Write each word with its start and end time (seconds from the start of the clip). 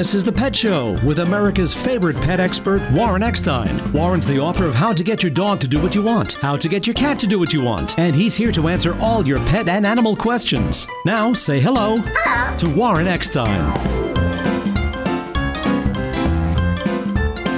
This 0.00 0.14
is 0.14 0.24
The 0.24 0.32
Pet 0.32 0.56
Show 0.56 0.96
with 1.04 1.18
America's 1.18 1.74
favorite 1.74 2.16
pet 2.16 2.40
expert, 2.40 2.80
Warren 2.92 3.22
Eckstein. 3.22 3.92
Warren's 3.92 4.26
the 4.26 4.38
author 4.38 4.64
of 4.64 4.74
How 4.74 4.94
to 4.94 5.04
Get 5.04 5.22
Your 5.22 5.28
Dog 5.28 5.60
to 5.60 5.68
Do 5.68 5.78
What 5.78 5.94
You 5.94 6.00
Want, 6.00 6.32
How 6.40 6.56
to 6.56 6.70
Get 6.70 6.86
Your 6.86 6.94
Cat 6.94 7.18
to 7.18 7.26
Do 7.26 7.38
What 7.38 7.52
You 7.52 7.62
Want, 7.62 7.98
and 7.98 8.16
he's 8.16 8.34
here 8.34 8.50
to 8.50 8.68
answer 8.68 8.98
all 8.98 9.26
your 9.26 9.36
pet 9.40 9.68
and 9.68 9.84
animal 9.84 10.16
questions. 10.16 10.86
Now, 11.04 11.34
say 11.34 11.60
hello, 11.60 11.98
to 11.98 12.74
Warren 12.74 13.08
Eckstein. 13.08 13.76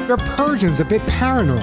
Your 0.09 0.17
Persian's 0.17 0.81
a 0.81 0.85
bit 0.85 1.03
paranoid. 1.03 1.63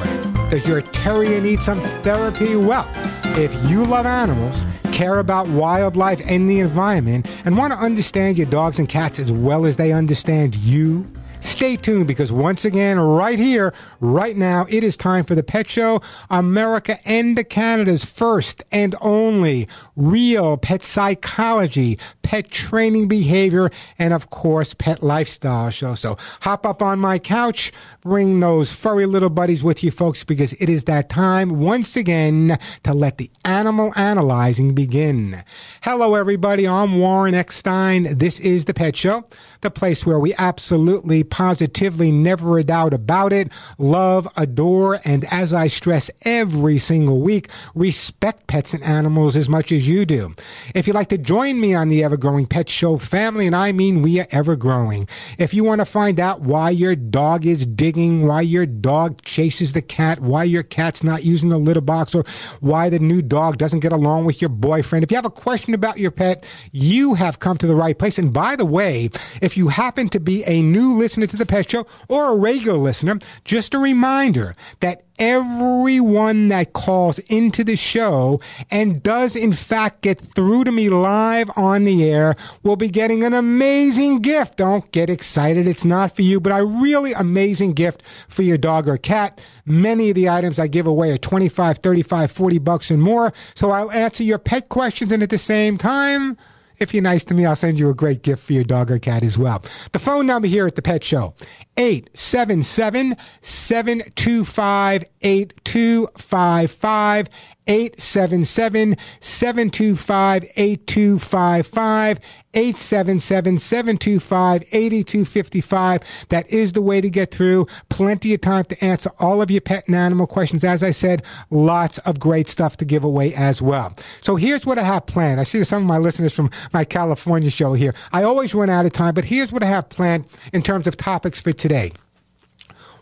Does 0.50 0.66
your 0.66 0.82
terrier 0.82 1.42
need 1.42 1.60
some 1.60 1.82
therapy? 2.04 2.56
Well, 2.56 2.90
if 3.38 3.54
you 3.70 3.84
love 3.84 4.06
animals, 4.06 4.64
care 5.00 5.20
about 5.20 5.48
wildlife 5.48 6.20
and 6.30 6.50
the 6.50 6.60
environment, 6.60 7.26
and 7.46 7.56
want 7.56 7.72
to 7.72 7.80
understand 7.80 8.38
your 8.38 8.48
dogs 8.48 8.80
and 8.80 8.90
cats 8.90 9.18
as 9.18 9.32
well 9.32 9.66
as 9.66 9.78
they 9.78 9.94
understand 9.94 10.58
you, 10.58 11.08
Stay 11.42 11.78
tuned 11.78 12.06
because 12.06 12.34
once 12.34 12.66
again, 12.66 13.00
right 13.00 13.40
here, 13.40 13.74
right 14.02 14.36
now, 14.36 14.66
it 14.70 14.84
is 14.84 14.98
time 14.98 15.24
for 15.24 15.36
the 15.36 15.44
Pet 15.44 15.70
Show, 15.70 16.02
America 16.30 16.98
and 17.06 17.48
Canada's 17.50 18.04
first 18.04 18.62
and 18.74 18.94
only 19.00 19.68
real 19.96 20.58
pet 20.58 20.84
psychology, 20.84 21.98
pet 22.24 22.50
training 22.50 23.08
behavior, 23.08 23.70
and 23.98 24.14
of 24.14 24.30
course, 24.30 24.74
pet 24.74 25.02
lifestyle 25.02 25.70
show. 25.70 25.96
So 25.96 26.18
hop 26.42 26.66
up 26.66 26.82
on 26.82 27.00
my 27.00 27.18
couch, 27.20 27.72
bring 28.02 28.42
those 28.42 28.72
furry 28.72 29.06
little 29.06 29.30
buddies 29.30 29.64
with 29.64 29.82
you, 29.82 29.92
folks, 29.92 30.26
because 30.26 30.54
it 30.54 30.70
is 30.70 30.84
that 30.84 31.10
time 31.10 31.62
once 31.62 31.96
again 31.96 32.58
to 32.84 32.94
let 32.94 33.18
the 33.18 33.32
animal 33.46 33.94
analyzing 33.96 34.76
begin. 34.76 35.42
Hello, 35.84 36.16
everybody. 36.16 36.68
I'm 36.68 37.00
Warren 37.00 37.34
Eckstein. 37.34 38.18
This 38.18 38.40
is 38.42 38.66
the 38.66 38.74
Pet 38.74 38.96
Show, 38.96 39.26
the 39.62 39.72
place 39.72 40.06
where 40.06 40.20
we 40.20 40.34
absolutely 40.38 41.24
positively, 41.24 42.12
never 42.12 42.58
a 42.58 42.64
doubt 42.64 42.94
about 42.94 43.34
it, 43.34 43.52
love, 43.78 44.28
adore, 44.38 45.00
and 45.04 45.26
as 45.32 45.54
I 45.54 45.68
stress 45.68 46.10
every 46.24 46.78
single 46.78 47.20
week, 47.20 47.50
respect 47.76 48.48
pets 48.48 48.74
and 48.74 48.84
animals 48.84 49.36
as 49.36 49.50
much 49.50 49.72
as 49.72 49.88
you 49.88 50.06
do. 50.06 50.34
If 50.76 50.88
you'd 50.88 50.96
like 50.96 51.10
to 51.10 51.18
join 51.18 51.60
me 51.60 51.74
on 51.74 51.90
the 51.90 52.04
Ever 52.04 52.18
Growing 52.18 52.48
Pet 52.48 52.70
Show 52.70 52.98
family, 52.98 53.48
and 53.48 53.56
I 53.56 53.72
mean 53.72 54.02
we 54.02 54.20
are 54.20 54.28
ever 54.32 54.56
growing, 54.56 55.08
if 55.38 55.54
you 55.54 55.64
want 55.64 55.80
to 55.80 55.86
find 55.86 56.20
out 56.20 56.42
why 56.42 56.70
your 56.70 56.96
dog 56.96 57.46
is 57.46 57.66
digging, 57.66 58.26
why 58.26 58.42
your 58.42 58.66
dog 58.66 59.22
chases 59.24 59.74
the 59.74 59.82
cat, 59.82 60.20
why 60.20 60.44
your 60.44 60.64
cat's 60.64 61.04
not 61.04 61.24
using 61.24 61.50
the 61.50 61.58
litter 61.58 61.82
box, 61.82 62.16
or 62.16 62.24
why 62.62 62.90
the 62.90 63.00
new 63.00 63.22
dog 63.22 63.58
doesn't 63.58 63.82
get 63.82 63.92
along 63.92 64.26
with 64.26 64.42
your 64.42 64.50
boyfriend, 64.50 65.04
if 65.04 65.12
you 65.12 65.18
have 65.18 65.26
a 65.26 65.30
question 65.30 65.74
about 65.74 66.00
your 66.00 66.12
pet, 66.12 66.46
you 66.72 67.14
have 67.14 67.40
come 67.40 67.58
to 67.58 67.68
the 67.68 67.76
right 67.76 67.98
place. 67.98 68.18
And 68.18 68.34
by 68.34 68.56
the 68.56 68.66
way, 68.66 69.10
if 69.42 69.49
you 69.58 69.68
happen 69.68 70.10
to 70.10 70.20
be 70.20 70.44
a 70.46 70.62
new 70.62 70.98
listener 70.98 71.28
to 71.28 71.38
the 71.38 71.46
Pet 71.46 71.70
Show 71.70 71.86
or 72.08 72.34
a 72.34 72.38
regular 72.38 72.78
listener, 72.78 73.20
just 73.46 73.74
a 73.74 73.80
reminder 73.80 74.54
that 74.80 75.04
everyone 75.20 76.48
that 76.48 76.74
calls 76.74 77.20
into 77.20 77.64
the 77.64 77.76
show 77.76 78.40
and 78.72 79.04
does 79.04 79.36
in 79.36 79.52
fact 79.52 80.02
get 80.02 80.18
through 80.18 80.64
to 80.64 80.72
me 80.72 80.90
live 80.90 81.52
on 81.58 81.84
the 81.84 82.10
air 82.10 82.34
will 82.64 82.78
be 82.78 82.88
getting 82.88 83.24
an 83.24 83.34
amazing 83.34 84.22
gift. 84.22 84.58
Don't 84.58 84.90
get 84.92 85.10
excited. 85.10 85.68
It's 85.68 85.86
not 85.86 86.16
for 86.16 86.22
you, 86.22 86.40
but 86.40 86.58
a 86.58 86.66
really 86.66 87.12
amazing 87.14 87.74
gift 87.74 88.02
for 88.06 88.44
your 88.44 88.58
dog 88.58 88.88
or 88.88 88.98
cat. 88.98 89.42
Many 89.66 90.10
of 90.10 90.16
the 90.16 90.30
items 90.30 90.58
I 90.58 90.68
give 90.68 90.88
away 90.88 91.12
are 91.12 91.18
25, 91.18 91.80
35, 91.80 92.32
40 92.32 92.60
bucks 92.60 92.90
and 92.90 93.04
more. 93.04 93.34
So 93.56 93.72
I'll 93.72 93.92
answer 93.92 94.24
your 94.24 94.40
pet 94.40 94.70
questions 94.70 95.12
and 95.12 95.22
at 95.22 95.30
the 95.30 95.38
same 95.38 95.78
time, 95.78 96.38
if 96.80 96.94
you're 96.94 97.04
nice 97.04 97.26
to 97.26 97.34
me, 97.34 97.46
I'll 97.46 97.56
send 97.56 97.80
you 97.80 97.90
a 97.90 97.96
great 97.96 98.24
gift 98.24 98.44
for 98.44 98.54
your 98.54 98.64
dog 98.64 98.92
or 98.92 99.00
cat 99.00 99.24
as 99.24 99.38
well. 99.38 99.64
The 99.92 100.00
phone 100.00 100.26
number 100.26 100.48
here 100.48 100.66
at 100.66 100.76
the 100.76 100.82
Pet 100.82 101.04
Show, 101.04 101.34
877 101.80 103.16
725 103.42 105.06
8255. 105.22 107.30
877 107.70 108.98
725 109.22 110.44
8255. 110.58 112.20
877 112.56 113.60
725 113.60 114.64
8255. 114.72 116.26
That 116.30 116.52
is 116.52 116.74
the 116.74 116.82
way 116.82 117.00
to 117.00 117.10
get 117.10 117.32
through. 117.32 117.68
Plenty 117.90 118.34
of 118.34 118.42
time 118.42 118.64
to 118.66 118.84
answer 118.84 119.12
all 119.20 119.42
of 119.42 119.52
your 119.52 119.62
pet 119.62 119.84
and 119.86 119.96
animal 119.96 120.26
questions. 120.26 120.64
As 120.64 120.82
I 120.82 120.90
said, 120.90 121.24
lots 121.52 122.00
of 122.00 122.20
great 122.20 122.50
stuff 122.50 122.76
to 122.78 122.86
give 122.86 123.04
away 123.04 123.36
as 123.36 123.62
well. 123.62 123.94
So 124.22 124.36
here's 124.36 124.66
what 124.66 124.80
I 124.80 124.84
have 124.84 125.06
planned. 125.06 125.40
I 125.40 125.44
see 125.44 125.64
some 125.64 125.84
of 125.84 125.88
my 125.88 126.00
listeners 126.00 126.34
from 126.34 126.50
my 126.74 126.84
California 126.84 127.52
show 127.52 127.74
here. 127.74 127.94
I 128.12 128.24
always 128.24 128.56
run 128.56 128.70
out 128.70 128.88
of 128.88 128.94
time, 128.94 129.14
but 129.14 129.26
here's 129.26 129.52
what 129.52 129.62
I 129.62 129.68
have 129.68 129.90
planned 129.90 130.26
in 130.52 130.64
terms 130.64 130.88
of 130.88 130.98
topics 130.98 131.40
for 131.40 131.54
today. 131.54 131.69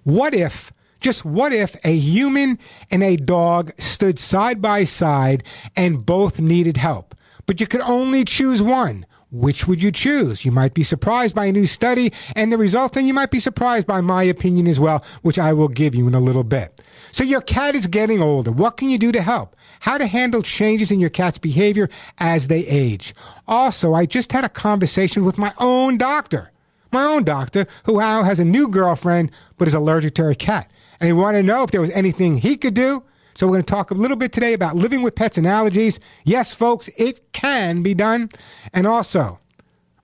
What 0.03 0.33
if 0.33 0.71
just 0.99 1.25
what 1.25 1.53
if 1.53 1.75
a 1.83 1.95
human 1.95 2.59
and 2.91 3.03
a 3.03 3.17
dog 3.17 3.71
stood 3.77 4.19
side 4.19 4.61
by 4.61 4.83
side 4.83 5.43
and 5.75 6.05
both 6.05 6.39
needed 6.39 6.77
help, 6.77 7.15
but 7.45 7.59
you 7.59 7.67
could 7.67 7.81
only 7.81 8.23
choose 8.25 8.61
one? 8.61 9.05
Which 9.29 9.67
would 9.67 9.83
you 9.83 9.91
choose? 9.91 10.45
You 10.45 10.53
might 10.53 10.73
be 10.73 10.83
surprised 10.83 11.35
by 11.35 11.47
a 11.47 11.51
new 11.51 11.67
study 11.67 12.13
and 12.35 12.51
the 12.51 12.57
result, 12.57 12.95
and 12.95 13.07
you 13.07 13.13
might 13.13 13.29
be 13.29 13.41
surprised 13.41 13.85
by 13.85 13.99
my 13.99 14.23
opinion 14.23 14.67
as 14.67 14.79
well, 14.79 15.03
which 15.21 15.37
I 15.37 15.51
will 15.51 15.67
give 15.67 15.93
you 15.93 16.07
in 16.07 16.15
a 16.15 16.19
little 16.21 16.45
bit. 16.45 16.81
So, 17.11 17.25
your 17.25 17.41
cat 17.41 17.75
is 17.75 17.87
getting 17.87 18.21
older. 18.21 18.51
What 18.51 18.77
can 18.77 18.89
you 18.89 18.97
do 18.97 19.11
to 19.11 19.21
help? 19.21 19.57
How 19.81 19.97
to 19.97 20.07
handle 20.07 20.41
changes 20.41 20.91
in 20.91 21.01
your 21.01 21.09
cat's 21.09 21.37
behavior 21.37 21.89
as 22.19 22.47
they 22.47 22.65
age. 22.67 23.13
Also, 23.49 23.93
I 23.93 24.05
just 24.05 24.31
had 24.31 24.45
a 24.45 24.49
conversation 24.49 25.25
with 25.25 25.37
my 25.37 25.51
own 25.59 25.97
doctor, 25.97 26.51
my 26.91 27.03
own 27.03 27.23
doctor, 27.23 27.65
who 27.85 27.99
now 27.99 28.23
has 28.23 28.39
a 28.39 28.45
new 28.45 28.67
girlfriend 28.67 29.31
but 29.57 29.67
is 29.67 29.73
allergic 29.73 30.15
to 30.15 30.23
her 30.23 30.33
cat 30.33 30.71
and 30.99 31.07
he 31.07 31.13
wanted 31.13 31.39
to 31.39 31.47
know 31.47 31.63
if 31.63 31.71
there 31.71 31.81
was 31.81 31.91
anything 31.91 32.37
he 32.37 32.57
could 32.57 32.73
do. 32.73 33.03
So 33.35 33.45
we're 33.45 33.53
going 33.53 33.63
to 33.65 33.73
talk 33.73 33.91
a 33.91 33.95
little 33.95 34.17
bit 34.17 34.31
today 34.31 34.53
about 34.53 34.75
living 34.75 35.03
with 35.03 35.15
pets 35.15 35.37
and 35.37 35.45
allergies. 35.45 35.99
Yes, 36.23 36.53
folks, 36.53 36.89
it 36.97 37.33
can 37.33 37.83
be 37.83 37.93
done. 37.93 38.29
And 38.73 38.87
also, 38.87 39.39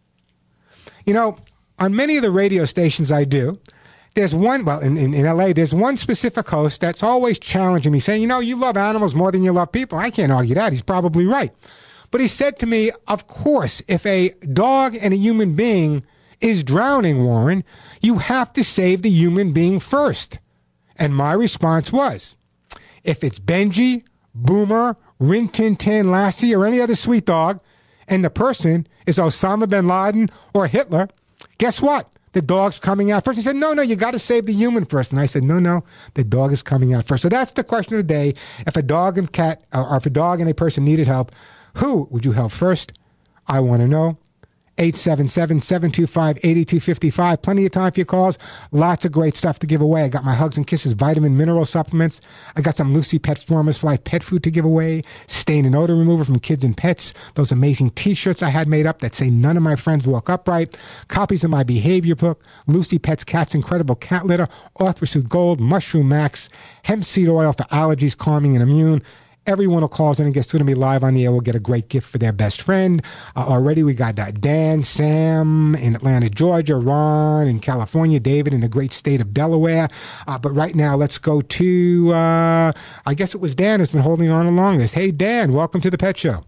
You 1.05 1.15
know, 1.15 1.39
on 1.79 1.95
many 1.95 2.17
of 2.17 2.23
the 2.23 2.31
radio 2.31 2.65
stations 2.65 3.13
I 3.13 3.25
do, 3.25 3.59
there's 4.15 4.35
one, 4.35 4.65
well, 4.65 4.81
in, 4.81 4.97
in, 4.97 5.13
in, 5.13 5.27
LA, 5.27 5.53
there's 5.53 5.75
one 5.75 5.97
specific 5.97 6.49
host 6.49 6.81
that's 6.81 7.03
always 7.03 7.39
challenging 7.39 7.93
me, 7.93 8.01
saying, 8.01 8.23
you 8.23 8.27
know, 8.27 8.41
you 8.41 8.57
love 8.57 8.77
animals 8.77 9.15
more 9.15 9.31
than 9.31 9.43
you 9.43 9.53
love 9.53 9.73
people. 9.73 9.99
I 9.99 10.11
can't 10.11 10.33
argue 10.33 10.55
that. 10.55 10.73
He's 10.73 10.83
probably 10.83 11.27
right. 11.27 11.53
But 12.11 12.23
he 12.23 12.29
said 12.29 12.59
to 12.61 12.67
me, 12.67 12.91
of 13.09 13.27
course, 13.27 13.83
if 13.89 14.07
a 14.07 14.31
dog 14.53 14.97
and 15.01 15.13
a 15.13 15.19
human 15.19 15.55
being 15.55 16.03
is 16.41 16.65
drowning, 16.65 17.25
Warren, 17.25 17.63
you 18.01 18.19
have 18.19 18.53
to 18.55 18.65
save 18.65 19.03
the 19.03 19.11
human 19.11 19.53
being 19.53 19.81
first. 19.81 20.39
And 20.97 21.15
my 21.15 21.33
response 21.33 21.93
was, 21.93 22.37
if 23.05 23.23
it's 23.23 23.39
Benji, 23.39 24.07
Boomer, 24.35 24.97
Rin 25.19 25.49
Tin 25.49 25.77
Tin, 25.77 26.11
Lassie, 26.11 26.55
or 26.55 26.65
any 26.65 26.81
other 26.81 26.97
sweet 26.97 27.27
dog, 27.27 27.61
and 28.09 28.25
the 28.25 28.31
person 28.31 28.87
is 29.07 29.19
Osama 29.19 29.69
bin 29.69 29.89
Laden 29.89 30.29
or 30.55 30.67
Hitler, 30.67 31.09
Guess 31.59 31.81
what? 31.81 32.11
the 32.37 32.43
dog's 32.43 32.79
coming 32.79 33.11
out 33.11 33.25
first. 33.25 33.39
He 33.39 33.43
said, 33.43 33.57
no, 33.57 33.73
no, 33.73 33.81
you 33.81 33.97
got 33.97 34.11
to 34.11 34.19
save 34.19 34.45
the 34.45 34.53
human 34.53 34.85
first. 34.85 35.11
And 35.11 35.19
I 35.19 35.25
said, 35.25 35.43
no, 35.43 35.59
no, 35.59 35.83
the 36.13 36.23
dog 36.23 36.53
is 36.53 36.63
coming 36.63 36.93
out 36.93 37.07
first. 37.07 37.23
So 37.23 37.31
that's 37.31 37.53
the 37.53 37.65
question 37.65 37.95
of 37.95 37.97
the 37.97 38.03
day. 38.03 38.35
If 38.67 38.77
a 38.77 38.83
dog 38.83 39.17
and 39.17 39.33
cat, 39.33 39.65
or 39.73 39.97
if 39.97 40.05
a 40.05 40.11
dog 40.11 40.39
and 40.41 40.51
a 40.51 40.53
person 40.53 40.85
needed 40.85 41.07
help, 41.07 41.33
who 41.77 42.07
would 42.11 42.27
you 42.27 42.33
help 42.33 42.53
first? 42.53 42.93
I 43.47 43.61
want 43.61 43.81
to 43.81 43.89
know. 43.89 44.19
877 44.79 45.61
725 45.61 46.39
8255. 46.39 47.43
Plenty 47.43 47.65
of 47.65 47.73
time 47.73 47.93
for 47.93 48.01
your 48.01 48.07
calls. 48.07 48.39
Lots 48.73 49.05
of 49.05 49.13
great 49.13 49.37
stuff 49.37 49.59
to 49.61 49.67
give 49.67 49.81
away. 49.81 50.03
I 50.03 50.09
got 50.09 50.25
my 50.25 50.35
Hugs 50.35 50.57
and 50.57 50.67
Kisses 50.67 50.93
vitamin 50.93 51.37
mineral 51.37 51.65
supplements. 51.65 52.21
I 52.57 52.61
got 52.61 52.77
some 52.77 52.93
Lucy 52.93 53.19
Pet 53.19 53.39
Formulas 53.39 53.79
for 53.79 53.87
Life 53.87 54.05
pet 54.05 54.23
food 54.23 54.43
to 54.45 54.51
give 54.51 54.65
away. 54.65 55.03
Stain 55.27 55.65
and 55.65 55.75
odor 55.75 55.97
remover 55.97 56.25
from 56.25 56.39
Kids 56.39 56.65
and 56.65 56.77
Pets. 56.77 57.15
Those 57.35 57.53
amazing 57.53 57.91
t 57.91 58.15
shirts 58.15 58.43
I 58.43 58.51
had 58.51 58.69
made 58.69 58.87
up 58.87 58.99
that 58.99 59.15
say 59.15 59.31
none 59.31 59.57
of 59.57 59.63
my 59.63 59.77
friends 59.77 60.07
walk 60.07 60.29
upright. 60.29 60.77
Copies 61.09 61.45
of 61.45 61.51
my 61.51 61.63
behavior 61.63 62.15
book. 62.15 62.45
Lucy 62.67 62.99
Pet's 62.99 63.25
Cat's 63.25 63.55
Incredible 63.55 63.95
Cat 63.95 64.27
Litter. 64.27 64.49
Orthrosuit 64.79 65.29
Gold. 65.29 65.61
Mushroom 65.61 66.09
Max. 66.09 66.51
Hemp 66.83 67.05
seed 67.05 67.29
oil 67.29 67.53
for 67.53 67.65
allergies, 67.65 68.17
calming, 68.17 68.55
and 68.55 68.63
immune. 68.63 69.03
Everyone 69.47 69.83
who 69.83 69.89
calls 69.89 70.19
in 70.19 70.27
and 70.27 70.35
gets 70.35 70.49
tuned 70.49 70.59
to 70.61 70.65
me 70.65 70.75
live 70.75 71.05
on 71.05 71.15
the 71.15 71.25
air 71.25 71.31
will 71.31 71.41
get 71.41 71.55
a 71.55 71.61
great 71.61 71.89
gift 71.89 72.09
for 72.09 72.19
their 72.19 72.33
best 72.33 72.61
friend. 72.61 73.01
Uh, 73.37 73.47
already 73.47 73.85
we 73.85 73.95
got 73.95 74.19
uh, 74.19 74.33
Dan, 74.33 74.83
Sam 74.83 75.77
in 75.77 75.95
Atlanta, 75.95 76.29
Georgia, 76.29 76.75
Ron 76.75 77.47
in 77.47 77.61
California, 77.61 78.19
David 78.19 78.53
in 78.53 78.61
the 78.61 78.69
great 78.69 78.93
state 78.93 79.21
of 79.21 79.33
Delaware. 79.33 79.89
Uh, 80.27 80.37
but 80.37 80.51
right 80.51 80.75
now, 80.75 80.97
let's 80.97 81.19
go 81.19 81.43
to, 81.43 82.13
uh, 82.13 82.73
I 83.07 83.15
guess 83.15 83.37
it 83.37 83.41
was 83.41 83.55
Dan 83.55 83.79
who's 83.79 83.93
been 83.93 84.01
holding 84.01 84.31
on 84.31 84.47
the 84.47 84.53
longest. 84.53 84.95
Hey, 84.95 85.13
Dan, 85.13 85.53
welcome 85.53 85.81
to 85.81 85.91
the 85.91 85.99
Pet 85.99 86.19
Show. 86.19 86.45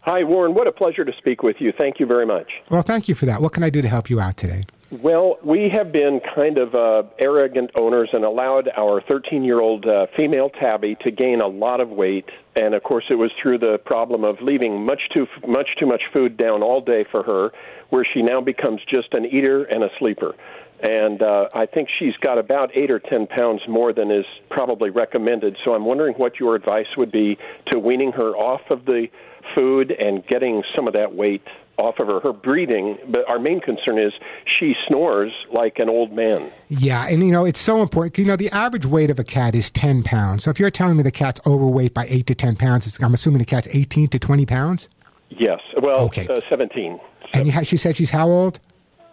Hi, 0.00 0.24
Warren. 0.24 0.54
What 0.54 0.66
a 0.66 0.72
pleasure 0.72 1.04
to 1.04 1.12
speak 1.18 1.44
with 1.44 1.60
you. 1.60 1.72
Thank 1.78 2.00
you 2.00 2.06
very 2.06 2.26
much. 2.26 2.50
Well, 2.70 2.82
thank 2.82 3.08
you 3.08 3.14
for 3.14 3.26
that. 3.26 3.40
What 3.40 3.52
can 3.52 3.62
I 3.62 3.70
do 3.70 3.80
to 3.82 3.88
help 3.88 4.10
you 4.10 4.20
out 4.20 4.36
today? 4.36 4.64
Well, 5.00 5.38
we 5.42 5.70
have 5.72 5.90
been 5.90 6.20
kind 6.34 6.58
of 6.58 6.74
uh, 6.74 7.04
arrogant 7.18 7.70
owners 7.76 8.10
and 8.12 8.26
allowed 8.26 8.68
our 8.76 9.00
13 9.00 9.42
year 9.42 9.58
old 9.58 9.86
uh, 9.86 10.06
female 10.18 10.50
tabby 10.50 10.96
to 10.96 11.10
gain 11.10 11.40
a 11.40 11.46
lot 11.46 11.80
of 11.80 11.88
weight. 11.88 12.28
And 12.56 12.74
of 12.74 12.82
course, 12.82 13.06
it 13.08 13.14
was 13.14 13.30
through 13.40 13.58
the 13.58 13.78
problem 13.78 14.22
of 14.22 14.42
leaving 14.42 14.84
much 14.84 15.00
too 15.16 15.26
much 15.48 15.70
too 15.80 15.86
much 15.86 16.02
food 16.12 16.36
down 16.36 16.62
all 16.62 16.82
day 16.82 17.06
for 17.10 17.22
her, 17.22 17.52
where 17.88 18.04
she 18.04 18.20
now 18.20 18.42
becomes 18.42 18.82
just 18.86 19.14
an 19.14 19.24
eater 19.24 19.64
and 19.64 19.82
a 19.82 19.88
sleeper. 19.98 20.34
And 20.82 21.22
uh, 21.22 21.48
I 21.54 21.64
think 21.64 21.88
she's 21.98 22.16
got 22.20 22.38
about 22.38 22.76
eight 22.76 22.92
or 22.92 22.98
ten 22.98 23.26
pounds 23.26 23.62
more 23.66 23.94
than 23.94 24.10
is 24.10 24.26
probably 24.50 24.90
recommended. 24.90 25.56
So 25.64 25.74
I'm 25.74 25.86
wondering 25.86 26.16
what 26.16 26.38
your 26.38 26.54
advice 26.54 26.98
would 26.98 27.12
be 27.12 27.38
to 27.70 27.78
weaning 27.78 28.12
her 28.12 28.36
off 28.36 28.68
of 28.68 28.84
the 28.84 29.06
food 29.54 29.90
and 29.90 30.26
getting 30.26 30.62
some 30.76 30.86
of 30.86 30.92
that 30.94 31.14
weight 31.14 31.46
off 31.78 31.98
of 31.98 32.06
her. 32.08 32.20
Her 32.20 32.32
breathing, 32.32 32.98
but 33.08 33.28
our 33.28 33.38
main 33.38 33.60
concern 33.60 33.98
is 33.98 34.12
she 34.46 34.74
snores 34.86 35.32
like 35.52 35.78
an 35.78 35.88
old 35.88 36.12
man. 36.12 36.50
Yeah, 36.68 37.06
and 37.08 37.22
you 37.24 37.32
know 37.32 37.44
it's 37.44 37.58
so 37.58 37.82
important. 37.82 38.18
You 38.18 38.24
know 38.24 38.36
the 38.36 38.50
average 38.50 38.86
weight 38.86 39.10
of 39.10 39.18
a 39.18 39.24
cat 39.24 39.54
is 39.54 39.70
ten 39.70 40.02
pounds. 40.02 40.44
So 40.44 40.50
if 40.50 40.60
you're 40.60 40.70
telling 40.70 40.96
me 40.96 41.02
the 41.02 41.10
cat's 41.10 41.40
overweight 41.46 41.94
by 41.94 42.06
eight 42.08 42.26
to 42.26 42.34
ten 42.34 42.56
pounds, 42.56 42.98
I'm 43.00 43.14
assuming 43.14 43.38
the 43.38 43.44
cat's 43.44 43.68
eighteen 43.72 44.08
to 44.08 44.18
twenty 44.18 44.46
pounds. 44.46 44.88
Yes. 45.30 45.60
Well, 45.80 46.00
okay. 46.02 46.26
Uh, 46.28 46.40
seventeen. 46.48 47.00
And 47.32 47.66
she 47.66 47.76
said 47.76 47.96
she's 47.96 48.10
how 48.10 48.28
old? 48.28 48.60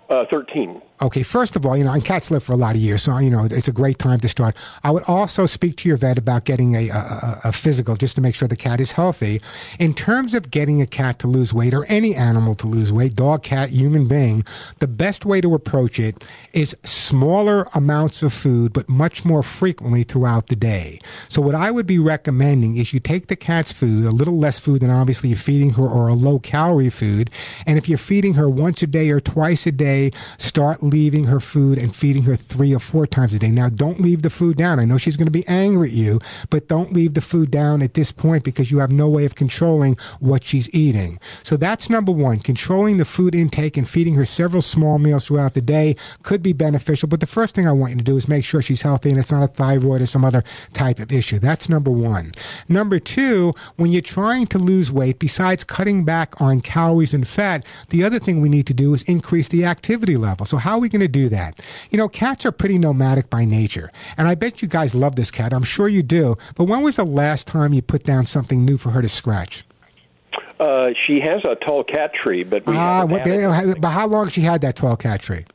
Uh, 0.10 0.26
13. 0.32 0.82
Okay, 1.02 1.24
first 1.24 1.56
of 1.56 1.66
all, 1.66 1.78
you 1.78 1.86
know, 1.86 1.94
and 1.94 2.04
cats 2.04 2.30
live 2.30 2.44
for 2.44 2.52
a 2.52 2.58
lot 2.58 2.76
of 2.76 2.82
years, 2.82 3.04
so, 3.04 3.18
you 3.20 3.30
know, 3.30 3.46
it's 3.46 3.70
a 3.70 3.72
great 3.72 4.00
time 4.00 4.20
to 4.20 4.28
start. 4.28 4.54
I 4.84 4.92
would 4.92 5.04
also 5.04 5.46
speak 5.46 5.78
to 5.78 5.88
your 5.88 5.96
vet 5.96 6.18
about 6.18 6.44
getting 6.44 6.76
a, 6.76 6.90
a, 6.90 7.42
a, 7.46 7.52
physical 7.54 7.96
just 7.96 8.16
to 8.16 8.22
make 8.22 8.36
sure 8.36 8.50
the 8.50 8.58
cat 8.58 8.82
is 8.82 8.92
healthy. 8.92 9.40
In 9.80 9.94
terms 9.94 10.34
of 10.34 10.52
getting 10.52 10.82
a 10.82 10.86
cat 10.86 11.20
to 11.20 11.28
lose 11.28 11.54
weight 11.54 11.74
or 11.74 11.86
any 11.86 12.16
animal 12.16 12.54
to 12.56 12.68
lose 12.68 12.92
weight, 12.92 13.16
dog, 13.16 13.44
cat, 13.44 13.70
human 13.70 14.10
being, 14.10 14.44
the 14.80 14.88
best 14.88 15.26
way 15.26 15.40
to 15.40 15.54
approach 15.54 16.00
it 16.02 16.28
is 16.52 16.76
smaller 16.84 17.66
amounts 17.74 18.22
of 18.22 18.34
food, 18.34 18.74
but 18.74 18.90
much 18.90 19.24
more 19.24 19.42
frequently 19.42 20.04
throughout 20.04 20.48
the 20.48 20.56
day. 20.56 21.00
So, 21.30 21.42
what 21.42 21.56
I 21.56 21.72
would 21.72 21.88
be 21.88 22.00
recommending 22.00 22.76
is 22.76 22.94
you 22.94 23.00
take 23.00 23.28
the 23.28 23.38
cat's 23.38 23.72
food, 23.72 24.06
a 24.06 24.12
little 24.12 24.38
less 24.38 24.60
food 24.60 24.82
than 24.82 24.90
obviously 24.90 25.30
you're 25.30 25.38
feeding 25.38 25.70
her, 25.72 25.88
or 25.88 26.10
a 26.10 26.14
low 26.14 26.40
calorie 26.40 26.90
food, 26.90 27.30
and 27.66 27.78
if 27.78 27.88
you're 27.88 27.98
feeding 27.98 28.34
her 28.34 28.50
once 28.50 28.84
a 28.84 28.88
day 28.88 29.10
or 29.12 29.22
twice 29.22 29.66
a 29.66 29.72
day, 29.72 29.99
start 30.38 30.82
leaving 30.84 31.26
her 31.26 31.40
food 31.40 31.78
and 31.78 31.96
feeding 31.96 32.24
her 32.24 32.36
three 32.36 32.74
or 32.74 32.80
four 32.80 33.06
times 33.06 33.34
a 33.34 33.40
day. 33.40 33.52
Now, 33.52 33.70
don't 33.70 34.02
leave 34.02 34.22
the 34.22 34.30
food 34.30 34.58
down. 34.58 34.80
I 34.80 34.86
know 34.86 34.98
she's 34.98 35.18
going 35.18 35.28
to 35.28 35.32
be 35.32 35.48
angry 35.48 35.90
at 35.90 35.94
you, 35.94 36.20
but 36.50 36.68
don't 36.68 36.94
leave 36.94 37.14
the 37.14 37.22
food 37.22 37.52
down 37.52 37.82
at 37.82 37.94
this 37.94 38.12
point 38.12 38.44
because 38.44 38.72
you 38.72 38.80
have 38.80 38.92
no 38.92 39.10
way 39.10 39.26
of 39.26 39.36
controlling 39.36 39.98
what 40.20 40.44
she's 40.44 40.74
eating. 40.74 41.20
So 41.44 41.58
that's 41.58 41.90
number 41.90 42.12
one. 42.12 42.40
Controlling 42.40 42.98
the 42.98 43.06
food 43.06 43.36
intake 43.36 43.78
and 43.78 43.88
feeding 43.88 44.14
her 44.16 44.26
several 44.26 44.62
small 44.62 45.00
meals 45.00 45.28
throughout 45.28 45.54
the 45.54 45.62
day 45.62 45.96
could 46.24 46.42
be 46.42 46.54
beneficial. 46.54 47.10
But 47.10 47.20
the 47.20 47.28
first 47.28 47.56
thing 47.56 47.68
I 47.68 47.72
want 47.72 47.92
you 47.92 47.98
to 47.98 48.04
do 48.04 48.18
is 48.18 48.28
make 48.28 48.46
sure 48.46 48.62
she's 48.62 48.82
healthy 48.82 49.10
and 49.10 49.20
it's 49.20 49.32
not 49.32 49.44
a 49.44 49.48
thyroid 49.48 50.02
or 50.02 50.06
some 50.06 50.26
other 50.26 50.44
type 50.74 51.00
of 51.00 51.12
issue. 51.12 51.40
That's 51.40 51.70
number 51.70 51.92
one. 51.92 52.32
Number 52.68 53.00
two, 53.00 53.54
when 53.76 53.92
you're 53.92 54.02
trying 54.02 54.48
to 54.48 54.60
lose 54.60 54.92
weight, 54.92 55.20
besides 55.20 55.64
cutting 55.64 56.06
back 56.06 56.40
on 56.42 56.62
calories 56.62 57.14
and 57.14 57.28
fat, 57.28 57.66
the 57.90 58.04
other 58.04 58.20
thing 58.20 58.42
we 58.42 58.50
need 58.50 58.68
to 58.68 58.74
do 58.74 58.94
is 58.94 59.04
increase 59.04 59.50
the 59.50 59.66
activity 59.66 59.89
activity 59.90 60.18
level. 60.18 60.46
So 60.46 60.58
how 60.58 60.74
are 60.74 60.80
we 60.80 60.88
going 60.88 61.02
to 61.02 61.08
do 61.08 61.30
that? 61.30 61.60
You 61.90 61.98
know, 61.98 62.08
cats 62.08 62.46
are 62.46 62.52
pretty 62.52 62.78
nomadic 62.78 63.30
by 63.30 63.44
nature. 63.44 63.90
And 64.18 64.28
I 64.28 64.36
bet 64.36 64.62
you 64.62 64.68
guys 64.68 64.94
love 64.94 65.16
this 65.16 65.32
cat. 65.32 65.52
I'm 65.52 65.64
sure 65.64 65.88
you 65.88 66.04
do. 66.04 66.38
But 66.56 66.66
when 66.66 66.84
was 66.84 66.98
the 66.98 67.06
last 67.06 67.48
time 67.48 67.74
you 67.74 67.82
put 67.82 68.04
down 68.04 68.28
something 68.28 68.64
new 68.64 68.78
for 68.78 68.92
her 68.92 69.02
to 69.02 69.10
scratch? 69.10 69.64
Uh, 70.60 70.90
she 71.08 71.20
has 71.22 71.42
a 71.46 71.56
tall 71.56 71.84
cat 71.84 72.14
tree, 72.14 72.44
but 72.44 72.66
we 72.68 72.76
uh, 72.76 73.06
what, 73.06 73.24
but 73.24 73.90
how 73.90 74.06
long 74.06 74.26
has 74.26 74.34
she 74.34 74.42
had 74.42 74.62
that 74.62 74.76
tall 74.76 74.96
cat 74.96 75.22
tree? 75.22 75.46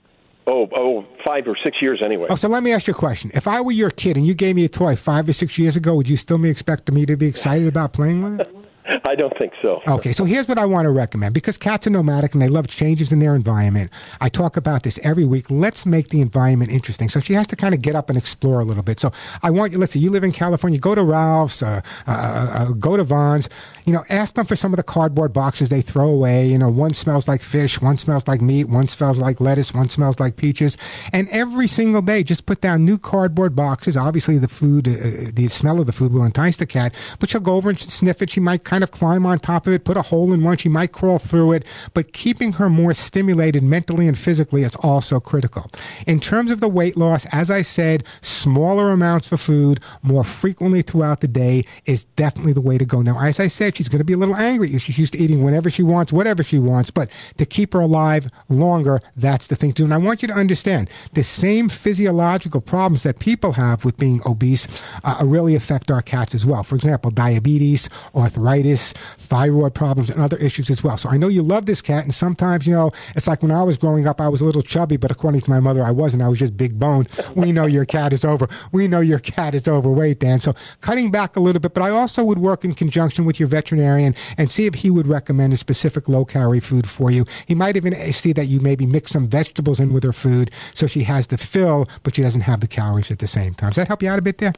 Oh, 0.46 0.68
oh, 0.74 1.04
five 1.24 1.46
or 1.46 1.56
six 1.62 1.80
years 1.80 2.02
anyway. 2.02 2.26
Oh, 2.30 2.34
so 2.34 2.48
let 2.48 2.62
me 2.62 2.72
ask 2.72 2.86
you 2.86 2.92
a 2.92 2.96
question. 2.96 3.30
If 3.34 3.46
I 3.46 3.60
were 3.60 3.72
your 3.72 3.90
kid 3.90 4.16
and 4.16 4.26
you 4.26 4.34
gave 4.34 4.56
me 4.56 4.64
a 4.64 4.68
toy 4.68 4.96
five 4.96 5.28
or 5.28 5.32
six 5.32 5.58
years 5.58 5.76
ago, 5.76 5.94
would 5.94 6.08
you 6.08 6.16
still 6.16 6.38
be 6.38 6.50
expect 6.50 6.90
me 6.90 7.06
to 7.06 7.16
be 7.16 7.26
excited 7.26 7.68
about 7.68 7.92
playing 7.92 8.22
with 8.22 8.40
it? 8.40 8.56
I 9.08 9.14
don't 9.14 9.36
think 9.38 9.52
so. 9.62 9.82
Okay, 9.88 10.12
so 10.12 10.24
here's 10.24 10.46
what 10.46 10.58
I 10.58 10.66
want 10.66 10.84
to 10.84 10.90
recommend 10.90 11.32
because 11.34 11.56
cats 11.56 11.86
are 11.86 11.90
nomadic 11.90 12.34
and 12.34 12.42
they 12.42 12.48
love 12.48 12.68
changes 12.68 13.12
in 13.12 13.18
their 13.18 13.34
environment. 13.34 13.90
I 14.20 14.28
talk 14.28 14.56
about 14.56 14.82
this 14.82 14.98
every 15.02 15.24
week. 15.24 15.50
Let's 15.50 15.86
make 15.86 16.10
the 16.10 16.20
environment 16.20 16.70
interesting. 16.70 17.08
So 17.08 17.20
she 17.20 17.32
has 17.32 17.46
to 17.48 17.56
kind 17.56 17.74
of 17.74 17.80
get 17.80 17.94
up 17.96 18.10
and 18.10 18.18
explore 18.18 18.60
a 18.60 18.64
little 18.64 18.82
bit. 18.82 19.00
So 19.00 19.10
I 19.42 19.50
want 19.50 19.72
you, 19.72 19.78
let's 19.78 19.92
say 19.92 20.00
you 20.00 20.10
live 20.10 20.24
in 20.24 20.32
California, 20.32 20.78
go 20.78 20.94
to 20.94 21.02
Ralph's, 21.02 21.62
uh, 21.62 21.80
uh, 22.06 22.10
uh, 22.10 22.72
go 22.72 22.96
to 22.96 23.04
Vons, 23.04 23.48
you 23.86 23.92
know, 23.92 24.04
ask 24.10 24.34
them 24.34 24.44
for 24.44 24.56
some 24.56 24.72
of 24.72 24.76
the 24.76 24.82
cardboard 24.82 25.32
boxes 25.32 25.70
they 25.70 25.82
throw 25.82 26.08
away. 26.08 26.46
You 26.46 26.58
know, 26.58 26.68
one 26.68 26.92
smells 26.92 27.26
like 27.26 27.40
fish, 27.40 27.80
one 27.80 27.96
smells 27.96 28.28
like 28.28 28.42
meat, 28.42 28.68
one 28.68 28.88
smells 28.88 29.18
like 29.18 29.40
lettuce, 29.40 29.72
one 29.72 29.88
smells 29.88 30.20
like 30.20 30.36
peaches. 30.36 30.76
And 31.12 31.28
every 31.30 31.68
single 31.68 32.02
day, 32.02 32.22
just 32.22 32.44
put 32.44 32.60
down 32.60 32.84
new 32.84 32.98
cardboard 32.98 33.56
boxes. 33.56 33.96
Obviously, 33.96 34.36
the 34.36 34.48
food, 34.48 34.88
uh, 34.88 35.30
the 35.32 35.48
smell 35.50 35.80
of 35.80 35.86
the 35.86 35.92
food 35.92 36.12
will 36.12 36.24
entice 36.24 36.58
the 36.58 36.66
cat, 36.66 36.94
but 37.18 37.30
she'll 37.30 37.40
go 37.40 37.56
over 37.56 37.70
and 37.70 37.80
sniff 37.80 38.20
it. 38.20 38.28
She 38.28 38.40
might 38.40 38.64
kind 38.74 38.82
of 38.82 38.90
climb 38.90 39.24
on 39.24 39.38
top 39.38 39.68
of 39.68 39.72
it, 39.72 39.84
put 39.84 39.96
a 39.96 40.02
hole 40.02 40.32
in 40.32 40.42
one. 40.42 40.56
She 40.56 40.68
might 40.68 40.90
crawl 40.90 41.20
through 41.20 41.52
it, 41.52 41.64
but 41.94 42.12
keeping 42.12 42.54
her 42.54 42.68
more 42.68 42.92
stimulated 42.92 43.62
mentally 43.62 44.08
and 44.08 44.18
physically 44.18 44.62
is 44.62 44.74
also 44.76 45.20
critical. 45.20 45.70
In 46.08 46.18
terms 46.18 46.50
of 46.50 46.58
the 46.58 46.68
weight 46.68 46.96
loss, 46.96 47.24
as 47.26 47.52
I 47.52 47.62
said, 47.62 48.02
smaller 48.20 48.90
amounts 48.90 49.30
of 49.30 49.40
food 49.40 49.78
more 50.02 50.24
frequently 50.24 50.82
throughout 50.82 51.20
the 51.20 51.28
day 51.28 51.64
is 51.86 52.02
definitely 52.16 52.52
the 52.52 52.60
way 52.60 52.76
to 52.76 52.84
go. 52.84 53.00
Now, 53.00 53.20
as 53.20 53.38
I 53.38 53.46
said, 53.46 53.76
she's 53.76 53.88
going 53.88 54.00
to 54.00 54.04
be 54.04 54.14
a 54.14 54.16
little 54.16 54.34
angry. 54.34 54.76
She's 54.76 54.98
used 54.98 55.12
to 55.12 55.20
eating 55.20 55.44
whenever 55.44 55.70
she 55.70 55.84
wants, 55.84 56.12
whatever 56.12 56.42
she 56.42 56.58
wants, 56.58 56.90
but 56.90 57.08
to 57.38 57.46
keep 57.46 57.74
her 57.74 57.80
alive 57.80 58.28
longer, 58.48 58.98
that's 59.14 59.46
the 59.46 59.54
thing 59.54 59.70
to 59.70 59.82
do. 59.82 59.84
And 59.84 59.94
I 59.94 59.98
want 59.98 60.20
you 60.20 60.26
to 60.28 60.34
understand 60.34 60.90
the 61.12 61.22
same 61.22 61.68
physiological 61.68 62.60
problems 62.60 63.04
that 63.04 63.20
people 63.20 63.52
have 63.52 63.84
with 63.84 63.96
being 63.98 64.20
obese 64.26 64.66
uh, 65.04 65.22
really 65.22 65.54
affect 65.54 65.92
our 65.92 66.02
cats 66.02 66.34
as 66.34 66.44
well. 66.44 66.64
For 66.64 66.74
example, 66.74 67.12
diabetes, 67.12 67.88
arthritis, 68.16 68.63
thyroid 68.72 69.74
problems, 69.74 70.10
and 70.10 70.20
other 70.20 70.36
issues 70.38 70.70
as 70.70 70.82
well. 70.82 70.96
So 70.96 71.08
I 71.08 71.16
know 71.16 71.28
you 71.28 71.42
love 71.42 71.66
this 71.66 71.82
cat, 71.82 72.04
and 72.04 72.14
sometimes, 72.14 72.66
you 72.66 72.72
know, 72.72 72.90
it's 73.14 73.26
like 73.26 73.42
when 73.42 73.50
I 73.50 73.62
was 73.62 73.76
growing 73.76 74.06
up, 74.06 74.20
I 74.20 74.28
was 74.28 74.40
a 74.40 74.44
little 74.44 74.62
chubby, 74.62 74.96
but 74.96 75.10
according 75.10 75.42
to 75.42 75.50
my 75.50 75.60
mother, 75.60 75.84
I 75.84 75.90
wasn't. 75.90 76.22
I 76.22 76.28
was 76.28 76.38
just 76.38 76.56
big 76.56 76.78
boned. 76.78 77.08
We 77.34 77.52
know 77.52 77.66
your 77.66 77.84
cat 77.84 78.12
is 78.12 78.24
over. 78.24 78.48
We 78.72 78.88
know 78.88 79.00
your 79.00 79.18
cat 79.18 79.54
is 79.54 79.68
overweight, 79.68 80.20
Dan. 80.20 80.40
So 80.40 80.54
cutting 80.80 81.10
back 81.10 81.36
a 81.36 81.40
little 81.40 81.60
bit, 81.60 81.74
but 81.74 81.82
I 81.82 81.90
also 81.90 82.24
would 82.24 82.38
work 82.38 82.64
in 82.64 82.74
conjunction 82.74 83.24
with 83.24 83.38
your 83.38 83.48
veterinarian 83.48 84.14
and 84.38 84.50
see 84.50 84.66
if 84.66 84.74
he 84.74 84.90
would 84.90 85.06
recommend 85.06 85.52
a 85.52 85.56
specific 85.56 86.08
low 86.08 86.24
calorie 86.24 86.60
food 86.60 86.88
for 86.88 87.10
you. 87.10 87.24
He 87.46 87.54
might 87.54 87.76
even 87.76 87.94
see 88.12 88.32
that 88.32 88.46
you 88.46 88.60
maybe 88.60 88.86
mix 88.86 89.10
some 89.10 89.28
vegetables 89.28 89.80
in 89.80 89.92
with 89.92 90.04
her 90.04 90.12
food 90.12 90.50
so 90.74 90.86
she 90.86 91.02
has 91.04 91.26
the 91.26 91.38
fill, 91.38 91.88
but 92.02 92.14
she 92.14 92.22
doesn't 92.22 92.42
have 92.42 92.60
the 92.60 92.68
calories 92.68 93.10
at 93.10 93.18
the 93.18 93.26
same 93.26 93.54
time. 93.54 93.70
Does 93.70 93.76
that 93.76 93.88
help 93.88 94.02
you 94.02 94.08
out 94.08 94.18
a 94.18 94.22
bit 94.22 94.38
there? 94.38 94.52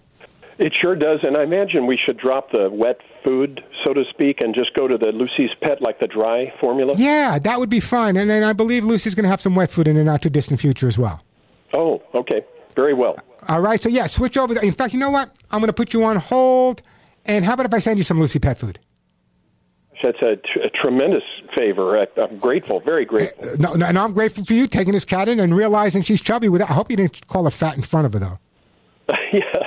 It 0.58 0.72
sure 0.80 0.96
does, 0.96 1.20
and 1.22 1.36
I 1.36 1.42
imagine 1.42 1.86
we 1.86 1.98
should 1.98 2.16
drop 2.16 2.50
the 2.50 2.70
wet 2.70 3.00
food, 3.22 3.62
so 3.84 3.92
to 3.92 4.04
speak, 4.08 4.40
and 4.42 4.54
just 4.54 4.72
go 4.72 4.88
to 4.88 4.96
the 4.96 5.12
Lucy's 5.12 5.50
Pet, 5.60 5.82
like 5.82 6.00
the 6.00 6.06
dry 6.06 6.52
formula. 6.60 6.94
Yeah, 6.96 7.38
that 7.38 7.58
would 7.58 7.68
be 7.68 7.80
fun, 7.80 8.16
and 8.16 8.30
then 8.30 8.42
I 8.42 8.54
believe 8.54 8.82
Lucy's 8.82 9.14
going 9.14 9.24
to 9.24 9.28
have 9.28 9.40
some 9.40 9.54
wet 9.54 9.70
food 9.70 9.86
in 9.86 9.96
the 9.96 10.04
not 10.04 10.22
too 10.22 10.30
distant 10.30 10.60
future 10.60 10.86
as 10.86 10.96
well. 10.96 11.22
Oh, 11.74 12.02
okay, 12.14 12.40
very 12.74 12.94
well. 12.94 13.18
All 13.48 13.60
right, 13.60 13.82
so 13.82 13.90
yeah, 13.90 14.06
switch 14.06 14.38
over. 14.38 14.58
In 14.60 14.72
fact, 14.72 14.94
you 14.94 14.98
know 14.98 15.10
what? 15.10 15.30
I'm 15.50 15.60
going 15.60 15.68
to 15.68 15.74
put 15.74 15.92
you 15.92 16.02
on 16.04 16.16
hold, 16.16 16.80
and 17.26 17.44
how 17.44 17.52
about 17.52 17.66
if 17.66 17.74
I 17.74 17.78
send 17.78 17.98
you 17.98 18.04
some 18.04 18.18
Lucy 18.18 18.38
Pet 18.38 18.58
food? 18.58 18.78
That's 20.02 20.20
a, 20.22 20.36
t- 20.36 20.60
a 20.62 20.70
tremendous 20.70 21.24
favor. 21.56 21.98
I'm 22.16 22.38
grateful, 22.38 22.80
very 22.80 23.04
grateful. 23.04 23.44
Uh, 23.44 23.56
no, 23.58 23.72
no, 23.74 23.86
and 23.86 23.98
I'm 23.98 24.12
grateful 24.12 24.44
for 24.44 24.52
you 24.54 24.66
taking 24.66 24.92
this 24.92 25.04
cat 25.04 25.28
in 25.28 25.40
and 25.40 25.54
realizing 25.54 26.02
she's 26.02 26.20
chubby. 26.20 26.48
With 26.48 26.62
I 26.62 26.66
hope 26.66 26.90
you 26.90 26.96
didn't 26.96 27.26
call 27.26 27.44
her 27.44 27.50
fat 27.50 27.76
in 27.76 27.82
front 27.82 28.06
of 28.06 28.12
her, 28.12 28.18
though. 28.18 28.38
yes. 29.32 29.65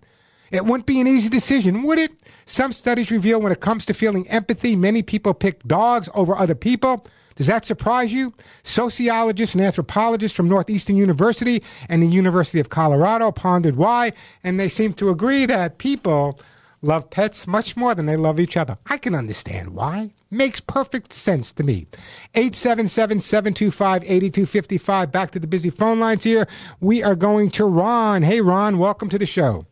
It 0.50 0.64
wouldn't 0.64 0.86
be 0.86 1.00
an 1.00 1.06
easy 1.06 1.28
decision, 1.28 1.82
would 1.82 1.98
it? 1.98 2.12
Some 2.46 2.72
studies 2.72 3.10
reveal 3.10 3.42
when 3.42 3.52
it 3.52 3.60
comes 3.60 3.84
to 3.86 3.94
feeling 3.94 4.26
empathy, 4.28 4.74
many 4.74 5.02
people 5.02 5.34
pick 5.34 5.62
dogs 5.64 6.08
over 6.14 6.34
other 6.34 6.54
people. 6.54 7.06
Does 7.34 7.48
that 7.48 7.66
surprise 7.66 8.10
you? 8.10 8.32
Sociologists 8.62 9.54
and 9.54 9.62
anthropologists 9.62 10.36
from 10.36 10.48
Northeastern 10.48 10.96
University 10.96 11.62
and 11.90 12.02
the 12.02 12.06
University 12.06 12.60
of 12.60 12.70
Colorado 12.70 13.30
pondered 13.30 13.76
why, 13.76 14.12
and 14.44 14.58
they 14.58 14.68
seem 14.68 14.94
to 14.94 15.10
agree 15.10 15.44
that 15.44 15.76
people 15.76 16.40
love 16.84 17.10
pets 17.10 17.46
much 17.46 17.76
more 17.76 17.94
than 17.94 18.06
they 18.06 18.16
love 18.16 18.38
each 18.38 18.56
other. 18.56 18.76
I 18.88 18.98
can 18.98 19.14
understand 19.14 19.70
why. 19.70 20.12
Makes 20.30 20.60
perfect 20.60 21.12
sense 21.12 21.52
to 21.52 21.62
me. 21.62 21.86
877 22.34 23.20
725 23.20 24.02
8255. 24.04 25.12
Back 25.12 25.30
to 25.32 25.38
the 25.38 25.46
busy 25.46 25.70
phone 25.70 26.00
lines 26.00 26.24
here. 26.24 26.46
We 26.80 27.02
are 27.02 27.16
going 27.16 27.50
to 27.50 27.64
Ron. 27.64 28.22
Hey, 28.22 28.40
Ron, 28.40 28.78
welcome 28.78 29.08
to 29.08 29.18
the 29.18 29.26
show. 29.26 29.66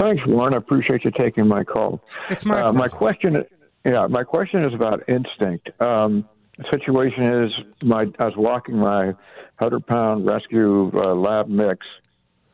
Thanks, 0.00 0.26
Warren. 0.26 0.54
I 0.54 0.58
appreciate 0.58 1.04
you 1.04 1.10
taking 1.10 1.46
my 1.46 1.64
call. 1.64 2.02
It's 2.30 2.44
my 2.44 2.60
uh, 2.60 2.72
my 2.72 2.88
question. 2.88 3.44
Yeah, 3.84 4.06
my 4.08 4.24
question 4.24 4.66
is 4.66 4.74
about 4.74 5.08
instinct. 5.08 5.70
Um, 5.80 6.28
the 6.58 6.64
situation 6.72 7.44
is, 7.44 7.50
my 7.82 8.06
I 8.18 8.24
was 8.24 8.36
walking 8.36 8.76
my 8.76 9.14
hundred 9.60 9.86
pound 9.86 10.28
rescue 10.28 10.90
uh, 10.94 11.14
lab 11.14 11.48
mix 11.48 11.86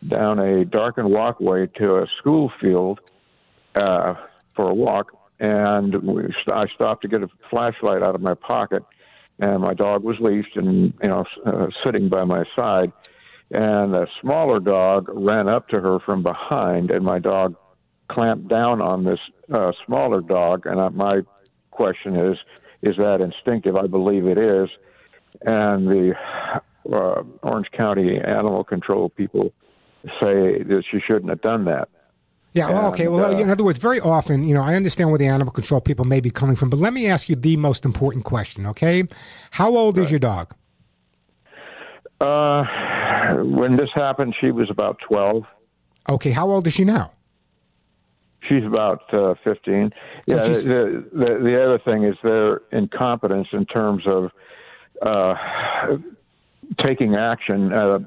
down 0.06 0.38
a 0.38 0.64
darkened 0.64 1.10
walkway 1.10 1.66
to 1.66 1.96
a 1.96 2.06
school 2.18 2.52
field 2.60 3.00
uh, 3.74 4.14
for 4.54 4.70
a 4.70 4.74
walk, 4.74 5.16
and 5.40 5.94
we, 6.02 6.22
I 6.52 6.66
stopped 6.74 7.02
to 7.02 7.08
get 7.08 7.22
a 7.22 7.28
flashlight 7.50 8.02
out 8.02 8.14
of 8.14 8.20
my 8.20 8.34
pocket, 8.34 8.84
and 9.38 9.60
my 9.60 9.74
dog 9.74 10.02
was 10.02 10.16
leashed 10.20 10.56
and 10.56 10.92
you 11.02 11.08
know 11.08 11.24
uh, 11.46 11.66
sitting 11.84 12.08
by 12.08 12.24
my 12.24 12.44
side, 12.58 12.92
and 13.50 13.94
a 13.94 14.06
smaller 14.20 14.60
dog 14.60 15.08
ran 15.08 15.48
up 15.48 15.68
to 15.68 15.80
her 15.80 15.98
from 16.00 16.22
behind, 16.22 16.90
and 16.90 17.04
my 17.04 17.18
dog 17.18 17.54
clamped 18.08 18.48
down 18.48 18.80
on 18.80 19.04
this 19.04 19.20
uh, 19.52 19.72
smaller 19.86 20.20
dog, 20.20 20.66
and 20.66 20.80
I, 20.80 20.88
my 20.88 21.16
question 21.70 22.16
is, 22.16 22.38
is 22.82 22.96
that 22.96 23.20
instinctive? 23.20 23.76
I 23.76 23.86
believe 23.86 24.26
it 24.26 24.38
is, 24.38 24.68
and 25.42 25.86
the 25.86 26.14
uh, 26.92 27.22
Orange 27.42 27.70
County 27.78 28.18
animal 28.18 28.64
control 28.64 29.08
people 29.10 29.52
say 30.20 30.62
that 30.62 30.82
she 30.90 30.98
shouldn't 31.00 31.28
have 31.28 31.42
done 31.42 31.64
that. 31.66 31.88
Yeah, 32.52 32.70
well, 32.70 32.88
okay. 32.88 33.08
Well, 33.08 33.34
uh, 33.34 33.38
in 33.38 33.50
other 33.50 33.64
words, 33.64 33.78
very 33.78 34.00
often, 34.00 34.42
you 34.44 34.54
know, 34.54 34.62
I 34.62 34.74
understand 34.74 35.10
where 35.10 35.18
the 35.18 35.26
animal 35.26 35.52
control 35.52 35.80
people 35.80 36.04
may 36.04 36.20
be 36.20 36.30
coming 36.30 36.56
from, 36.56 36.70
but 36.70 36.78
let 36.78 36.92
me 36.92 37.06
ask 37.06 37.28
you 37.28 37.36
the 37.36 37.56
most 37.56 37.84
important 37.84 38.24
question, 38.24 38.66
okay? 38.66 39.04
How 39.50 39.76
old 39.76 39.98
right. 39.98 40.04
is 40.04 40.10
your 40.10 40.18
dog? 40.18 40.54
Uh, 42.20 42.64
when 43.44 43.76
this 43.76 43.90
happened, 43.94 44.34
she 44.40 44.50
was 44.50 44.70
about 44.70 44.98
12. 45.08 45.44
Okay, 46.10 46.30
how 46.30 46.50
old 46.50 46.66
is 46.66 46.72
she 46.72 46.84
now? 46.84 47.12
She's 48.48 48.64
about 48.64 49.12
uh, 49.12 49.34
15. 49.44 49.92
So 50.28 50.36
yeah, 50.36 50.48
the, 50.48 51.08
the, 51.12 51.40
the 51.42 51.62
other 51.62 51.78
thing 51.86 52.04
is 52.04 52.16
their 52.24 52.62
incompetence 52.72 53.48
in 53.52 53.66
terms 53.66 54.04
of 54.06 54.30
uh, 55.02 55.34
taking 56.82 57.16
action. 57.16 57.72
Uh, 57.72 57.98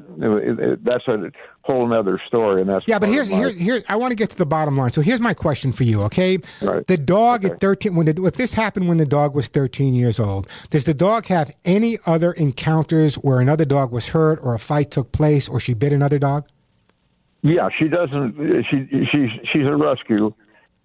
that's 0.81 1.07
a 1.07 1.31
whole 1.63 1.94
other 1.94 2.20
story, 2.27 2.62
and 2.62 2.70
that's 2.70 2.88
Yeah, 2.88 2.98
but 2.98 3.10
here's 3.10 3.30
my- 3.30 3.38
here's 3.38 3.60
here. 3.60 3.80
I 3.88 3.96
want 3.96 4.12
to 4.12 4.15
get 4.15 4.30
to 4.32 4.38
the 4.38 4.46
bottom 4.46 4.75
line. 4.75 4.91
So 4.91 5.01
here's 5.01 5.20
my 5.20 5.34
question 5.34 5.72
for 5.72 5.84
you. 5.84 6.01
Okay, 6.03 6.39
Right. 6.62 6.86
the 6.88 6.98
dog 6.98 7.46
Okay. 7.46 7.53
at 7.53 7.60
13. 7.62 7.96
When 7.96 8.08
the, 8.08 8.24
if 8.25 8.36
this 8.36 8.53
happened 8.53 8.88
when 8.88 8.98
the 8.98 9.06
dog 9.06 9.36
was 9.36 9.48
13 9.48 9.94
years 9.94 10.20
old, 10.20 10.48
does 10.72 10.86
the 10.86 10.94
dog 10.94 11.27
have 11.27 11.56
any 11.63 11.98
other 12.08 12.32
encounters 12.32 13.15
where 13.15 13.39
another 13.39 13.65
dog 13.65 13.91
was 13.91 14.10
hurt 14.10 14.39
or 14.41 14.53
a 14.56 14.60
fight 14.60 14.89
took 14.91 15.12
place 15.12 15.48
or 15.48 15.60
she 15.60 15.74
bit 15.75 15.94
another 15.94 16.18
dog? 16.18 16.46
Yeah, 17.44 17.70
she 17.77 17.88
doesn't. 17.88 18.36
She 18.70 18.88
she's 19.12 19.30
she's 19.51 19.68
a 19.68 19.75
rescue, 19.75 20.34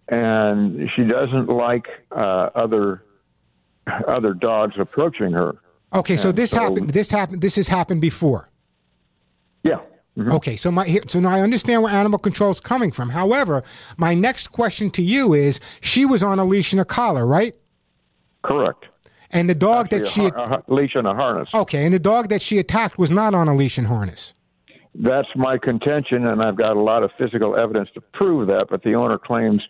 and 0.09 0.89
she 0.95 1.05
doesn't 1.05 1.49
like 1.49 1.87
uh, 2.13 2.51
other 2.55 3.03
other 4.09 4.35
dogs 4.35 4.75
approaching 4.79 5.33
her. 5.33 5.57
Okay, 5.95 6.17
so 6.17 6.31
And 6.31 6.39
this 6.39 6.51
so- 6.51 6.61
happened. 6.61 6.91
This 6.91 7.11
happened. 7.11 7.41
This 7.43 7.57
has 7.57 7.69
happened 7.69 8.01
before. 8.01 8.49
Yeah. 9.65 9.81
Mhm. 10.17 10.33
Okay, 10.33 10.57
so 10.57 10.71
my 10.71 11.01
so 11.09 11.21
now 11.21 11.29
I 11.29 11.41
understand 11.41 11.83
where 11.83 11.93
animal 11.93 12.19
control 12.19 12.51
is 12.51 12.59
coming 12.61 12.91
from. 12.91 13.11
However, 13.11 13.63
my 13.99 14.15
next 14.15 14.49
question 14.49 14.91
to 14.93 15.03
you 15.03 15.35
is: 15.35 15.61
She 15.83 16.07
was 16.07 16.23
on 16.23 16.39
a 16.39 16.45
leash 16.45 16.73
and 16.73 16.81
a 16.81 16.85
collar, 16.87 17.27
right? 17.27 17.55
Correct. 18.43 18.87
And 19.33 19.51
the 19.51 19.55
dog 19.55 19.91
that 19.91 20.03
a, 20.03 20.07
she 20.07 20.27
a 20.27 20.31
har- 20.31 20.65
leash 20.69 20.95
and 20.95 21.07
a 21.07 21.13
harness. 21.15 21.49
okay, 21.55 21.85
and 21.85 21.93
the 21.93 21.99
dog 21.99 22.29
that 22.31 22.41
she 22.41 22.59
attacked 22.59 22.97
was 22.99 23.11
not 23.11 23.35
on 23.35 23.49
a 23.49 23.55
leash 23.55 23.77
and 23.77 23.87
harness. 23.87 24.33
That's 24.95 25.29
my 25.37 25.59
contention, 25.59 26.27
and 26.27 26.41
I've 26.41 26.57
got 26.57 26.77
a 26.77 26.81
lot 26.81 27.03
of 27.03 27.11
physical 27.19 27.55
evidence 27.55 27.91
to 27.95 28.01
prove 28.01 28.49
that. 28.49 28.69
But 28.71 28.83
the 28.83 28.95
owner 28.95 29.19
claims 29.19 29.63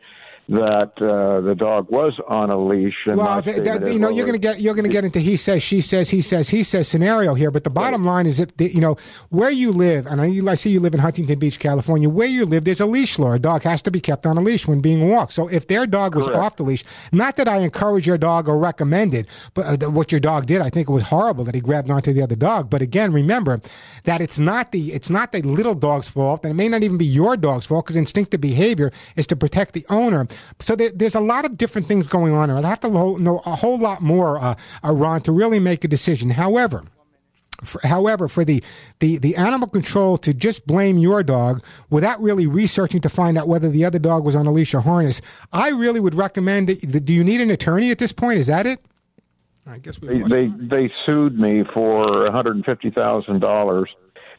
that 0.49 0.93
uh, 1.03 1.41
the 1.41 1.55
dog 1.55 1.91
was 1.91 2.19
on 2.29 2.51
a 2.51 2.57
leash. 2.57 2.95
And 3.07 3.17
Well, 3.17 3.27
my 3.27 3.41
th- 3.41 3.57
statement 3.57 3.81
that, 3.81 3.89
is, 3.89 3.95
you 3.95 3.99
know, 3.99 4.09
you're 4.09 4.27
going 4.27 4.39
to 4.39 4.41
get 4.41 4.61
you're 4.61 4.75
going 4.75 4.85
to 4.85 4.91
get 4.91 5.05
into 5.05 5.19
he 5.19 5.37
says, 5.37 5.63
she 5.63 5.81
says, 5.81 6.09
he 6.09 6.21
says, 6.21 6.49
he 6.49 6.63
says 6.63 6.87
scenario 6.87 7.35
here. 7.35 7.51
But 7.51 7.65
the 7.65 7.71
bottom 7.71 8.05
line 8.05 8.27
is, 8.27 8.39
if 8.39 8.57
the, 8.57 8.73
you 8.73 8.81
know 8.81 8.97
where 9.31 9.51
you 9.51 9.73
live, 9.73 10.07
and 10.07 10.21
I, 10.21 10.51
I 10.51 10.55
see 10.55 10.71
you 10.71 10.81
live 10.81 10.95
in 10.95 11.01
Huntington 11.01 11.39
Beach, 11.39 11.59
California. 11.59 12.09
Where 12.09 12.29
you 12.29 12.45
live, 12.45 12.65
there's 12.65 12.81
a 12.81 12.87
leash 12.87 13.19
law. 13.19 13.33
A 13.33 13.39
dog 13.39 13.63
has 13.63 13.83
to 13.83 13.91
be 13.91 14.01
kept 14.01 14.25
on 14.25 14.37
a 14.37 14.41
leash 14.41 14.69
when 14.69 14.81
being 14.81 15.09
walked. 15.09 15.33
So 15.33 15.49
if 15.49 15.67
their 15.67 15.87
dog 15.87 16.15
was 16.15 16.27
Correct. 16.27 16.41
off 16.41 16.57
the 16.57 16.63
leash, 16.63 16.85
not 17.11 17.37
that 17.37 17.49
I 17.49 17.59
encourage 17.59 18.07
your 18.07 18.19
dog 18.19 18.49
or 18.49 18.59
recommend 18.59 19.15
it, 19.15 19.29
but 19.55 19.83
uh, 19.83 19.91
what 19.91 20.13
your 20.13 20.21
dog 20.21 20.47
did, 20.47 20.61
I 20.61 20.71
think 20.71 20.89
it 20.89 20.93
was 20.93 21.03
horrible 21.03 21.43
that 21.45 21.55
he 21.55 21.61
grabbed 21.61 21.91
onto 21.91 22.13
the 22.13 22.23
other 22.23 22.37
dog. 22.37 22.71
But 22.71 22.83
again, 22.83 23.13
remember 23.13 23.61
that 24.05 24.21
it's 24.21 24.39
not 24.39 24.71
the 24.71 24.93
it's 24.93 25.11
not 25.11 25.33
the 25.33 25.43
little 25.43 25.75
dog's 25.75 26.09
fault, 26.09 26.45
and 26.45 26.53
it 26.53 26.55
may 26.55 26.69
not 26.69 26.85
even 26.85 26.99
be 26.99 27.07
your 27.07 27.37
dog's 27.37 27.67
fault 27.67 27.87
because 27.87 27.97
instinctive 27.97 28.41
behavior 28.41 28.93
is 29.17 29.27
to 29.27 29.37
protect 29.37 29.73
the 29.73 29.85
owner. 29.91 30.29
So 30.61 30.77
there, 30.77 30.91
there's 30.91 31.15
a 31.15 31.21
lot 31.21 31.45
of 31.45 31.57
different 31.57 31.87
things 31.87 32.07
going 32.07 32.33
on. 32.35 32.49
here. 32.49 32.59
I'd 32.59 32.65
have 32.65 32.81
to 32.81 32.91
know 32.91 33.43
a 33.45 33.57
whole 33.57 33.79
lot 33.79 34.01
more, 34.03 34.39
uh, 34.39 34.55
uh, 34.85 34.93
Ron, 34.93 35.21
to 35.23 35.33
really 35.33 35.61
make 35.61 35.85
a 35.85 35.89
decision. 35.89 36.31
However. 36.31 36.85
For, 37.65 37.81
however, 37.87 38.29
for 38.29 38.45
the, 38.45 38.63
the, 38.99 39.17
the 39.17 39.35
animal 39.37 39.67
control 39.67 40.19
to 40.19 40.35
just 40.35 40.67
blame 40.67 40.99
your 40.99 41.23
dog 41.23 41.65
without 41.89 42.21
really 42.21 42.47
researching 42.47 43.01
to 43.01 43.09
find 43.09 43.39
out 43.39 43.49
whether 43.49 43.71
the 43.71 43.83
other 43.83 43.99
dog 43.99 44.27
was 44.27 44.37
on 44.37 44.47
a 44.47 44.53
leash 44.53 44.75
or 44.75 44.81
harness, 44.81 45.23
I 45.55 45.71
really 45.71 45.99
would 45.99 46.15
recommend 46.15 46.69
that. 46.69 47.07
Do 47.07 47.15
you 47.15 47.25
need 47.25 47.41
an 47.41 47.51
attorney 47.51 47.91
at 47.91 47.99
this 47.99 48.13
point? 48.13 48.39
Is 48.41 48.47
that 48.49 48.67
it? 48.67 48.83
I 49.67 49.79
guess 49.79 49.99
we. 49.99 50.09
They, 50.09 50.23
they 50.29 50.53
they 50.59 50.93
sued 51.07 51.39
me 51.41 51.65
for 51.73 52.25
one 52.25 52.33
hundred 52.33 52.57
and 52.57 52.65
fifty 52.67 52.91
thousand 52.91 53.41
dollars 53.41 53.89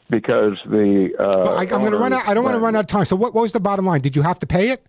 because 0.08 0.56
the. 0.66 1.10
Uh, 1.18 1.54
I, 1.54 1.62
I'm 1.62 1.80
going 1.80 1.90
to 1.90 1.98
run 1.98 2.12
out. 2.12 2.26
I 2.28 2.34
don't 2.34 2.44
want 2.44 2.54
to 2.54 2.60
run 2.60 2.76
out 2.76 2.80
of 2.80 2.86
time. 2.86 3.04
So, 3.04 3.16
what, 3.16 3.34
what 3.34 3.42
was 3.42 3.52
the 3.52 3.60
bottom 3.60 3.84
line? 3.84 4.00
Did 4.00 4.14
you 4.14 4.22
have 4.22 4.38
to 4.38 4.46
pay 4.46 4.70
it? 4.70 4.86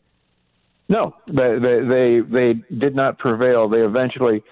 No, 0.90 1.16
they, 1.28 1.60
they 1.60 1.80
they 1.82 2.20
they 2.22 2.54
did 2.76 2.96
not 2.96 3.20
prevail. 3.20 3.70
They 3.70 3.82
eventually 3.82 4.44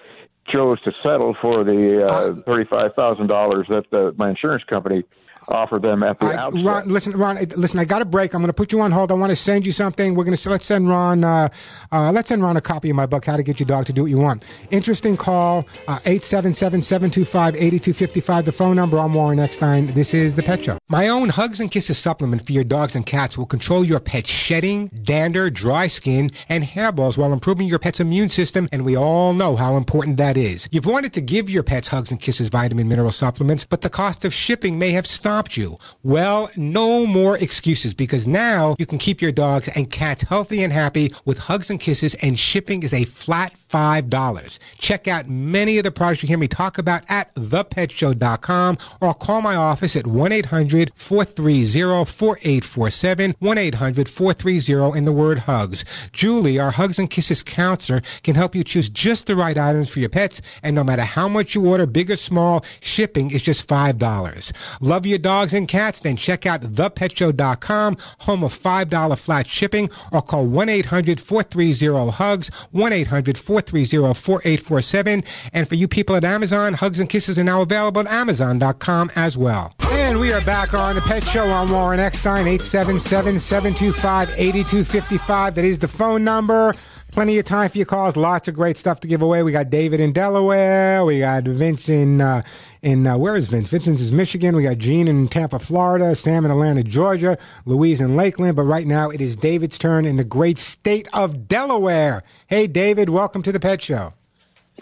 chose 0.54 0.80
to 0.82 0.92
settle 1.04 1.36
for 1.42 1.64
the 1.64 2.06
uh, 2.08 2.34
thirty-five 2.46 2.94
thousand 2.96 3.26
dollars 3.26 3.66
that 3.70 3.84
the, 3.90 4.14
my 4.16 4.30
insurance 4.30 4.62
company 4.64 5.02
offered 5.50 5.82
them 5.82 6.02
at 6.02 6.18
the 6.18 6.26
I, 6.26 6.36
outset. 6.36 6.64
Ron, 6.64 6.88
listen, 6.88 7.16
Ron, 7.16 7.36
listen. 7.56 7.78
I 7.78 7.84
got 7.84 8.02
a 8.02 8.04
break. 8.04 8.34
I'm 8.34 8.40
going 8.40 8.48
to 8.48 8.52
put 8.52 8.72
you 8.72 8.80
on 8.80 8.92
hold. 8.92 9.10
I 9.10 9.14
want 9.14 9.30
to 9.30 9.36
send 9.36 9.66
you 9.66 9.72
something. 9.72 10.14
We're 10.14 10.24
going 10.24 10.36
to 10.36 10.48
let's 10.50 10.66
send 10.66 10.88
Ron. 10.88 11.24
Uh, 11.24 11.48
uh, 11.92 12.12
let's 12.12 12.28
send 12.28 12.42
Ron 12.42 12.56
a 12.56 12.60
copy 12.60 12.90
of 12.90 12.96
my 12.96 13.06
book, 13.06 13.24
How 13.24 13.36
to 13.36 13.42
Get 13.42 13.60
Your 13.60 13.66
Dog 13.66 13.86
to 13.86 13.92
Do 13.92 14.02
What 14.02 14.10
You 14.10 14.18
Want. 14.18 14.42
Interesting 14.70 15.16
call. 15.16 15.66
uh, 15.86 15.98
Eight 16.06 16.24
seven 16.24 16.52
seven 16.52 16.80
seven 16.82 17.10
two 17.10 17.24
five 17.24 17.54
eighty 17.56 17.78
two 17.78 17.92
fifty 17.92 18.20
five. 18.20 18.44
The 18.44 18.52
phone 18.52 18.76
number. 18.76 18.98
I'm 18.98 19.14
Warren 19.14 19.38
Eckstein. 19.38 19.92
This 19.94 20.14
is 20.14 20.34
the 20.34 20.42
Pet 20.42 20.62
Show. 20.62 20.78
My 20.88 21.08
own 21.08 21.28
Hugs 21.28 21.60
and 21.60 21.70
Kisses 21.70 21.98
supplement 21.98 22.46
for 22.46 22.52
your 22.52 22.64
dogs 22.64 22.96
and 22.96 23.04
cats 23.04 23.36
will 23.36 23.46
control 23.46 23.84
your 23.84 24.00
pet's 24.00 24.30
shedding, 24.30 24.86
dander, 25.02 25.50
dry 25.50 25.86
skin, 25.86 26.30
and 26.48 26.64
hairballs 26.64 27.18
while 27.18 27.32
improving 27.32 27.68
your 27.68 27.78
pet's 27.78 28.00
immune 28.00 28.28
system. 28.28 28.68
And 28.72 28.84
we 28.84 28.96
all 28.96 29.32
know 29.34 29.56
how 29.56 29.76
important 29.76 30.16
that 30.18 30.36
is. 30.36 30.68
You've 30.72 30.86
wanted 30.86 31.12
to 31.14 31.20
give 31.20 31.50
your 31.50 31.62
pets 31.62 31.88
Hugs 31.88 32.10
and 32.10 32.20
Kisses 32.20 32.48
vitamin 32.48 32.88
mineral 32.88 33.10
supplements, 33.10 33.64
but 33.64 33.82
the 33.82 33.90
cost 33.90 34.24
of 34.24 34.32
shipping 34.32 34.78
may 34.78 34.90
have 34.90 35.06
stopped 35.38 35.56
you. 35.56 35.78
Well, 36.02 36.50
no 36.56 37.06
more 37.06 37.38
excuses 37.38 37.94
because 37.94 38.26
now 38.26 38.74
you 38.76 38.86
can 38.86 38.98
keep 38.98 39.22
your 39.22 39.30
dogs 39.30 39.68
and 39.68 39.88
cats 39.88 40.24
healthy 40.24 40.64
and 40.64 40.72
happy 40.72 41.14
with 41.26 41.38
Hugs 41.38 41.70
and 41.70 41.78
Kisses, 41.78 42.16
and 42.16 42.36
shipping 42.36 42.82
is 42.82 42.92
a 42.92 43.04
flat 43.04 43.54
$5. 43.68 44.58
Check 44.78 45.06
out 45.06 45.28
many 45.28 45.78
of 45.78 45.84
the 45.84 45.90
products 45.90 46.22
you 46.22 46.28
hear 46.28 46.38
me 46.38 46.48
talk 46.48 46.78
about 46.78 47.02
at 47.08 47.32
thepetshow.com 47.34 48.78
or 49.00 49.14
call 49.14 49.42
my 49.42 49.54
office 49.54 49.94
at 49.94 50.06
1 50.06 50.32
800 50.32 50.92
430 50.94 52.04
4847. 52.04 53.36
1 53.38 53.58
800 53.58 54.08
430 54.08 54.98
in 54.98 55.04
the 55.04 55.12
word 55.12 55.40
hugs. 55.40 55.84
Julie, 56.12 56.58
our 56.58 56.70
Hugs 56.70 56.98
and 56.98 57.10
Kisses 57.10 57.42
counselor, 57.42 58.02
can 58.22 58.34
help 58.34 58.54
you 58.54 58.64
choose 58.64 58.88
just 58.88 59.26
the 59.26 59.36
right 59.36 59.56
items 59.56 59.90
for 59.90 60.00
your 60.00 60.08
pets, 60.08 60.40
and 60.62 60.74
no 60.74 60.82
matter 60.82 61.02
how 61.02 61.28
much 61.28 61.54
you 61.54 61.66
order, 61.66 61.86
big 61.86 62.10
or 62.10 62.16
small, 62.16 62.64
shipping 62.80 63.30
is 63.30 63.42
just 63.42 63.68
$5. 63.68 64.52
Love 64.80 65.06
your 65.06 65.18
dogs 65.28 65.52
and 65.52 65.68
cats? 65.68 66.00
Then 66.00 66.16
check 66.16 66.46
out 66.46 66.62
thepetshow.com, 66.62 67.98
home 68.20 68.44
of 68.44 68.58
$5 68.58 69.18
flat 69.18 69.46
shipping, 69.46 69.90
or 70.10 70.22
call 70.22 70.46
1 70.46 70.70
800 70.70 71.20
430 71.20 72.10
HUGS, 72.12 72.48
1 72.70 72.92
800 72.94 73.36
430 73.36 74.14
4847. 74.14 75.24
And 75.52 75.68
for 75.68 75.74
you 75.74 75.86
people 75.86 76.16
at 76.16 76.24
Amazon, 76.24 76.72
Hugs 76.72 76.98
and 76.98 77.10
Kisses 77.10 77.38
are 77.38 77.44
now 77.44 77.60
available 77.60 78.00
at 78.00 78.06
Amazon.com 78.06 79.10
as 79.16 79.36
well. 79.36 79.74
And 79.90 80.18
we 80.18 80.32
are 80.32 80.40
back 80.46 80.72
on 80.72 80.94
the 80.94 81.02
Pet 81.02 81.22
Show 81.22 81.44
on 81.44 81.70
Warren 81.70 82.00
Eckstein, 82.00 82.46
877 82.46 83.38
725 83.38 84.30
8255. 84.38 85.54
That 85.56 85.64
is 85.66 85.78
the 85.78 85.88
phone 85.88 86.24
number. 86.24 86.72
Plenty 87.12 87.38
of 87.38 87.46
time 87.46 87.68
for 87.70 87.78
your 87.78 87.86
calls. 87.86 88.16
Lots 88.16 88.48
of 88.48 88.54
great 88.54 88.76
stuff 88.76 89.00
to 89.00 89.08
give 89.08 89.22
away. 89.22 89.42
We 89.42 89.50
got 89.50 89.70
David 89.70 89.98
in 89.98 90.12
Delaware. 90.12 91.04
We 91.04 91.20
got 91.20 91.42
Vince 91.44 91.88
in, 91.88 92.20
uh, 92.20 92.42
in 92.82 93.06
uh, 93.06 93.16
where 93.16 93.36
is 93.36 93.48
Vince? 93.48 93.68
Vincent's 93.68 94.00
is 94.00 94.12
Michigan. 94.12 94.54
We 94.54 94.62
got 94.62 94.78
Gene 94.78 95.08
in 95.08 95.28
Tampa, 95.28 95.58
Florida. 95.58 96.14
Sam 96.14 96.44
in 96.44 96.50
Atlanta, 96.50 96.82
Georgia. 96.82 97.38
Louise 97.64 98.00
in 98.00 98.16
Lakeland. 98.16 98.56
But 98.56 98.64
right 98.64 98.86
now 98.86 99.10
it 99.10 99.20
is 99.20 99.36
David's 99.36 99.78
turn 99.78 100.04
in 100.04 100.16
the 100.16 100.24
great 100.24 100.58
state 100.58 101.08
of 101.12 101.48
Delaware. 101.48 102.22
Hey, 102.46 102.66
David, 102.66 103.10
welcome 103.10 103.42
to 103.42 103.52
the 103.52 103.60
Pet 103.60 103.82
Show. 103.82 104.12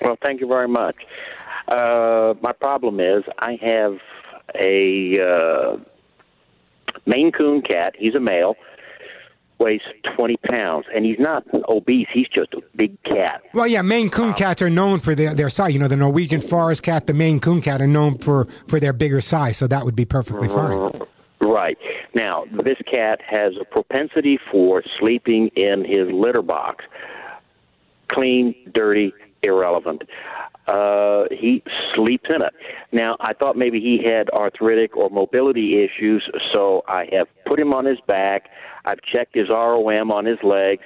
Well, 0.01 0.17
thank 0.25 0.41
you 0.41 0.47
very 0.47 0.69
much. 0.69 0.97
Uh, 1.69 2.35
my 2.43 2.53
problem 2.53 3.01
is 3.01 3.25
I 3.39 3.59
have 3.63 3.99
a 4.55 5.21
uh, 5.21 5.77
Maine 7.07 7.33
Coon 7.33 7.63
cat. 7.63 7.95
He's 7.99 8.15
a 8.15 8.21
male, 8.21 8.57
weighs 9.59 9.81
20 10.17 10.37
pounds, 10.51 10.87
and 10.95 11.05
he's 11.05 11.19
not 11.19 11.45
obese. 11.69 12.09
He's 12.13 12.29
just 12.29 12.53
a 12.55 12.61
big 12.77 13.03
cat. 13.05 13.43
Well, 13.55 13.67
yeah, 13.67 13.83
Maine 13.83 14.11
Coon 14.11 14.33
cats 14.35 14.63
are 14.63 14.71
known 14.71 14.99
for 14.99 15.15
their, 15.15 15.35
their 15.35 15.49
size. 15.49 15.73
You 15.73 15.79
know, 15.79 15.89
the 15.89 15.97
Norwegian 15.97 16.41
forest 16.41 16.83
cat, 16.83 17.07
the 17.07 17.15
Maine 17.15 17.41
Coon 17.41 17.61
cat 17.61 17.81
are 17.81 17.87
known 17.87 18.19
for, 18.19 18.47
for 18.67 18.81
their 18.81 18.93
bigger 18.93 19.21
size, 19.21 19.57
so 19.57 19.67
that 19.67 19.85
would 19.85 19.97
be 19.97 20.05
perfectly 20.05 20.49
fine. 20.49 21.03
Right. 21.41 21.79
Now, 22.15 22.45
this 22.51 22.79
cat 22.91 23.21
has 23.27 23.53
a 23.61 23.65
propensity 23.65 24.39
for 24.51 24.83
sleeping 24.99 25.49
in 25.55 25.85
his 25.85 26.11
litter 26.13 26.43
box. 26.43 26.85
Clean, 28.09 28.55
dirty, 28.75 29.13
irrelevant. 29.43 30.03
Uh, 30.67 31.25
he 31.31 31.63
sleeps 31.95 32.29
in 32.29 32.43
it. 32.43 32.53
Now, 32.91 33.17
I 33.21 33.35
thought 33.35 33.57
maybe 33.57 33.81
he 33.81 34.01
had 34.05 34.29
arthritic 34.31 34.97
or 34.97 35.11
mobility 35.11 35.75
issues, 35.75 36.29
so 36.53 36.83
I 36.89 37.09
have 37.13 37.29
put 37.45 37.61
him 37.61 37.73
on 37.73 37.85
his 37.85 37.99
back. 38.07 38.51
I've 38.87 39.03
checked 39.03 39.35
his 39.35 39.49
ROM 39.49 40.11
on 40.11 40.25
his 40.25 40.39
legs. 40.43 40.83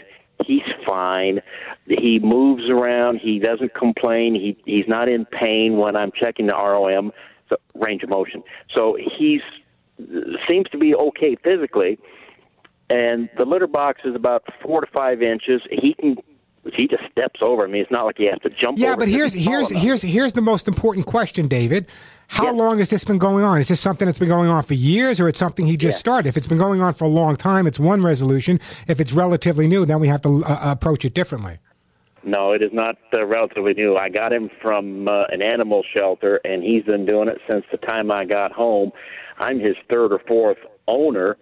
He's 0.47 0.63
fine. 0.87 1.41
He 1.87 2.19
moves 2.19 2.69
around. 2.71 3.19
He 3.19 3.39
doesn't 3.39 3.75
complain. 3.75 4.35
He 4.35 4.57
he's 4.65 4.89
not 4.89 5.09
in 5.09 5.27
pain 5.27 5.77
when 5.77 5.97
I'm 5.97 6.13
checking 6.13 6.47
the 6.47 6.55
ROM, 6.55 7.13
the 7.51 7.59
range 7.75 8.03
of 8.03 8.09
motion. 8.09 8.43
So 8.75 8.97
he's 8.99 9.43
seems 10.49 10.67
to 10.71 10.79
be 10.79 10.95
okay 10.95 11.37
physically, 11.45 11.99
and 12.89 13.29
the 13.37 13.45
litter 13.45 13.67
box 13.67 14.01
is 14.05 14.15
about 14.15 14.45
four 14.63 14.81
to 14.81 14.87
five 14.87 15.21
inches. 15.21 15.61
He 15.71 15.93
can 15.93 16.17
he 16.75 16.87
just 16.87 17.03
steps 17.11 17.41
over. 17.43 17.65
I 17.65 17.69
mean, 17.69 17.83
it's 17.83 17.91
not 17.91 18.05
like 18.05 18.19
he 18.19 18.27
has 18.27 18.39
to 18.43 18.51
jump. 18.51 18.79
Yeah, 18.79 18.97
but 18.97 19.09
here's 19.09 19.35
here's 19.35 19.71
here's 19.71 20.03
here's 20.03 20.33
the 20.33 20.43
most 20.43 20.69
important 20.69 21.07
question, 21.07 21.49
David. 21.49 21.87
How 22.31 22.45
Yes. 22.45 22.55
long 22.55 22.79
has 22.79 22.91
this 22.91 23.03
been 23.03 23.19
going 23.19 23.43
on? 23.45 23.59
Is 23.61 23.67
this 23.67 23.81
something 23.81 24.07
that's 24.07 24.21
been 24.21 24.29
going 24.29 24.49
on 24.49 24.63
for 24.63 24.75
years, 24.75 25.21
or 25.21 25.27
it's 25.29 25.39
something 25.41 25.67
he 25.67 25.77
just 25.77 25.99
started? 25.99 26.29
If 26.29 26.37
it's 26.37 26.47
been 26.47 26.59
going 26.59 26.81
on 26.81 26.95
for 26.95 27.05
a 27.07 27.09
long 27.09 27.35
time, 27.35 27.67
it's 27.67 27.81
one 27.81 28.03
resolution. 28.03 28.61
If 28.87 29.01
it's 29.01 29.13
relatively 29.13 29.67
new, 29.67 29.85
then 29.85 29.99
we 29.99 30.07
have 30.07 30.23
to 30.23 30.45
uh, 30.45 30.59
approach 30.63 31.05
it 31.05 31.13
differently. 31.13 31.57
No, 32.23 32.53
it 32.53 32.63
is 32.63 32.73
not 32.73 32.97
uh, 33.17 33.27
relatively 33.27 33.75
new. 33.75 33.97
I 33.97 34.11
got 34.11 34.33
him 34.33 34.49
from 34.63 35.09
uh, 35.09 35.25
an 35.31 35.43
animal 35.43 35.83
shelter, 35.97 36.39
and 36.45 36.63
he's 36.63 36.85
been 36.85 37.05
doing 37.05 37.29
it 37.29 37.39
since 37.51 37.65
the 37.73 37.79
time 37.79 38.13
I 38.13 38.25
got 38.27 38.53
home. 38.53 38.93
I'm 39.39 39.59
his 39.59 39.75
third 39.91 40.13
or 40.13 40.21
fourth 40.29 40.59
owner, 40.87 41.37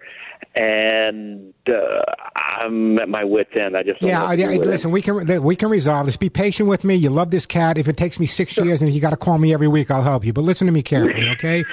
and 0.59 1.55
uh, 1.69 2.03
I'm 2.37 2.99
at 2.99 3.09
my 3.09 3.25
wit's 3.25 3.51
end. 3.59 3.77
I 3.77 3.83
just 3.83 4.03
Yeah, 4.03 4.23
I, 4.23 4.31
what 4.31 4.37
to 4.37 4.43
do 4.43 4.51
I- 4.51 4.57
listen, 4.73 4.91
we 4.91 5.03
can 5.03 5.43
we 5.43 5.57
can 5.57 5.71
resolve 5.71 6.07
this. 6.07 6.17
Be 6.17 6.29
patient 6.31 6.69
with 6.69 6.85
me. 6.85 6.95
You 6.95 7.11
love 7.11 7.31
this 7.31 7.47
cat. 7.47 7.79
If 7.79 7.89
it 7.89 7.97
takes 7.97 8.19
me 8.19 8.27
six 8.27 8.57
years 8.57 8.83
and 8.83 8.91
you 8.93 9.01
got 9.01 9.11
to 9.11 9.17
call 9.17 9.39
me 9.39 9.53
every 9.55 9.69
week, 9.69 9.91
I'll 9.91 10.03
help 10.03 10.25
you. 10.25 10.33
But 10.33 10.43
listen 10.45 10.67
to 10.67 10.73
me 10.73 10.83
carefully, 10.83 11.29
okay? 11.33 11.65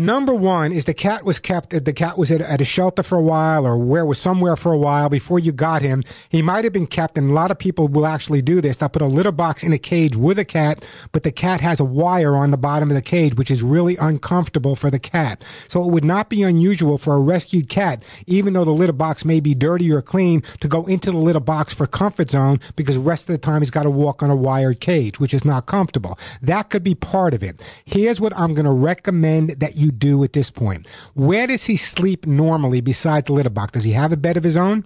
Number 0.00 0.34
one 0.34 0.72
is 0.72 0.84
the 0.84 0.94
cat 0.94 1.24
was 1.24 1.38
kept. 1.38 1.70
The 1.70 1.92
cat 1.92 2.18
was 2.18 2.30
at, 2.30 2.40
at 2.40 2.60
a 2.60 2.64
shelter 2.64 3.02
for 3.02 3.16
a 3.18 3.22
while, 3.22 3.66
or 3.66 3.78
where 3.78 4.04
was 4.04 4.18
somewhere 4.18 4.56
for 4.56 4.72
a 4.72 4.76
while 4.78 5.08
before 5.08 5.38
you 5.38 5.52
got 5.52 5.80
him. 5.80 6.02
He 6.28 6.42
might 6.42 6.64
have 6.64 6.72
been 6.72 6.88
kept, 6.88 7.16
and 7.16 7.30
a 7.30 7.32
lot 7.32 7.50
of 7.50 7.58
people 7.58 7.86
will 7.88 8.06
actually 8.06 8.42
do 8.42 8.60
this. 8.60 8.76
They'll 8.78 8.88
put 8.88 9.02
a 9.02 9.06
litter 9.06 9.30
box 9.32 9.62
in 9.62 9.72
a 9.72 9.78
cage 9.78 10.16
with 10.16 10.38
a 10.38 10.44
cat, 10.44 10.84
but 11.12 11.22
the 11.22 11.30
cat 11.30 11.60
has 11.60 11.78
a 11.78 11.84
wire 11.84 12.34
on 12.34 12.50
the 12.50 12.56
bottom 12.56 12.90
of 12.90 12.96
the 12.96 13.02
cage, 13.02 13.34
which 13.36 13.50
is 13.50 13.62
really 13.62 13.96
uncomfortable 13.98 14.74
for 14.76 14.90
the 14.90 14.98
cat. 14.98 15.44
So 15.68 15.84
it 15.84 15.92
would 15.92 16.04
not 16.04 16.30
be 16.30 16.42
unusual 16.42 16.98
for 16.98 17.14
a 17.14 17.20
rescued 17.20 17.68
cat, 17.68 17.95
even 18.26 18.52
though 18.52 18.64
the 18.64 18.70
litter 18.70 18.92
box 18.92 19.24
may 19.24 19.40
be 19.40 19.54
dirty 19.54 19.92
or 19.92 20.02
clean, 20.02 20.42
to 20.60 20.68
go 20.68 20.86
into 20.86 21.10
the 21.10 21.16
litter 21.16 21.40
box 21.40 21.74
for 21.74 21.86
comfort 21.86 22.30
zone 22.30 22.60
because 22.76 22.96
the 22.96 23.02
rest 23.02 23.28
of 23.28 23.32
the 23.32 23.38
time 23.38 23.62
he's 23.62 23.70
got 23.70 23.84
to 23.84 23.90
walk 23.90 24.22
on 24.22 24.30
a 24.30 24.36
wired 24.36 24.80
cage, 24.80 25.20
which 25.20 25.34
is 25.34 25.44
not 25.44 25.66
comfortable. 25.66 26.18
That 26.42 26.70
could 26.70 26.82
be 26.82 26.94
part 26.94 27.34
of 27.34 27.42
it. 27.42 27.60
Here's 27.84 28.20
what 28.20 28.36
I'm 28.36 28.54
going 28.54 28.66
to 28.66 28.72
recommend 28.72 29.50
that 29.50 29.76
you 29.76 29.90
do 29.90 30.22
at 30.24 30.32
this 30.32 30.50
point. 30.50 30.86
Where 31.14 31.46
does 31.46 31.64
he 31.64 31.76
sleep 31.76 32.26
normally 32.26 32.80
besides 32.80 33.26
the 33.26 33.32
litter 33.32 33.50
box? 33.50 33.72
Does 33.72 33.84
he 33.84 33.92
have 33.92 34.12
a 34.12 34.16
bed 34.16 34.36
of 34.36 34.44
his 34.44 34.56
own? 34.56 34.84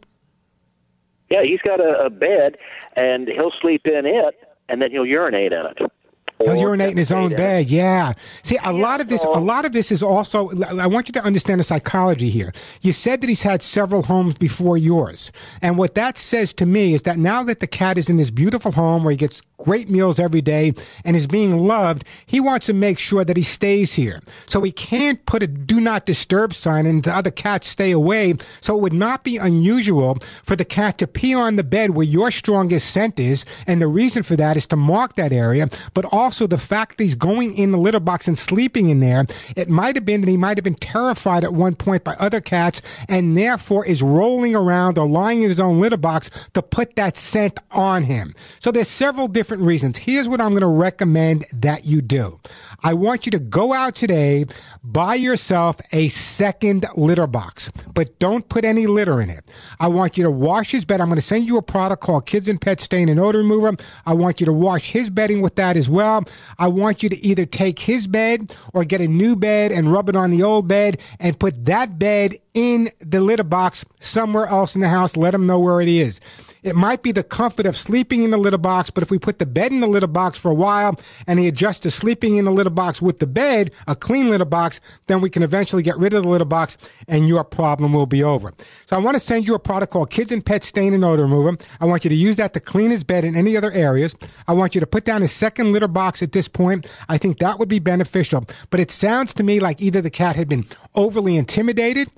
Yeah, 1.30 1.42
he's 1.44 1.60
got 1.60 1.80
a, 1.80 2.06
a 2.06 2.10
bed, 2.10 2.56
and 2.96 3.28
he'll 3.28 3.52
sleep 3.60 3.82
in 3.86 4.04
it, 4.04 4.34
and 4.68 4.82
then 4.82 4.90
he'll 4.90 5.06
urinate 5.06 5.52
in 5.52 5.64
it. 5.66 5.92
He'll 6.40 6.56
urinate 6.56 6.92
in 6.92 6.96
his 6.96 7.12
own 7.12 7.34
bed. 7.36 7.68
Yeah. 7.68 8.14
See, 8.42 8.58
a 8.64 8.72
lot 8.72 9.00
of 9.00 9.08
this, 9.08 9.24
a 9.24 9.28
lot 9.28 9.64
of 9.64 9.72
this 9.72 9.92
is 9.92 10.02
also. 10.02 10.50
I 10.64 10.86
want 10.86 11.08
you 11.08 11.12
to 11.12 11.22
understand 11.22 11.60
the 11.60 11.64
psychology 11.64 12.30
here. 12.30 12.52
You 12.80 12.92
said 12.92 13.20
that 13.20 13.28
he's 13.28 13.42
had 13.42 13.62
several 13.62 14.02
homes 14.02 14.36
before 14.36 14.78
yours, 14.78 15.32
and 15.60 15.76
what 15.76 15.94
that 15.96 16.16
says 16.16 16.52
to 16.54 16.66
me 16.66 16.94
is 16.94 17.02
that 17.02 17.18
now 17.18 17.42
that 17.42 17.60
the 17.60 17.66
cat 17.66 17.98
is 17.98 18.08
in 18.08 18.16
this 18.16 18.30
beautiful 18.30 18.72
home 18.72 19.04
where 19.04 19.10
he 19.10 19.16
gets 19.16 19.42
great 19.58 19.90
meals 19.90 20.18
every 20.18 20.40
day 20.40 20.72
and 21.04 21.14
is 21.14 21.26
being 21.26 21.58
loved, 21.58 22.04
he 22.24 22.40
wants 22.40 22.64
to 22.66 22.72
make 22.72 22.98
sure 22.98 23.24
that 23.24 23.36
he 23.36 23.42
stays 23.42 23.92
here. 23.92 24.20
So 24.46 24.62
he 24.62 24.72
can't 24.72 25.24
put 25.26 25.42
a 25.42 25.46
"Do 25.46 25.80
Not 25.80 26.06
Disturb" 26.06 26.54
sign 26.54 26.86
and 26.86 27.02
the 27.02 27.12
other 27.14 27.30
cats 27.30 27.68
stay 27.68 27.90
away. 27.90 28.34
So 28.62 28.76
it 28.76 28.80
would 28.80 28.94
not 28.94 29.24
be 29.24 29.36
unusual 29.36 30.14
for 30.42 30.56
the 30.56 30.64
cat 30.64 30.96
to 30.98 31.06
pee 31.06 31.34
on 31.34 31.56
the 31.56 31.64
bed 31.64 31.90
where 31.90 32.06
your 32.06 32.30
strongest 32.30 32.90
scent 32.90 33.18
is, 33.18 33.44
and 33.66 33.82
the 33.82 33.88
reason 33.88 34.22
for 34.22 34.36
that 34.36 34.56
is 34.56 34.66
to 34.68 34.76
mark 34.76 35.16
that 35.16 35.32
area, 35.32 35.68
but 35.92 36.06
also 36.06 36.29
the 36.30 36.58
fact 36.58 36.98
that 36.98 37.04
he's 37.04 37.14
going 37.14 37.54
in 37.56 37.72
the 37.72 37.78
litter 37.78 38.00
box 38.00 38.28
and 38.28 38.38
sleeping 38.38 38.88
in 38.88 39.00
there. 39.00 39.26
It 39.56 39.68
might 39.68 39.96
have 39.96 40.04
been 40.04 40.20
that 40.20 40.30
he 40.30 40.36
might 40.36 40.56
have 40.56 40.64
been 40.64 40.74
terrified 40.74 41.44
at 41.44 41.52
one 41.52 41.74
point 41.74 42.04
by 42.04 42.14
other 42.14 42.40
cats 42.40 42.82
and 43.08 43.36
therefore 43.36 43.84
is 43.86 44.02
rolling 44.02 44.54
around 44.54 44.98
or 44.98 45.06
lying 45.08 45.42
in 45.42 45.48
his 45.48 45.60
own 45.60 45.80
litter 45.80 45.96
box 45.96 46.48
to 46.54 46.62
put 46.62 46.96
that 46.96 47.16
scent 47.16 47.58
on 47.70 48.02
him. 48.02 48.34
So 48.60 48.70
there's 48.70 48.88
several 48.88 49.28
different 49.28 49.62
reasons. 49.62 49.96
Here's 49.98 50.28
what 50.28 50.40
I'm 50.40 50.50
going 50.50 50.60
to 50.60 50.66
recommend 50.66 51.44
that 51.52 51.84
you 51.84 52.02
do. 52.02 52.38
I 52.82 52.94
want 52.94 53.26
you 53.26 53.32
to 53.32 53.38
go 53.38 53.72
out 53.72 53.94
today, 53.94 54.46
buy 54.82 55.14
yourself 55.14 55.76
a 55.92 56.08
second 56.08 56.86
litter 56.96 57.26
box, 57.26 57.70
but 57.94 58.18
don't 58.18 58.48
put 58.48 58.64
any 58.64 58.86
litter 58.86 59.20
in 59.20 59.30
it. 59.30 59.44
I 59.78 59.88
want 59.88 60.16
you 60.16 60.24
to 60.24 60.30
wash 60.30 60.70
his 60.70 60.84
bed. 60.84 61.00
I'm 61.00 61.08
going 61.08 61.16
to 61.16 61.22
send 61.22 61.46
you 61.46 61.58
a 61.58 61.62
product 61.62 62.02
called 62.02 62.26
Kids 62.26 62.48
and 62.48 62.60
Pet 62.60 62.80
Stain 62.80 63.08
and 63.08 63.20
Odor 63.20 63.38
Remover. 63.38 63.76
I 64.06 64.14
want 64.14 64.40
you 64.40 64.46
to 64.46 64.52
wash 64.52 64.90
his 64.90 65.10
bedding 65.10 65.40
with 65.40 65.56
that 65.56 65.76
as 65.76 65.88
well. 65.88 66.19
I 66.58 66.68
want 66.68 67.02
you 67.02 67.08
to 67.08 67.24
either 67.24 67.46
take 67.46 67.78
his 67.78 68.06
bed 68.06 68.54
or 68.74 68.84
get 68.84 69.00
a 69.00 69.08
new 69.08 69.36
bed 69.36 69.72
and 69.72 69.92
rub 69.92 70.08
it 70.08 70.16
on 70.16 70.30
the 70.30 70.42
old 70.42 70.68
bed 70.68 71.00
and 71.18 71.38
put 71.38 71.64
that 71.66 71.98
bed 71.98 72.36
in 72.54 72.90
the 72.98 73.20
litter 73.20 73.44
box 73.44 73.84
somewhere 74.00 74.46
else 74.46 74.74
in 74.74 74.80
the 74.80 74.88
house. 74.88 75.16
Let 75.16 75.34
him 75.34 75.46
know 75.46 75.58
where 75.58 75.80
it 75.80 75.88
is. 75.88 76.20
It 76.62 76.76
might 76.76 77.02
be 77.02 77.12
the 77.12 77.22
comfort 77.22 77.66
of 77.66 77.76
sleeping 77.76 78.22
in 78.22 78.30
the 78.30 78.38
litter 78.38 78.58
box, 78.58 78.90
but 78.90 79.02
if 79.02 79.10
we 79.10 79.18
put 79.18 79.38
the 79.38 79.46
bed 79.46 79.72
in 79.72 79.80
the 79.80 79.86
litter 79.86 80.06
box 80.06 80.38
for 80.38 80.50
a 80.50 80.54
while 80.54 80.98
and 81.26 81.38
he 81.38 81.48
adjusts 81.48 81.78
to 81.78 81.90
sleeping 81.90 82.36
in 82.36 82.44
the 82.44 82.52
litter 82.52 82.70
box 82.70 83.00
with 83.00 83.18
the 83.18 83.26
bed, 83.26 83.70
a 83.86 83.96
clean 83.96 84.28
litter 84.28 84.44
box, 84.44 84.80
then 85.06 85.20
we 85.20 85.30
can 85.30 85.42
eventually 85.42 85.82
get 85.82 85.96
rid 85.96 86.12
of 86.12 86.24
the 86.24 86.28
litter 86.28 86.44
box 86.44 86.76
and 87.08 87.28
your 87.28 87.44
problem 87.44 87.92
will 87.92 88.06
be 88.06 88.22
over. 88.22 88.52
So 88.86 88.96
I 88.96 88.98
want 88.98 89.14
to 89.14 89.20
send 89.20 89.46
you 89.46 89.54
a 89.54 89.58
product 89.58 89.92
called 89.92 90.10
Kids 90.10 90.32
and 90.32 90.44
Pet 90.44 90.62
Stain 90.62 90.92
and 90.92 91.04
Odor 91.04 91.22
Remover. 91.22 91.56
I 91.80 91.86
want 91.86 92.04
you 92.04 92.10
to 92.10 92.16
use 92.16 92.36
that 92.36 92.52
to 92.54 92.60
clean 92.60 92.90
his 92.90 93.04
bed 93.04 93.24
and 93.24 93.36
any 93.36 93.56
other 93.56 93.72
areas. 93.72 94.14
I 94.46 94.52
want 94.52 94.74
you 94.74 94.80
to 94.80 94.86
put 94.86 95.04
down 95.04 95.22
a 95.22 95.28
second 95.28 95.72
litter 95.72 95.88
box 95.88 96.22
at 96.22 96.32
this 96.32 96.48
point. 96.48 96.86
I 97.08 97.18
think 97.18 97.38
that 97.38 97.58
would 97.58 97.68
be 97.68 97.78
beneficial. 97.78 98.44
But 98.68 98.80
it 98.80 98.90
sounds 98.90 99.32
to 99.34 99.42
me 99.42 99.60
like 99.60 99.80
either 99.80 100.00
the 100.00 100.10
cat 100.10 100.36
had 100.36 100.48
been 100.48 100.66
overly 100.94 101.36
intimidated 101.36 102.10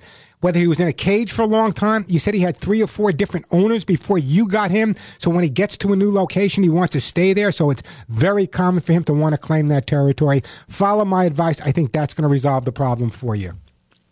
whether 0.42 0.58
he 0.58 0.66
was 0.66 0.78
in 0.78 0.88
a 0.88 0.92
cage 0.92 1.32
for 1.32 1.42
a 1.42 1.46
long 1.46 1.72
time. 1.72 2.04
You 2.08 2.18
said 2.18 2.34
he 2.34 2.40
had 2.40 2.56
three 2.56 2.82
or 2.82 2.86
four 2.86 3.12
different 3.12 3.46
owners 3.50 3.84
before 3.84 4.18
you 4.18 4.46
got 4.46 4.70
him. 4.70 4.94
So 5.18 5.30
when 5.30 5.44
he 5.44 5.50
gets 5.50 5.78
to 5.78 5.92
a 5.92 5.96
new 5.96 6.12
location, 6.12 6.62
he 6.62 6.68
wants 6.68 6.92
to 6.92 7.00
stay 7.00 7.32
there. 7.32 7.50
So 7.50 7.70
it's 7.70 7.82
very 8.08 8.46
common 8.46 8.82
for 8.82 8.92
him 8.92 9.04
to 9.04 9.14
want 9.14 9.34
to 9.34 9.38
claim 9.38 9.68
that 9.68 9.86
territory. 9.86 10.42
Follow 10.68 11.04
my 11.04 11.24
advice. 11.24 11.60
I 11.62 11.72
think 11.72 11.92
that's 11.92 12.12
going 12.12 12.22
to 12.22 12.28
resolve 12.28 12.64
the 12.64 12.72
problem 12.72 13.10
for 13.10 13.34
you. 13.34 13.54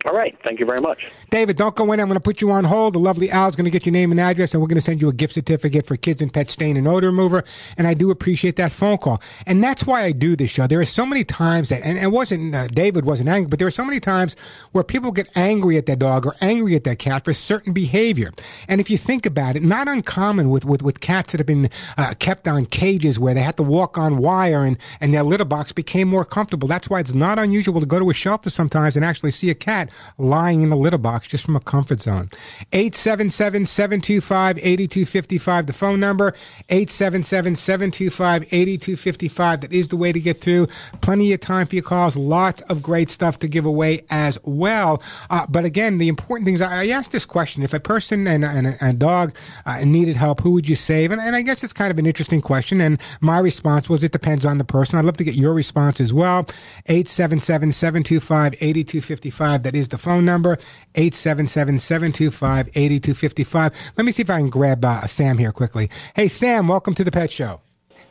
All 0.06 0.16
right. 0.16 0.34
Thank 0.42 0.60
you 0.60 0.64
very 0.64 0.80
much. 0.80 1.10
David, 1.28 1.58
don't 1.58 1.76
go 1.76 1.92
in. 1.92 2.00
I'm 2.00 2.08
going 2.08 2.16
to 2.16 2.22
put 2.22 2.40
you 2.40 2.50
on 2.50 2.64
hold. 2.64 2.94
The 2.94 2.98
lovely 2.98 3.30
Al's 3.30 3.54
going 3.54 3.66
to 3.66 3.70
get 3.70 3.84
your 3.84 3.92
name 3.92 4.10
and 4.10 4.18
address, 4.18 4.54
and 4.54 4.62
we're 4.62 4.68
going 4.68 4.76
to 4.76 4.82
send 4.82 5.02
you 5.02 5.10
a 5.10 5.12
gift 5.12 5.34
certificate 5.34 5.86
for 5.86 5.94
Kids 5.96 6.22
and 6.22 6.32
Pet 6.32 6.48
Stain 6.48 6.78
and 6.78 6.88
Odor 6.88 7.08
Remover. 7.08 7.44
And 7.76 7.86
I 7.86 7.92
do 7.92 8.10
appreciate 8.10 8.56
that 8.56 8.72
phone 8.72 8.96
call. 8.96 9.20
And 9.46 9.62
that's 9.62 9.84
why 9.84 10.04
I 10.04 10.12
do 10.12 10.36
this 10.36 10.50
show. 10.50 10.66
There 10.66 10.80
are 10.80 10.86
so 10.86 11.04
many 11.04 11.22
times 11.22 11.68
that, 11.68 11.82
and 11.82 11.98
it 11.98 12.10
wasn't, 12.10 12.54
uh, 12.54 12.68
David 12.68 13.04
wasn't 13.04 13.28
angry, 13.28 13.50
but 13.50 13.58
there 13.58 13.68
are 13.68 13.70
so 13.70 13.84
many 13.84 14.00
times 14.00 14.36
where 14.72 14.82
people 14.82 15.12
get 15.12 15.28
angry 15.36 15.76
at 15.76 15.84
their 15.84 15.96
dog 15.96 16.24
or 16.24 16.34
angry 16.40 16.76
at 16.76 16.84
their 16.84 16.96
cat 16.96 17.26
for 17.26 17.34
certain 17.34 17.74
behavior. 17.74 18.32
And 18.68 18.80
if 18.80 18.88
you 18.88 18.96
think 18.96 19.26
about 19.26 19.54
it, 19.54 19.62
not 19.62 19.86
uncommon 19.86 20.48
with, 20.48 20.64
with, 20.64 20.82
with 20.82 21.00
cats 21.00 21.32
that 21.32 21.40
have 21.40 21.46
been 21.46 21.68
uh, 21.98 22.14
kept 22.18 22.48
on 22.48 22.64
cages 22.64 23.18
where 23.18 23.34
they 23.34 23.42
had 23.42 23.58
to 23.58 23.62
walk 23.62 23.98
on 23.98 24.16
wire 24.16 24.64
and, 24.64 24.78
and 25.02 25.12
their 25.12 25.24
litter 25.24 25.44
box 25.44 25.72
became 25.72 26.08
more 26.08 26.24
comfortable. 26.24 26.66
That's 26.66 26.88
why 26.88 27.00
it's 27.00 27.12
not 27.12 27.38
unusual 27.38 27.80
to 27.80 27.86
go 27.86 27.98
to 27.98 28.08
a 28.08 28.14
shelter 28.14 28.48
sometimes 28.48 28.96
and 28.96 29.04
actually 29.04 29.32
see 29.32 29.50
a 29.50 29.54
cat 29.54 29.89
lying 30.18 30.62
in 30.62 30.70
the 30.70 30.76
litter 30.76 30.98
box 30.98 31.26
just 31.26 31.44
from 31.44 31.56
a 31.56 31.60
comfort 31.60 32.00
zone. 32.00 32.30
877-725-8255, 32.72 35.66
the 35.66 35.72
phone 35.72 35.98
number, 36.00 36.32
877-725-8255. 36.68 39.60
That 39.60 39.72
is 39.72 39.88
the 39.88 39.96
way 39.96 40.12
to 40.12 40.20
get 40.20 40.40
through. 40.40 40.68
Plenty 41.00 41.32
of 41.32 41.40
time 41.40 41.66
for 41.66 41.74
your 41.74 41.84
calls. 41.84 42.16
Lots 42.16 42.60
of 42.62 42.82
great 42.82 43.10
stuff 43.10 43.38
to 43.40 43.48
give 43.48 43.66
away 43.66 44.04
as 44.10 44.38
well. 44.44 45.02
Uh, 45.30 45.46
but 45.48 45.64
again, 45.64 45.98
the 45.98 46.08
important 46.08 46.46
things, 46.46 46.62
I, 46.62 46.82
I 46.82 46.86
asked 46.88 47.12
this 47.12 47.26
question. 47.26 47.62
If 47.62 47.74
a 47.74 47.80
person 47.80 48.26
and, 48.26 48.44
and 48.44 48.66
a, 48.66 48.76
a 48.80 48.92
dog 48.92 49.34
uh, 49.66 49.84
needed 49.84 50.16
help, 50.16 50.40
who 50.40 50.52
would 50.52 50.68
you 50.68 50.76
save? 50.76 51.10
And, 51.10 51.20
and 51.20 51.36
I 51.36 51.42
guess 51.42 51.62
it's 51.62 51.72
kind 51.72 51.90
of 51.90 51.98
an 51.98 52.06
interesting 52.06 52.40
question. 52.40 52.80
And 52.80 53.00
my 53.20 53.38
response 53.38 53.88
was, 53.88 54.04
it 54.04 54.12
depends 54.12 54.46
on 54.46 54.58
the 54.58 54.64
person. 54.64 54.98
I'd 54.98 55.04
love 55.04 55.16
to 55.18 55.24
get 55.24 55.34
your 55.34 55.54
response 55.54 56.00
as 56.00 56.12
well. 56.12 56.44
877-725-8255. 56.88 59.62
That 59.62 59.74
is 59.74 59.79
the 59.88 59.98
phone 59.98 60.24
number. 60.24 60.58
877-725-8255. 60.94 63.74
Let 63.96 64.04
me 64.04 64.12
see 64.12 64.22
if 64.22 64.30
I 64.30 64.38
can 64.38 64.50
grab 64.50 64.84
uh, 64.84 65.06
Sam 65.06 65.38
here 65.38 65.52
quickly. 65.52 65.90
Hey, 66.14 66.28
Sam, 66.28 66.68
welcome 66.68 66.94
to 66.94 67.04
the 67.04 67.10
Pet 67.10 67.32
Show. 67.32 67.60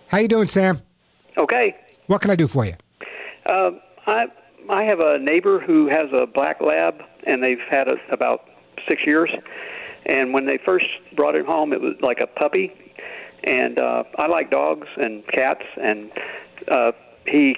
How 0.07 0.17
you 0.17 0.27
doing, 0.27 0.47
Sam? 0.47 0.81
Okay. 1.37 1.75
What 2.07 2.21
can 2.21 2.31
I 2.31 2.35
do 2.35 2.47
for 2.47 2.65
you? 2.65 2.73
Uh, 3.45 3.71
I 4.07 4.25
I 4.69 4.83
have 4.83 4.99
a 4.99 5.17
neighbor 5.17 5.59
who 5.59 5.87
has 5.87 6.05
a 6.13 6.27
black 6.27 6.61
lab, 6.61 7.01
and 7.25 7.43
they've 7.43 7.57
had 7.69 7.87
it 7.87 7.99
about 8.11 8.45
six 8.87 9.01
years. 9.05 9.31
And 10.05 10.33
when 10.33 10.45
they 10.45 10.59
first 10.65 10.85
brought 11.15 11.35
it 11.35 11.45
home, 11.45 11.73
it 11.73 11.81
was 11.81 11.95
like 12.01 12.19
a 12.19 12.27
puppy. 12.27 12.71
And 13.43 13.79
uh, 13.79 14.03
I 14.17 14.27
like 14.27 14.51
dogs 14.51 14.87
and 14.97 15.25
cats, 15.27 15.63
and 15.81 16.11
uh, 16.69 16.91
he. 17.25 17.55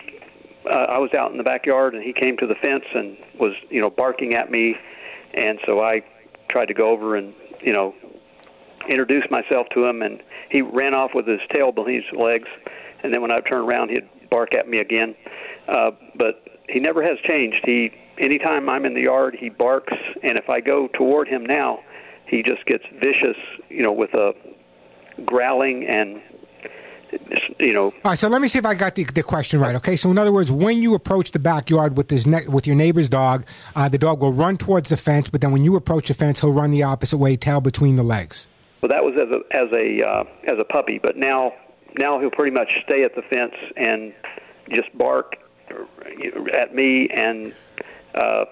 Uh, 0.69 0.85
I 0.89 0.99
was 0.99 1.09
out 1.17 1.31
in 1.31 1.37
the 1.37 1.43
backyard, 1.43 1.95
and 1.95 2.03
he 2.03 2.13
came 2.13 2.37
to 2.37 2.47
the 2.47 2.55
fence 2.55 2.85
and 2.93 3.17
was, 3.39 3.55
you 3.69 3.81
know, 3.81 3.89
barking 3.89 4.35
at 4.35 4.51
me, 4.51 4.75
and 5.33 5.59
so 5.67 5.81
I 5.81 6.03
tried 6.49 6.65
to 6.65 6.73
go 6.73 6.89
over 6.89 7.15
and, 7.15 7.33
you 7.61 7.73
know, 7.73 7.95
introduce 8.89 9.23
myself 9.31 9.67
to 9.75 9.85
him, 9.85 10.01
and 10.01 10.21
he 10.49 10.61
ran 10.61 10.95
off 10.95 11.11
with 11.13 11.27
his 11.27 11.39
tail 11.53 11.71
between 11.71 12.03
his 12.03 12.19
legs, 12.19 12.47
and 13.03 13.13
then 13.13 13.21
when 13.21 13.31
I 13.31 13.37
turned 13.37 13.71
around, 13.71 13.89
he'd 13.89 14.07
bark 14.29 14.53
at 14.55 14.67
me 14.67 14.79
again. 14.79 15.15
Uh, 15.67 15.91
but 16.15 16.43
he 16.69 16.79
never 16.79 17.01
has 17.01 17.17
changed. 17.27 17.61
He, 17.65 17.91
anytime 18.17 18.69
I'm 18.69 18.85
in 18.85 18.93
the 18.93 19.03
yard, 19.03 19.35
he 19.39 19.49
barks, 19.49 19.93
and 20.23 20.37
if 20.37 20.49
I 20.49 20.59
go 20.59 20.87
toward 20.87 21.27
him 21.27 21.45
now, 21.45 21.79
he 22.27 22.43
just 22.43 22.65
gets 22.65 22.83
vicious, 22.93 23.37
you 23.69 23.83
know, 23.83 23.91
with 23.91 24.13
a 24.13 24.33
growling 25.25 25.85
and 25.87 26.21
you 27.59 27.73
know. 27.73 27.85
All 27.85 27.93
right, 28.05 28.17
so 28.17 28.27
let 28.27 28.41
me 28.41 28.47
see 28.47 28.59
if 28.59 28.65
I 28.65 28.73
got 28.73 28.95
the, 28.95 29.03
the 29.03 29.23
question 29.23 29.59
right. 29.59 29.75
Okay, 29.75 29.95
so 29.95 30.09
in 30.11 30.17
other 30.17 30.31
words, 30.31 30.51
when 30.51 30.81
you 30.81 30.95
approach 30.95 31.31
the 31.31 31.39
backyard 31.39 31.97
with 31.97 32.07
this 32.07 32.25
ne- 32.25 32.47
with 32.47 32.67
your 32.67 32.75
neighbor's 32.75 33.09
dog, 33.09 33.45
uh, 33.75 33.87
the 33.89 33.97
dog 33.97 34.21
will 34.21 34.33
run 34.33 34.57
towards 34.57 34.89
the 34.89 34.97
fence, 34.97 35.29
but 35.29 35.41
then 35.41 35.51
when 35.51 35.63
you 35.63 35.75
approach 35.75 36.07
the 36.07 36.13
fence, 36.13 36.41
he'll 36.41 36.51
run 36.51 36.71
the 36.71 36.83
opposite 36.83 37.17
way, 37.17 37.35
tail 37.35 37.61
between 37.61 37.95
the 37.95 38.03
legs. 38.03 38.47
Well, 38.81 38.89
that 38.89 39.03
was 39.03 39.15
as 39.15 39.29
a 39.29 39.57
as 39.57 39.71
a 39.75 40.09
uh, 40.09 40.23
as 40.51 40.59
a 40.59 40.65
puppy, 40.65 40.99
but 41.01 41.17
now 41.17 41.53
now 41.99 42.19
he'll 42.19 42.31
pretty 42.31 42.51
much 42.51 42.69
stay 42.85 43.03
at 43.03 43.15
the 43.15 43.21
fence 43.21 43.55
and 43.77 44.13
just 44.71 44.95
bark 44.97 45.35
at 46.53 46.75
me 46.75 47.09
and. 47.09 47.53
Uh, 48.13 48.43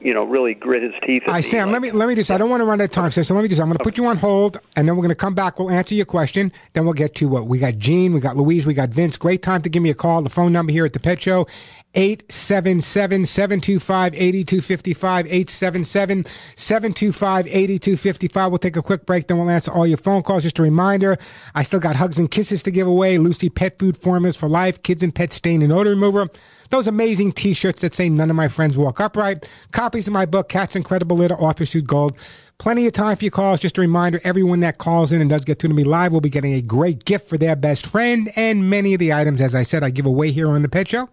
you 0.00 0.12
know, 0.12 0.24
really 0.24 0.54
grit 0.54 0.82
his 0.82 0.92
teeth. 1.06 1.22
I 1.26 1.40
Sam, 1.40 1.66
like, 1.66 1.74
let 1.74 1.82
me 1.82 1.90
let 1.92 2.08
me 2.08 2.14
just. 2.14 2.30
I 2.30 2.38
don't 2.38 2.50
want 2.50 2.60
to 2.60 2.64
run 2.64 2.80
out 2.80 2.84
of 2.84 2.90
time, 2.90 3.10
so 3.10 3.34
let 3.34 3.42
me 3.42 3.48
just. 3.48 3.60
I'm 3.60 3.68
going 3.68 3.78
to 3.78 3.84
put 3.84 3.96
you 3.96 4.06
on 4.06 4.16
hold, 4.16 4.58
and 4.76 4.88
then 4.88 4.96
we're 4.96 5.02
going 5.02 5.10
to 5.10 5.14
come 5.14 5.34
back. 5.34 5.58
We'll 5.58 5.70
answer 5.70 5.94
your 5.94 6.06
question. 6.06 6.52
Then 6.72 6.84
we'll 6.84 6.94
get 6.94 7.14
to 7.16 7.28
what 7.28 7.46
we 7.46 7.58
got. 7.58 7.78
Gene, 7.78 8.12
we 8.12 8.20
got 8.20 8.36
Louise, 8.36 8.66
we 8.66 8.74
got 8.74 8.90
Vince. 8.90 9.16
Great 9.16 9.42
time 9.42 9.62
to 9.62 9.68
give 9.68 9.82
me 9.82 9.90
a 9.90 9.94
call. 9.94 10.22
The 10.22 10.30
phone 10.30 10.52
number 10.52 10.72
here 10.72 10.84
at 10.84 10.92
the 10.92 11.00
Pet 11.00 11.20
Show 11.20 11.46
877 11.94 13.26
725 13.26 14.14
8255. 14.14 15.26
877 15.26 16.24
725 16.56 17.46
8255. 17.46 18.50
We'll 18.50 18.58
take 18.58 18.76
a 18.76 18.82
quick 18.82 19.06
break, 19.06 19.28
then 19.28 19.38
we'll 19.38 19.50
answer 19.50 19.72
all 19.72 19.86
your 19.86 19.98
phone 19.98 20.22
calls. 20.22 20.42
Just 20.42 20.58
a 20.58 20.62
reminder 20.62 21.16
I 21.54 21.62
still 21.62 21.80
got 21.80 21.96
hugs 21.96 22.18
and 22.18 22.30
kisses 22.30 22.62
to 22.64 22.70
give 22.70 22.86
away. 22.86 23.18
Lucy 23.18 23.48
Pet 23.48 23.78
Food 23.78 23.96
Formulas 23.96 24.36
for 24.36 24.48
Life, 24.48 24.82
Kids 24.82 25.02
and 25.02 25.14
Pet 25.14 25.32
Stain 25.32 25.62
and 25.62 25.72
Odor 25.72 25.90
Remover. 25.90 26.28
Those 26.74 26.88
amazing 26.88 27.30
t 27.30 27.54
shirts 27.54 27.82
that 27.82 27.94
say 27.94 28.08
None 28.08 28.30
of 28.30 28.34
My 28.34 28.48
Friends 28.48 28.76
Walk 28.76 28.98
Upright. 28.98 29.48
Copies 29.70 30.08
of 30.08 30.12
my 30.12 30.26
book, 30.26 30.48
Cat's 30.48 30.74
Incredible 30.74 31.16
Litter, 31.16 31.36
Author 31.36 31.64
Suit 31.64 31.86
Gold. 31.86 32.16
Plenty 32.58 32.84
of 32.88 32.92
time 32.92 33.16
for 33.16 33.22
your 33.22 33.30
calls. 33.30 33.60
Just 33.60 33.78
a 33.78 33.80
reminder 33.80 34.20
everyone 34.24 34.58
that 34.58 34.78
calls 34.78 35.12
in 35.12 35.20
and 35.20 35.30
does 35.30 35.42
get 35.42 35.60
through 35.60 35.68
to 35.68 35.74
me 35.76 35.84
live 35.84 36.12
will 36.12 36.20
be 36.20 36.28
getting 36.28 36.54
a 36.54 36.60
great 36.60 37.04
gift 37.04 37.28
for 37.28 37.38
their 37.38 37.54
best 37.54 37.86
friend. 37.86 38.28
And 38.34 38.70
many 38.70 38.92
of 38.92 38.98
the 38.98 39.12
items, 39.12 39.40
as 39.40 39.54
I 39.54 39.62
said, 39.62 39.84
I 39.84 39.90
give 39.90 40.04
away 40.04 40.32
here 40.32 40.48
on 40.48 40.62
the 40.62 40.68
Pet 40.68 40.88
Show 40.88 41.08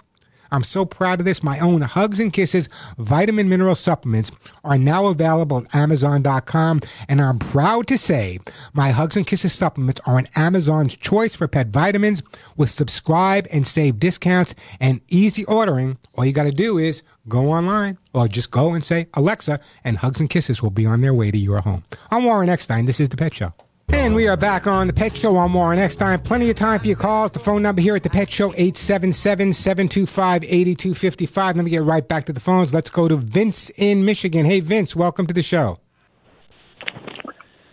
I'm 0.51 0.65
so 0.65 0.85
proud 0.85 1.21
of 1.21 1.25
this. 1.25 1.43
My 1.43 1.59
own 1.59 1.83
Hugs 1.83 2.21
and 2.21 2.33
Kisses 2.33 2.69
vitamin 2.99 3.49
mineral 3.49 3.75
supplements 3.75 4.31
are 4.65 4.79
now 4.79 5.07
available 5.07 5.59
at 5.59 5.75
Amazon.com. 5.75 6.81
And 7.09 7.21
I'm 7.21 7.39
proud 7.39 7.87
to 7.89 7.99
say 7.99 8.39
my 8.73 8.91
Hugs 8.91 9.17
and 9.17 9.27
Kisses 9.27 9.53
supplements 9.53 10.01
are 10.07 10.19
an 10.19 10.27
Amazon's 10.37 10.97
choice 10.97 11.35
for 11.35 11.49
pet 11.49 11.69
vitamins 11.69 12.23
with 12.57 12.71
subscribe 12.71 13.47
and 13.53 13.67
save 13.67 13.99
discounts 13.99 14.55
and 14.81 15.01
easy 15.09 15.45
ordering. 15.45 15.99
All 16.15 16.25
you 16.25 16.33
got 16.33 16.45
to 16.45 16.53
do 16.53 16.79
is 16.79 17.03
go 17.29 17.53
online 17.53 17.99
or 18.15 18.29
just 18.29 18.51
go 18.51 18.75
and 18.75 18.85
say 18.85 19.07
Alexa, 19.15 19.61
and 19.85 19.99
Hugs 19.99 20.21
and 20.21 20.31
Kisses 20.31 20.63
will 20.63 20.71
be 20.71 20.87
on 20.87 21.01
their 21.01 21.15
way 21.15 21.31
to 21.31 21.39
your 21.39 21.61
home. 21.61 21.85
I'm 22.11 22.25
Warren 22.25 22.49
Eckstein. 22.49 22.87
This 22.87 23.01
is 23.01 23.09
The 23.09 23.17
Pet 23.17 23.35
Show. 23.35 23.53
And 23.91 24.15
we 24.15 24.29
are 24.29 24.37
back 24.37 24.67
on 24.67 24.87
the 24.87 24.93
Pet 24.93 25.17
Show 25.17 25.37
on 25.37 25.51
more 25.51 25.75
next 25.75 25.97
time. 25.97 26.21
Plenty 26.21 26.51
of 26.51 26.57
time 26.57 26.81
for 26.81 26.87
your 26.87 26.97
calls. 26.97 27.31
The 27.31 27.39
phone 27.39 27.63
number 27.63 27.81
here 27.81 27.97
at 27.97 28.03
the 28.03 28.11
Pet 28.11 28.31
Show, 28.31 28.51
877-725-8255. 28.53 31.37
Let 31.37 31.57
me 31.57 31.71
get 31.71 31.83
right 31.83 32.07
back 32.07 32.27
to 32.27 32.33
the 32.33 32.41
phones. 32.41 32.75
Let's 32.75 32.91
go 32.91 33.09
to 33.09 33.17
Vince 33.17 33.71
in 33.77 34.05
Michigan. 34.05 34.45
Hey, 34.45 34.61
Vince, 34.61 34.95
welcome 34.95 35.27
to 35.27 35.35
the 35.35 35.43
show. 35.43 35.79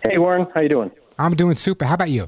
Hey, 0.04 0.18
Warren. 0.18 0.48
How 0.54 0.62
you 0.62 0.70
doing? 0.70 0.92
I'm 1.20 1.36
doing 1.36 1.56
super. 1.56 1.86
How 1.86 1.96
about 1.96 2.10
you? 2.10 2.28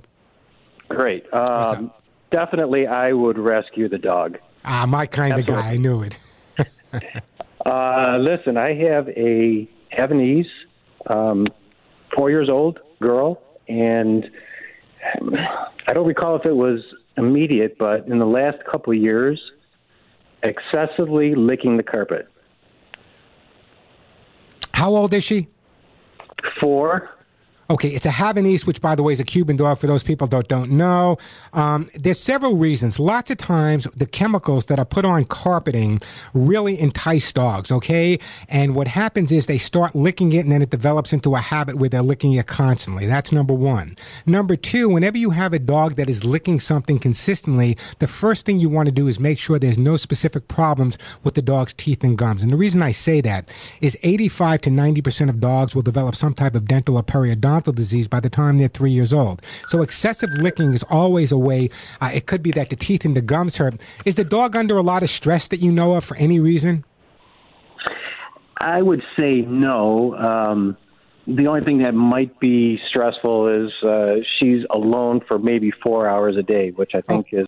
Great. 0.89 1.26
Um, 1.34 1.91
definitely, 2.32 2.88
I 2.88 3.13
would 3.13 3.38
rescue 3.38 3.88
the 3.88 3.97
dog. 3.97 4.38
Ah, 4.65 4.86
my 4.86 5.06
kind 5.06 5.34
Absolutely. 5.34 5.56
of 5.56 5.62
guy. 5.62 5.71
I 5.71 5.78
knew 5.78 6.04
it. 6.04 6.17
uh, 7.65 8.17
listen, 8.19 8.58
I 8.58 8.73
have 8.73 9.08
a 9.10 9.67
Havanese, 9.97 10.47
um, 11.08 11.47
four 12.15 12.30
years 12.30 12.50
old 12.50 12.80
girl 13.02 13.41
and 13.67 14.30
um, 15.21 15.36
I 15.88 15.93
don't 15.93 16.08
recall 16.08 16.36
if 16.36 16.45
it 16.45 16.56
was 16.56 16.82
immediate, 17.17 17.77
but 17.77 18.08
in 18.08 18.19
the 18.19 18.25
last 18.25 18.58
couple 18.65 18.93
of 18.93 18.99
years, 18.99 19.39
excessively 20.43 21.36
licking 21.36 21.77
the 21.77 21.84
carpet. 21.84 22.27
How 24.73 24.95
old 24.95 25.13
is 25.13 25.23
she? 25.23 25.47
Four. 26.62 27.16
Okay, 27.69 27.89
it's 27.89 28.06
a 28.06 28.10
Havanese, 28.10 28.65
which, 28.65 28.80
by 28.80 28.95
the 28.95 29.03
way, 29.03 29.12
is 29.12 29.19
a 29.19 29.25
Cuban 29.25 29.58
dog 29.58 29.77
for 29.77 29.88
those 29.88 30.01
people 30.01 30.25
that 30.27 30.47
don't 30.47 30.71
know. 30.71 31.17
Um, 31.51 31.89
there's 31.95 32.19
several 32.19 32.56
reasons. 32.56 32.97
Lots 32.97 33.30
of 33.30 33.38
times, 33.38 33.84
the 33.93 34.06
chemicals 34.06 34.67
that 34.67 34.80
are 34.80 34.86
put 34.86 35.03
on 35.03 35.25
carpeting 35.25 35.99
really 36.34 36.80
entice 36.80 37.34
dogs, 37.34 37.69
okay? 37.69 38.19
And 38.47 38.73
what 38.73 38.88
happens 38.88 39.34
is 39.34 39.47
they 39.47 39.58
start 39.58 39.93
licking 39.95 40.32
it, 40.32 40.39
and 40.39 40.51
then 40.51 40.62
it 40.62 40.69
develops 40.69 41.12
into 41.12 41.36
a 41.36 41.39
habit 41.39 41.75
where 41.75 41.89
they're 41.89 42.01
licking 42.01 42.32
it 42.34 42.47
constantly. 42.47 43.06
That's 43.06 43.34
number 43.34 43.53
one. 43.53 43.97
Number 44.25 44.56
two, 44.56 44.88
whenever 44.88 45.17
you 45.17 45.32
have 45.32 45.51
a 45.51 45.60
dog 45.60 45.95
that 45.95 46.10
is 46.10 46.23
licking 46.23 46.62
something 46.62 46.99
consistently, 46.99 47.77
the 47.99 48.08
first 48.08 48.45
thing 48.45 48.60
you 48.60 48.69
want 48.69 48.86
to 48.86 48.93
do 48.93 49.10
is 49.10 49.19
make 49.19 49.39
sure 49.39 49.60
there's 49.60 49.77
no 49.77 49.97
specific 49.97 50.47
problems 50.47 50.97
with 51.25 51.34
the 51.34 51.41
dog's 51.41 51.73
teeth 51.73 52.01
and 52.06 52.17
gums. 52.17 52.43
And 52.43 52.51
the 52.53 52.58
reason 52.58 52.82
I 52.82 52.93
say 52.93 53.19
that 53.21 53.51
is 53.82 53.97
85 54.03 54.62
to 54.62 54.69
90% 54.69 55.27
of 55.27 55.41
dogs 55.41 55.75
will 55.75 55.82
develop 55.82 56.15
some 56.15 56.34
type 56.34 56.56
of 56.56 56.65
dental 56.65 56.95
or 56.95 57.03
periodontal 57.03 57.57
periodontal 57.58 57.76
disease 57.76 58.08
by 58.08 58.20
the 58.20 58.30
time 58.30 58.58
they're 58.58 58.67
three 58.67 58.91
years 58.91 59.13
old. 59.13 59.41
So 59.67 59.82
excessive 59.82 60.30
licking 60.34 60.74
is 60.74 60.84
always 60.89 61.32
a 61.32 61.38
way. 61.38 61.70
Uh, 62.02 62.12
it 62.13 62.28
could 62.28 62.43
be 62.43 62.52
that 62.52 62.70
the 62.70 62.76
teeth 62.76 63.06
and 63.06 63.15
the 63.15 63.22
gums 63.22 63.58
hurt. 63.58 63.80
Is 64.06 64.15
the 64.15 64.24
dog 64.24 64.56
under 64.56 64.78
a 64.78 64.82
lot 64.82 65.04
of 65.04 65.10
stress 65.10 65.48
that 65.50 65.58
you 65.58 65.72
know 65.72 65.93
of 65.93 66.04
for 66.06 66.17
any 66.17 66.39
reason? 66.39 66.86
I 68.60 68.82
would 68.82 69.04
say 69.20 69.41
no. 69.41 70.15
Um, 70.15 70.78
the 71.28 71.48
only 71.48 71.62
thing 71.62 71.80
that 71.80 71.93
might 71.93 72.39
be 72.39 72.80
stressful 72.89 73.65
is 73.65 73.72
uh, 73.84 74.15
she's 74.39 74.65
alone 74.72 75.22
for 75.28 75.38
maybe 75.38 75.72
four 75.84 76.08
hours 76.08 76.38
a 76.38 76.43
day, 76.43 76.72
which 76.72 76.91
I 76.96 77.02
think 77.02 77.28
oh. 77.34 77.39
is 77.39 77.48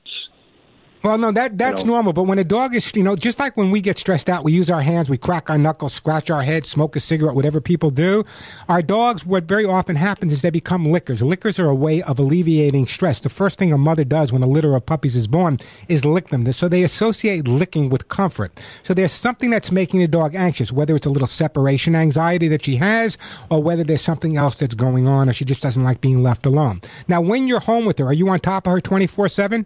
Well, 1.01 1.17
no, 1.17 1.31
that 1.31 1.57
that's 1.57 1.81
you 1.81 1.87
know? 1.87 1.93
normal. 1.93 2.13
But 2.13 2.23
when 2.23 2.39
a 2.39 2.43
dog 2.43 2.75
is, 2.75 2.93
you 2.93 3.03
know, 3.03 3.15
just 3.15 3.39
like 3.39 3.55
when 3.55 3.71
we 3.71 3.79
get 3.79 3.97
stressed 3.97 4.29
out, 4.29 4.43
we 4.43 4.51
use 4.51 4.69
our 4.69 4.81
hands, 4.81 5.09
we 5.09 5.17
crack 5.17 5.49
our 5.49 5.57
knuckles, 5.57 5.93
scratch 5.93 6.29
our 6.29 6.41
head, 6.41 6.65
smoke 6.65 6.95
a 6.95 6.99
cigarette, 6.99 7.35
whatever 7.35 7.61
people 7.61 7.89
do. 7.89 8.25
Our 8.67 8.81
dogs, 8.81 9.25
what 9.25 9.45
very 9.45 9.63
often 9.63 9.95
happens 9.95 10.33
is 10.33 10.41
they 10.41 10.49
become 10.49 10.85
lickers. 10.85 11.21
Lickers 11.21 11.57
are 11.57 11.67
a 11.67 11.75
way 11.75 12.01
of 12.01 12.19
alleviating 12.19 12.85
stress. 12.85 13.21
The 13.21 13.29
first 13.29 13.57
thing 13.57 13.71
a 13.71 13.77
mother 13.77 14.03
does 14.03 14.33
when 14.33 14.43
a 14.43 14.47
litter 14.47 14.75
of 14.75 14.85
puppies 14.85 15.15
is 15.15 15.27
born 15.27 15.59
is 15.87 16.03
lick 16.03 16.29
them. 16.29 16.51
So 16.51 16.67
they 16.67 16.83
associate 16.83 17.47
licking 17.47 17.89
with 17.89 18.09
comfort. 18.09 18.51
So 18.83 18.93
there's 18.93 19.13
something 19.13 19.49
that's 19.49 19.71
making 19.71 20.01
the 20.01 20.07
dog 20.07 20.35
anxious, 20.35 20.71
whether 20.71 20.95
it's 20.95 21.05
a 21.05 21.09
little 21.09 21.27
separation 21.27 21.95
anxiety 21.95 22.49
that 22.49 22.63
she 22.63 22.75
has, 22.75 23.17
or 23.49 23.63
whether 23.63 23.85
there's 23.85 24.01
something 24.01 24.35
else 24.35 24.55
that's 24.55 24.75
going 24.75 25.07
on, 25.07 25.29
or 25.29 25.33
she 25.33 25.45
just 25.45 25.61
doesn't 25.61 25.83
like 25.83 26.01
being 26.01 26.21
left 26.21 26.45
alone. 26.45 26.81
Now, 27.07 27.21
when 27.21 27.47
you're 27.47 27.61
home 27.61 27.85
with 27.85 27.99
her, 27.99 28.05
are 28.05 28.13
you 28.13 28.27
on 28.29 28.39
top 28.39 28.67
of 28.67 28.73
her 28.73 28.81
24 28.81 29.29
7? 29.29 29.65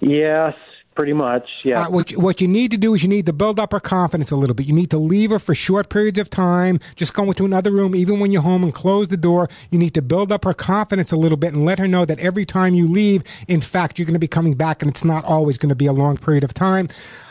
Yes, 0.00 0.54
pretty 0.96 1.12
much. 1.12 1.48
Yeah. 1.62 1.82
Uh, 1.82 1.90
what, 1.90 2.10
you, 2.10 2.18
what 2.18 2.40
you 2.40 2.48
need 2.48 2.70
to 2.72 2.78
do 2.78 2.94
is 2.94 3.02
you 3.02 3.08
need 3.08 3.26
to 3.26 3.32
build 3.32 3.60
up 3.60 3.72
her 3.72 3.80
confidence 3.80 4.30
a 4.30 4.36
little 4.36 4.54
bit. 4.54 4.66
You 4.66 4.72
need 4.72 4.90
to 4.90 4.98
leave 4.98 5.30
her 5.30 5.38
for 5.38 5.54
short 5.54 5.90
periods 5.90 6.18
of 6.18 6.30
time. 6.30 6.80
Just 6.96 7.14
go 7.14 7.24
into 7.24 7.44
another 7.44 7.70
room, 7.70 7.94
even 7.94 8.18
when 8.18 8.32
you're 8.32 8.42
home, 8.42 8.64
and 8.64 8.74
close 8.74 9.08
the 9.08 9.16
door. 9.16 9.48
You 9.70 9.78
need 9.78 9.94
to 9.94 10.02
build 10.02 10.32
up 10.32 10.44
her 10.44 10.54
confidence 10.54 11.12
a 11.12 11.16
little 11.16 11.36
bit 11.36 11.52
and 11.54 11.64
let 11.64 11.78
her 11.78 11.86
know 11.86 12.04
that 12.06 12.18
every 12.18 12.46
time 12.46 12.74
you 12.74 12.88
leave, 12.88 13.22
in 13.46 13.60
fact, 13.60 13.98
you're 13.98 14.06
going 14.06 14.14
to 14.14 14.18
be 14.18 14.26
coming 14.26 14.54
back, 14.54 14.82
and 14.82 14.90
it's 14.90 15.04
not 15.04 15.24
always 15.24 15.58
going 15.58 15.68
to 15.68 15.76
be 15.76 15.86
a 15.86 15.92
long 15.92 16.16
period 16.16 16.42
of 16.42 16.54
time. 16.54 16.88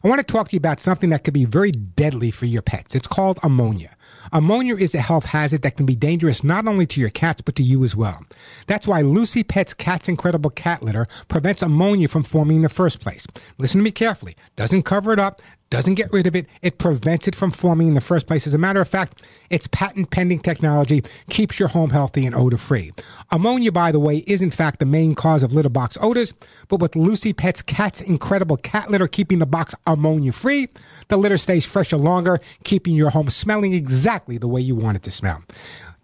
I 0.04 0.08
want 0.08 0.20
to 0.20 0.32
talk 0.32 0.50
to 0.50 0.56
you 0.56 0.60
about 0.60 0.80
something 0.80 1.10
that 1.10 1.24
could 1.24 1.34
be 1.34 1.46
very 1.46 1.72
deadly 1.72 2.32
for 2.32 2.46
your 2.46 2.62
pets. 2.62 2.96
It's 2.96 3.08
called 3.08 3.40
ammonia. 3.44 3.96
Ammonia 4.32 4.76
is 4.76 4.94
a 4.94 5.00
health 5.00 5.26
hazard 5.26 5.62
that 5.63 5.78
can 5.78 5.86
be 5.86 5.96
dangerous 5.96 6.44
not 6.44 6.68
only 6.68 6.86
to 6.88 7.00
your 7.00 7.10
cats, 7.10 7.42
but 7.42 7.56
to 7.56 7.63
you 7.63 7.84
as 7.84 7.96
well. 7.96 8.24
That's 8.68 8.88
why 8.88 9.02
Lucy 9.02 9.44
Pet's 9.44 9.74
Cat's 9.74 10.08
Incredible 10.08 10.50
Cat 10.52 10.84
Litter 10.84 11.08
prevents 11.28 11.62
ammonia 11.62 12.08
from 12.08 12.24
forming 12.24 12.58
in 12.58 12.62
the 12.62 12.70
first 12.70 13.00
place. 13.00 13.26
Listen 13.58 13.80
to 13.80 13.84
me 13.84 13.92
carefully. 13.92 14.36
Doesn't 14.56 14.84
cover 14.84 15.13
it 15.13 15.20
up, 15.20 15.42
doesn't 15.69 15.95
get 15.95 16.12
rid 16.12 16.27
of 16.27 16.36
it. 16.36 16.47
It 16.62 16.77
prevents 16.77 17.27
it 17.27 17.36
from 17.36 17.51
forming 17.51 17.89
in 17.89 17.93
the 17.93 18.01
first 18.01 18.27
place. 18.27 18.47
As 18.47 18.53
a 18.53 18.58
matter 18.58 18.82
of 18.82 18.88
fact, 18.88 19.21
its 19.49 19.67
patent 19.67 20.12
pending 20.12 20.39
technology 20.39 21.03
keeps 21.30 21.60
your 21.60 21.69
home 21.69 21.89
healthy 21.89 22.25
and 22.25 22.36
odor 22.36 22.58
free. 22.58 22.91
Ammonia, 23.32 23.71
by 23.71 23.91
the 23.91 23.99
way, 23.99 24.17
is 24.27 24.41
in 24.41 24.51
fact 24.51 24.80
the 24.80 24.86
main 24.86 25.15
cause 25.15 25.43
of 25.43 25.53
litter 25.53 25.69
box 25.69 25.97
odors, 26.01 26.34
but 26.67 26.80
with 26.80 26.95
Lucy 26.95 27.34
Pet's 27.34 27.62
Cat's 27.62 28.01
Incredible 28.01 28.58
Cat 28.58 28.89
Litter 28.89 29.08
keeping 29.08 29.39
the 29.39 29.45
box 29.45 29.75
ammonia 29.86 30.32
free, 30.32 30.67
the 31.10 31.17
litter 31.17 31.38
stays 31.38 31.65
fresher 31.65 31.97
longer, 31.97 32.39
keeping 32.63 32.95
your 32.95 33.10
home 33.10 33.30
smelling 33.30 33.73
exactly 33.73 34.38
the 34.38 34.47
way 34.47 34.62
you 34.62 34.75
want 34.75 34.97
it 34.97 35.03
to 35.03 35.12
smell. 35.12 35.43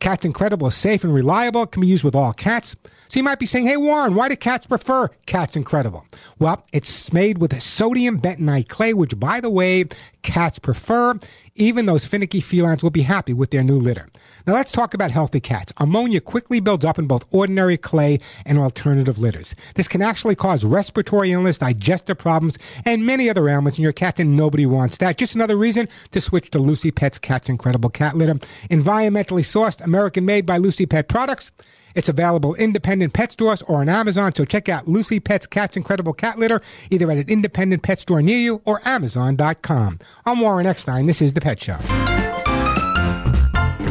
Cat's 0.03 0.25
Incredible 0.25 0.67
is 0.67 0.75
safe 0.75 1.05
and 1.05 1.13
reliable, 1.13 1.63
It 1.63 1.71
can 1.71 1.79
be 1.79 1.87
used 1.87 2.03
with 2.03 2.13
all 2.13 2.33
cats. 2.33 2.75
So 3.07 3.19
you 3.19 3.23
might 3.23 3.39
be 3.39 3.45
saying, 3.45 3.67
hey, 3.67 3.77
Warren, 3.77 4.15
why 4.15 4.27
do 4.27 4.35
cats 4.35 4.67
prefer 4.67 5.07
Cat's 5.27 5.55
Incredible? 5.55 6.05
Well, 6.39 6.61
it's 6.73 7.13
made 7.13 7.37
with 7.37 7.53
a 7.53 7.61
sodium 7.61 8.19
bentonite 8.19 8.67
clay, 8.67 8.93
which, 8.93 9.17
by 9.17 9.39
the 9.39 9.49
way, 9.49 9.85
cats 10.21 10.59
prefer. 10.59 11.17
Even 11.55 11.85
those 11.85 12.03
finicky 12.03 12.41
felines 12.41 12.81
will 12.81 12.89
be 12.89 13.03
happy 13.03 13.31
with 13.31 13.51
their 13.51 13.63
new 13.63 13.77
litter. 13.77 14.09
Now 14.47 14.53
let's 14.53 14.71
talk 14.71 14.95
about 14.95 15.11
healthy 15.11 15.39
cats. 15.39 15.71
Ammonia 15.79 16.19
quickly 16.19 16.59
builds 16.59 16.83
up 16.83 16.97
in 16.97 17.05
both 17.05 17.31
ordinary 17.31 17.77
clay 17.77 18.17
and 18.43 18.57
alternative 18.57 19.19
litters. 19.19 19.53
This 19.75 19.87
can 19.87 20.01
actually 20.01 20.33
cause 20.33 20.65
respiratory 20.65 21.31
illness, 21.31 21.59
digestive 21.59 22.17
problems, 22.17 22.57
and 22.85 23.05
many 23.05 23.29
other 23.29 23.47
ailments 23.47 23.77
in 23.77 23.83
your 23.83 23.91
cat, 23.91 24.19
and 24.19 24.35
nobody 24.35 24.65
wants 24.65 24.97
that. 24.97 25.17
Just 25.17 25.35
another 25.35 25.55
reason 25.55 25.87
to 26.09 26.19
switch 26.19 26.49
to 26.49 26.59
Lucy 26.59 26.89
Pet's 26.89 27.19
Cat's 27.19 27.49
Incredible 27.49 27.91
Cat 27.91 28.17
Litter. 28.17 28.33
Environmentally 28.71 29.43
sourced, 29.43 29.79
American 29.81 30.25
made 30.25 30.47
by 30.47 30.57
Lucy 30.57 30.87
Pet 30.87 31.07
Products. 31.07 31.51
It's 31.95 32.09
available 32.09 32.55
independent 32.55 33.13
pet 33.13 33.31
stores 33.31 33.61
or 33.63 33.81
on 33.81 33.89
Amazon, 33.89 34.33
so 34.35 34.45
check 34.45 34.69
out 34.69 34.87
Lucy 34.87 35.19
Pet's 35.19 35.47
Cat's 35.47 35.77
Incredible 35.77 36.13
Cat 36.13 36.39
Litter 36.39 36.61
either 36.89 37.09
at 37.11 37.17
an 37.17 37.29
independent 37.29 37.83
pet 37.83 37.99
store 37.99 38.21
near 38.21 38.37
you 38.37 38.61
or 38.65 38.81
Amazon.com. 38.85 39.99
I'm 40.25 40.39
Warren 40.39 40.65
Eckstein. 40.65 41.05
This 41.05 41.21
is 41.21 41.33
The 41.33 41.41
Pet 41.41 41.59
Show. 41.59 41.77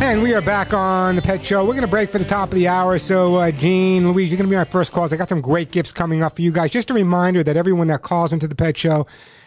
And 0.03 0.21
we 0.21 0.35
are 0.35 0.41
back 0.41 0.75
on 0.75 1.15
the 1.15 1.23
Pet 1.23 1.45
Show. 1.45 1.63
We're 1.63 1.75
going 1.75 1.83
to 1.83 1.87
break 1.87 2.11
for 2.11 2.19
the 2.19 2.25
top 2.25 2.49
of 2.49 2.57
the 2.57 2.67
hour. 2.67 2.99
So, 2.99 3.37
uh, 3.37 3.53
Gene, 3.53 4.11
Louise, 4.11 4.31
you're 4.31 4.37
going 4.37 4.49
to 4.49 4.51
be 4.51 4.57
my 4.57 4.65
first 4.65 4.91
calls. 4.91 5.13
I 5.13 5.17
got 5.17 5.29
some 5.29 5.41
great 5.41 5.71
gifts 5.71 5.93
coming 5.93 6.25
up 6.25 6.35
for 6.35 6.43
you 6.43 6.51
guys. 6.51 6.73
Just 6.73 6.91
a 6.91 6.95
reminder 6.95 7.45
that 7.45 7.57
everyone 7.57 7.87
that 7.87 8.03
calls 8.03 8.33
into 8.33 8.49
the 8.49 8.57
Pet 8.57 8.77
Show 8.77 9.07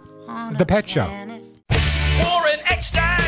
The 0.57 0.65
Pet 0.67 0.89
Show. 0.89 1.07
Warren 1.07 2.59
Eckstein, 2.69 3.18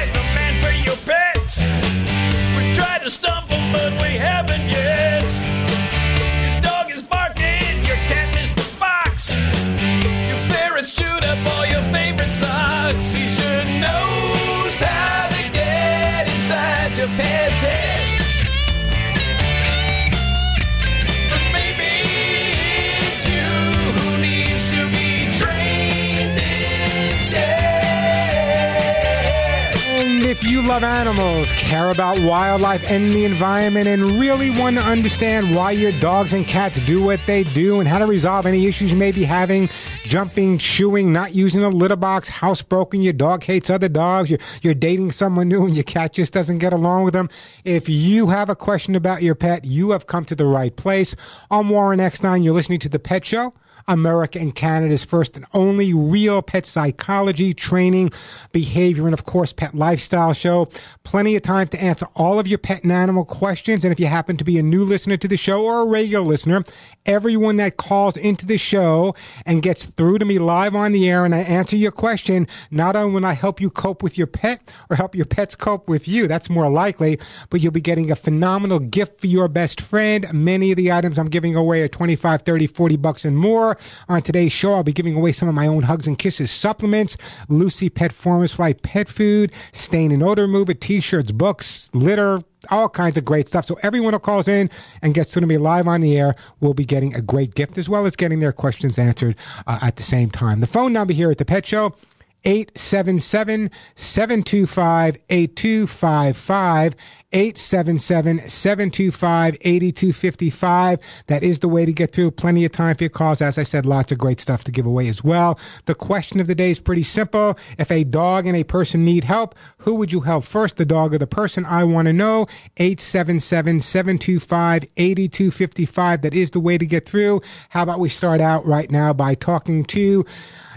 you 30.62 30.68
love 30.68 30.84
animals, 30.84 31.52
care 31.54 31.90
about 31.90 32.20
wildlife 32.20 32.84
and 32.90 33.14
the 33.14 33.26
environment, 33.26 33.88
and 33.88 34.20
really 34.20 34.50
want 34.52 34.76
to 34.76 34.84
understand 34.84 35.56
why 35.56 35.72
your 35.72 35.92
dogs 36.00 36.34
and 36.34 36.46
cats 36.46 36.80
do 36.82 37.02
what 37.02 37.20
they 37.26 37.44
do 37.44 37.80
and 37.80 37.88
how 37.88 37.98
to 37.98 38.06
resolve 38.06 38.46
any 38.46 38.68
issues 38.68 38.92
you 38.92 38.98
may 38.98 39.12
be 39.12 39.24
having 39.24 39.70
jumping, 40.04 40.58
chewing, 40.58 41.12
not 41.12 41.34
using 41.34 41.64
a 41.64 41.70
litter 41.70 41.96
box, 41.96 42.30
housebroken, 42.30 43.02
your 43.02 43.14
dog 43.14 43.44
hates 43.44 43.70
other 43.70 43.90
dogs, 43.90 44.30
you're, 44.30 44.40
you're 44.62 44.74
dating 44.74 45.12
someone 45.12 45.48
new 45.48 45.66
and 45.66 45.76
your 45.76 45.84
cat 45.84 46.14
just 46.14 46.34
doesn't 46.34 46.60
get 46.60 46.74
along 46.74 47.04
with 47.04 47.14
them. 47.14 47.30
If 47.64 47.90
you 47.90 48.28
have 48.28 48.50
a 48.50 48.56
question 48.56 48.96
about 48.96 49.24
your 49.24 49.36
pet, 49.36 49.66
you 49.66 49.92
have 49.92 50.06
come 50.06 50.26
to 50.26 50.36
the 50.36 50.46
right 50.46 50.76
place. 50.76 51.16
I'm 51.50 51.70
Warren 51.70 52.00
Eckstein. 52.00 52.44
You're 52.44 52.54
listening 52.54 52.80
to 52.80 52.90
The 52.90 53.00
Pet 53.00 53.26
Show. 53.26 53.54
America 53.88 54.40
and 54.40 54.54
Canada's 54.54 55.04
first 55.06 55.36
and 55.36 55.46
only 55.54 55.94
real 55.94 56.42
pet 56.42 56.66
psychology, 56.66 57.54
training, 57.54 58.12
behavior, 58.52 59.06
and 59.06 59.14
of 59.14 59.24
course, 59.24 59.54
pet 59.54 59.76
lifestyle 59.76 60.34
show. 60.34 60.68
Plenty 61.04 61.36
of 61.36 61.42
time 61.42 61.68
to 61.70 61.82
answer 61.82 62.06
all 62.16 62.40
of 62.40 62.48
your 62.48 62.60
pet 62.60 62.84
and 62.84 62.92
animal 62.92 63.26
questions. 63.26 63.84
And 63.84 63.92
if 63.92 64.00
you 64.00 64.08
happen 64.08 64.38
to 64.38 64.44
be 64.44 64.58
a 64.58 64.64
new 64.64 64.84
listener 64.84 65.18
to 65.18 65.28
the 65.28 65.38
show 65.38 65.66
or 65.66 65.82
a 65.82 65.88
regular 65.88 66.26
listener, 66.26 66.64
everyone 67.06 67.58
that 67.58 67.78
calls 67.78 68.18
into 68.18 68.46
the 68.46 68.58
show 68.58 69.16
and 69.46 69.62
gets 69.62 69.86
through 69.86 70.20
to 70.20 70.26
me 70.26 70.40
live 70.40 70.76
on 70.76 70.92
the 70.92 71.10
air 71.10 71.26
and 71.26 71.34
I 71.34 71.40
answer 71.40 71.76
your 71.76 71.92
question, 71.92 72.48
not 72.70 72.96
only 72.96 73.14
will 73.14 73.26
I 73.26 73.34
help 73.34 73.60
you 73.60 73.70
cope 73.70 74.04
with 74.04 74.18
your 74.18 74.28
pet 74.28 74.72
or 74.90 74.96
help 74.96 75.16
your 75.16 75.26
pets 75.26 75.56
cope 75.56 75.88
with 75.88 76.08
you, 76.08 76.28
that's 76.28 76.50
more 76.50 76.70
likely, 76.70 77.20
but 77.50 77.62
you'll 77.62 77.72
be 77.72 77.82
getting 77.82 78.12
a 78.12 78.16
phenomenal 78.16 78.80
gift 78.80 79.22
for 79.22 79.28
your 79.28 79.48
best 79.48 79.82
friend. 79.82 80.32
Many 80.34 80.72
of 80.72 80.78
the 80.78 80.92
items 80.92 81.20
I'm 81.20 81.30
giving 81.30 81.56
away 81.56 81.82
are 81.82 81.88
25, 81.88 82.44
30, 82.44 82.68
40 82.68 82.98
bucks 82.98 83.26
and 83.26 83.38
more. 83.38 83.71
On 84.10 84.22
today's 84.22 84.52
show, 84.52 84.74
I'll 84.74 84.84
be 84.84 84.94
giving 84.94 85.16
away 85.16 85.32
some 85.32 85.50
of 85.50 85.56
my 85.56 85.68
own 85.68 85.84
Hugs 85.84 86.08
and 86.08 86.18
Kisses 86.18 86.52
supplements, 86.52 87.18
Lucy 87.50 87.90
Pet 87.90 88.12
Flight 88.14 88.82
pet 88.84 89.10
food, 89.10 89.52
stain 89.72 90.12
and 90.12 90.24
odor 90.24 90.44
remover, 90.44 90.74
t-shirts, 90.74 91.32
books, 91.32 91.90
litter, 91.94 92.40
all 92.70 92.90
kinds 92.90 93.18
of 93.18 93.26
great 93.26 93.48
stuff. 93.48 93.66
So 93.66 93.78
everyone 93.84 94.14
who 94.14 94.20
calls 94.20 94.48
in 94.48 94.70
and 95.02 95.14
gets 95.14 95.32
to 95.32 95.42
me 95.42 95.58
live 95.58 95.88
on 95.88 96.02
the 96.02 96.18
air 96.18 96.36
will 96.60 96.74
be 96.74 96.86
getting 96.86 97.16
a 97.16 97.22
great 97.22 97.56
gift 97.56 97.78
as 97.78 97.90
well 97.90 98.06
as 98.06 98.16
getting 98.16 98.40
their 98.40 98.52
questions 98.52 99.00
answered 99.00 99.36
uh, 99.68 99.80
at 99.82 99.96
the 99.96 100.04
same 100.04 100.30
time. 100.30 100.60
The 100.60 100.68
phone 100.68 100.94
number 100.94 101.14
here 101.14 101.32
at 101.32 101.38
the 101.38 101.46
Pet 101.46 101.66
Show. 101.66 101.96
877 102.44 103.70
725 103.96 105.18
8255. 105.30 106.96
877 107.34 108.40
725 108.40 109.58
8255. 109.62 111.00
That 111.28 111.44
is 111.44 111.60
the 111.60 111.70
way 111.70 111.86
to 111.86 111.94
get 111.94 112.12
through. 112.12 112.32
Plenty 112.32 112.66
of 112.66 112.72
time 112.72 112.96
for 112.96 113.04
your 113.04 113.10
calls. 113.10 113.42
As 113.42 113.58
I 113.58 113.64
said, 113.64 113.86
lots 113.86 114.12
of 114.12 114.18
great 114.18 114.40
stuff 114.40 114.64
to 114.66 114.72
give 114.72 114.86
away 114.86 115.08
as 115.08 115.24
well. 115.24 115.60
The 115.86 115.96
question 115.96 116.40
of 116.40 116.48
the 116.48 116.56
day 116.56 116.72
is 116.72 116.80
pretty 116.80 117.04
simple. 117.04 117.58
If 117.78 117.92
a 117.92 118.04
dog 118.04 118.46
and 118.46 118.56
a 118.56 118.64
person 118.64 119.06
need 119.06 119.24
help, 119.24 119.56
who 119.78 119.96
would 119.96 120.12
you 120.12 120.22
help 120.22 120.44
first, 120.44 120.78
the 120.78 120.86
dog 120.86 121.14
or 121.14 121.18
the 121.18 121.28
person? 121.28 121.66
I 121.66 121.84
want 121.84 122.08
to 122.08 122.14
know. 122.14 122.48
877 122.78 123.80
725 123.80 124.86
8255. 124.98 126.22
That 126.22 126.34
is 126.34 126.52
the 126.52 126.60
way 126.60 126.78
to 126.78 126.86
get 126.86 127.08
through. 127.08 127.42
How 127.70 127.84
about 127.84 128.00
we 128.00 128.10
start 128.10 128.42
out 128.42 128.66
right 128.66 128.90
now 128.92 129.14
by 129.14 129.36
talking 129.36 129.86
to 129.86 130.26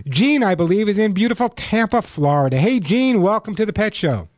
Gene, 0.08 0.42
I 0.42 0.54
believe, 0.54 0.88
is 0.88 0.98
in 0.98 1.12
beautiful 1.12 1.48
Tampa, 1.50 2.02
Florida. 2.02 2.58
Hey, 2.58 2.80
Gene, 2.80 3.22
welcome 3.22 3.54
to 3.54 3.64
the 3.64 3.72
Pet 3.72 3.94
Show. 3.94 4.28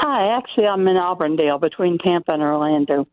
Hi, 0.00 0.36
actually, 0.36 0.66
I'm 0.66 0.86
in 0.86 0.96
Auburndale 0.96 1.58
between 1.58 1.98
Tampa 1.98 2.32
and 2.32 2.42
Orlando. 2.42 3.06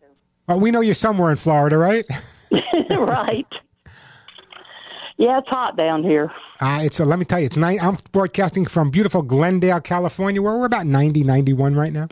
Well, 0.47 0.59
we 0.59 0.69
know 0.69 0.81
you're 0.81 0.93
somewhere 0.93 1.31
in 1.31 1.37
Florida, 1.37 1.77
right? 1.77 2.05
right. 2.91 3.47
Yeah, 5.17 5.39
it's 5.39 5.47
hot 5.47 5.77
down 5.77 6.03
here. 6.03 6.31
Uh, 6.59 6.81
it's 6.83 6.99
uh, 6.99 7.05
let 7.05 7.17
me 7.17 7.25
tell 7.25 7.39
you, 7.39 7.47
it's 7.47 7.57
nine. 7.57 7.79
I'm 7.81 7.97
broadcasting 8.11 8.65
from 8.65 8.91
beautiful 8.91 9.23
Glendale, 9.23 9.81
California, 9.81 10.41
where 10.41 10.53
we're 10.53 10.65
about 10.65 10.85
90, 10.85 11.23
91 11.23 11.73
right 11.75 11.91
now. 11.91 12.07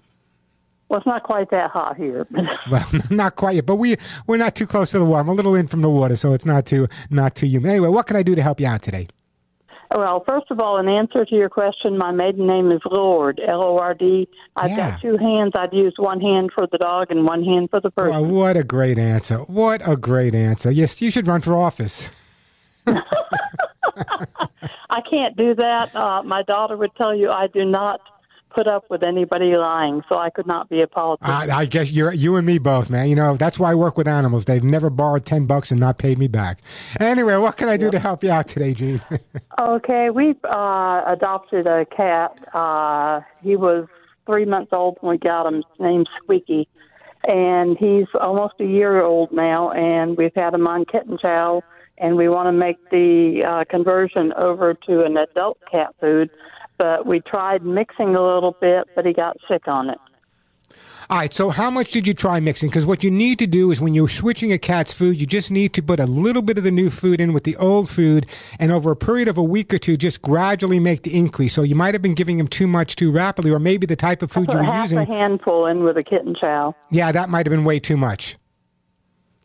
Well, 0.89 0.99
it's 0.99 1.07
not 1.07 1.23
quite 1.23 1.51
that 1.51 1.69
hot 1.71 1.95
here. 1.97 2.27
Well, 2.71 2.85
not 3.09 3.35
quite 3.35 3.55
yet, 3.55 3.65
but 3.65 3.75
we 3.75 3.97
we're 4.25 4.37
not 4.37 4.55
too 4.55 4.65
close 4.65 4.91
to 4.91 4.99
the 4.99 5.05
water. 5.05 5.21
I'm 5.21 5.29
a 5.29 5.33
little 5.33 5.53
in 5.53 5.67
from 5.67 5.81
the 5.81 5.89
water, 5.89 6.15
so 6.15 6.33
it's 6.33 6.45
not 6.45 6.65
too 6.65 6.87
not 7.09 7.35
too 7.35 7.45
humid. 7.45 7.71
Anyway, 7.71 7.89
what 7.89 8.07
can 8.07 8.15
I 8.15 8.23
do 8.23 8.35
to 8.35 8.41
help 8.41 8.59
you 8.59 8.67
out 8.67 8.81
today? 8.81 9.07
Well, 9.95 10.23
first 10.27 10.47
of 10.49 10.59
all, 10.59 10.77
in 10.79 10.87
answer 10.87 11.25
to 11.25 11.35
your 11.35 11.49
question, 11.49 11.97
my 11.97 12.11
maiden 12.11 12.47
name 12.47 12.71
is 12.71 12.79
Lord, 12.89 13.39
L 13.45 13.63
O 13.63 13.77
R 13.77 13.93
D. 13.93 14.27
I've 14.55 14.71
Yeah. 14.71 14.91
got 14.91 15.01
two 15.01 15.17
hands. 15.17 15.51
I'd 15.55 15.73
use 15.73 15.93
one 15.97 16.19
hand 16.21 16.51
for 16.55 16.67
the 16.71 16.77
dog 16.77 17.11
and 17.11 17.27
one 17.27 17.43
hand 17.43 17.69
for 17.69 17.79
the 17.79 17.91
person. 17.91 18.31
what 18.31 18.57
a 18.57 18.63
great 18.63 18.97
answer! 18.97 19.37
What 19.39 19.87
a 19.87 19.95
great 19.95 20.35
answer! 20.35 20.71
Yes, 20.71 21.01
you 21.01 21.11
should 21.11 21.27
run 21.27 21.41
for 21.41 21.55
office. 21.55 22.09
I 22.87 23.01
can't 25.09 25.35
do 25.37 25.55
that. 25.55 25.95
Uh, 25.95 26.23
my 26.23 26.43
daughter 26.43 26.75
would 26.77 26.95
tell 26.95 27.15
you 27.15 27.29
I 27.29 27.47
do 27.47 27.65
not 27.65 28.01
put 28.53 28.67
up 28.67 28.85
with 28.89 29.03
anybody 29.03 29.55
lying, 29.55 30.01
so 30.09 30.17
I 30.17 30.29
could 30.29 30.47
not 30.47 30.69
be 30.69 30.81
a 30.81 30.87
politician. 30.87 31.51
I, 31.51 31.59
I 31.59 31.65
guess 31.65 31.91
you're 31.91 32.13
you 32.13 32.35
and 32.35 32.45
me 32.45 32.57
both, 32.59 32.89
man. 32.89 33.09
You 33.09 33.15
know 33.15 33.35
that's 33.35 33.59
why 33.59 33.71
I 33.71 33.75
work 33.75 33.97
with 33.97 34.07
animals. 34.07 34.45
They've 34.45 34.63
never 34.63 34.89
borrowed 34.89 35.25
ten 35.25 35.45
bucks 35.45 35.71
and 35.71 35.79
not 35.79 35.97
paid 35.97 36.17
me 36.17 36.27
back. 36.27 36.59
Anyway, 36.99 37.35
what 37.37 37.57
can 37.57 37.69
I 37.69 37.77
do 37.77 37.91
to 37.91 37.99
help 37.99 38.23
you 38.23 38.31
out 38.31 38.47
today, 38.47 38.73
Gene? 38.73 39.01
Okay, 39.61 40.09
we 40.09 40.35
uh, 40.43 41.03
adopted 41.05 41.67
a 41.67 41.85
cat. 41.85 42.31
Uh, 42.53 43.21
he 43.43 43.55
was 43.55 43.87
three 44.25 44.45
months 44.45 44.71
old 44.73 44.97
when 45.01 45.11
we 45.11 45.17
got 45.17 45.45
him. 45.45 45.55
His 45.55 45.79
name's 45.79 46.07
Squeaky, 46.21 46.67
and 47.27 47.77
he's 47.79 48.07
almost 48.19 48.55
a 48.59 48.65
year 48.65 49.03
old 49.03 49.31
now. 49.31 49.69
And 49.69 50.17
we've 50.17 50.33
had 50.35 50.53
him 50.55 50.67
on 50.67 50.85
kitten 50.85 51.17
chow, 51.21 51.61
and 51.97 52.17
we 52.17 52.29
want 52.29 52.47
to 52.47 52.51
make 52.51 52.77
the 52.89 53.43
uh, 53.45 53.63
conversion 53.69 54.33
over 54.35 54.73
to 54.73 55.05
an 55.05 55.17
adult 55.17 55.59
cat 55.71 55.93
food. 56.01 56.29
But 56.83 57.05
we 57.05 57.21
tried 57.21 57.63
mixing 57.63 58.13
a 58.13 58.21
little 58.21 58.57
bit, 58.59 58.89
but 58.93 59.05
he 59.05 59.13
got 59.13 59.37
sick 59.49 59.69
on 59.69 59.89
it. 59.89 59.97
All 61.09 61.17
right, 61.17 61.33
so 61.33 61.49
how 61.49 61.71
much 61.71 61.91
did 61.91 62.05
you 62.05 62.13
try 62.13 62.41
mixing? 62.41 62.67
Because 62.67 62.85
what 62.85 63.05
you 63.05 63.09
need 63.09 63.39
to 63.39 63.47
do 63.47 63.71
is 63.71 63.79
when 63.79 63.93
you're 63.93 64.09
switching 64.09 64.51
a 64.51 64.57
cat's 64.57 64.91
food, 64.91 65.17
you 65.17 65.25
just 65.25 65.49
need 65.49 65.71
to 65.75 65.81
put 65.81 66.01
a 66.01 66.05
little 66.05 66.41
bit 66.41 66.57
of 66.57 66.65
the 66.65 66.71
new 66.71 66.89
food 66.89 67.21
in 67.21 67.31
with 67.31 67.45
the 67.45 67.55
old 67.55 67.89
food, 67.89 68.25
and 68.59 68.69
over 68.69 68.91
a 68.91 68.97
period 68.97 69.29
of 69.29 69.37
a 69.37 69.43
week 69.43 69.73
or 69.73 69.77
two, 69.77 69.95
just 69.95 70.21
gradually 70.21 70.77
make 70.77 71.03
the 71.03 71.17
increase. 71.17 71.53
So 71.53 71.63
you 71.63 71.75
might 71.75 71.95
have 71.95 72.01
been 72.01 72.15
giving 72.15 72.37
him 72.37 72.49
too 72.49 72.67
much 72.67 72.97
too 72.97 73.09
rapidly, 73.09 73.51
or 73.51 73.59
maybe 73.59 73.85
the 73.85 73.95
type 73.95 74.21
of 74.21 74.29
food 74.29 74.49
you 74.49 74.57
were 74.57 74.63
half 74.63 74.91
a 74.91 74.95
using. 74.95 75.07
handful 75.07 75.67
in 75.67 75.85
with 75.85 75.97
a 75.97 76.03
kitten 76.03 76.35
chow. 76.35 76.75
Yeah, 76.91 77.13
that 77.13 77.29
might 77.29 77.45
have 77.45 77.51
been 77.51 77.63
way 77.63 77.79
too 77.79 77.95
much. 77.95 78.35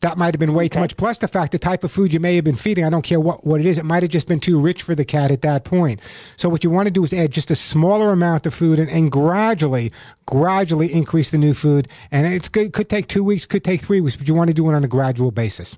That 0.01 0.17
might 0.17 0.33
have 0.33 0.39
been 0.39 0.55
way 0.55 0.69
too 0.69 0.79
much. 0.79 0.97
Plus 0.97 1.19
the 1.19 1.27
fact 1.27 1.51
the 1.51 1.59
type 1.59 1.83
of 1.83 1.91
food 1.91 2.13
you 2.13 2.21
may 2.21 2.37
have 2.37 2.45
been 2.45 2.57
feeding, 2.57 2.85
I 2.85 2.91
don't 2.91 3.03
care 3.03 3.19
what, 3.19 3.45
what 3.45 3.61
it 3.61 3.67
is, 3.67 3.79
it 3.79 3.85
might 3.85 4.05
have 4.05 4.13
just 4.13 4.29
been 4.29 4.39
too 4.39 4.61
rich 4.61 4.83
for 4.83 4.95
the 4.95 5.05
cat 5.05 5.33
at 5.33 5.43
that 5.43 5.65
point. 5.65 6.01
So 6.37 6.49
what 6.49 6.63
you 6.63 6.71
want 6.71 6.87
to 6.87 6.93
do 6.93 7.03
is 7.03 7.13
add 7.13 7.33
just 7.33 7.51
a 7.51 7.57
smaller 7.57 8.13
amount 8.13 8.47
of 8.47 8.55
food 8.55 8.79
and, 8.79 8.89
and 8.89 9.11
gradually, 9.11 9.93
gradually 10.27 10.93
increase 10.93 11.33
the 11.33 11.39
new 11.39 11.53
food. 11.53 11.89
And 12.13 12.27
it's 12.29 12.49
good, 12.49 12.73
could 12.73 12.89
take 12.89 13.09
two 13.09 13.25
weeks, 13.25 13.45
could 13.45 13.65
take 13.65 13.81
three 13.81 14.01
weeks, 14.01 14.17
but 14.17 14.29
you 14.29 14.35
want 14.35 14.49
to 14.49 14.55
do 14.55 14.71
it 14.71 14.75
on 14.75 14.85
a 14.85 14.89
gradual 14.89 15.33
basis. 15.33 15.77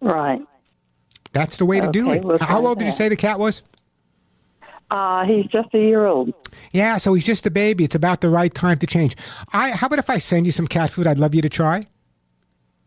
Right. 0.00 0.42
That's 1.32 1.56
the 1.58 1.66
way 1.66 1.80
to 1.80 1.90
do 1.92 2.10
it. 2.10 2.24
we'll 2.24 2.38
How 2.38 2.66
old 2.66 2.80
did 2.80 2.86
you 2.86 2.94
say 2.94 3.08
the 3.08 3.16
cat 3.16 3.38
was? 3.38 3.62
Uh, 4.90 5.24
he's 5.24 5.46
just 5.46 5.72
a 5.72 5.78
year 5.78 6.06
old. 6.06 6.34
Yeah, 6.72 6.96
so 6.96 7.14
he's 7.14 7.24
just 7.24 7.46
a 7.46 7.50
baby. 7.50 7.84
It's 7.84 7.94
about 7.94 8.20
the 8.20 8.28
right 8.28 8.52
time 8.52 8.78
to 8.78 8.86
change. 8.88 9.16
I 9.52 9.70
how 9.70 9.86
about 9.86 10.00
if 10.00 10.10
I 10.10 10.18
send 10.18 10.46
you 10.46 10.52
some 10.52 10.66
cat 10.66 10.90
food 10.90 11.06
I'd 11.06 11.18
love 11.18 11.32
you 11.32 11.42
to 11.42 11.48
try? 11.48 11.86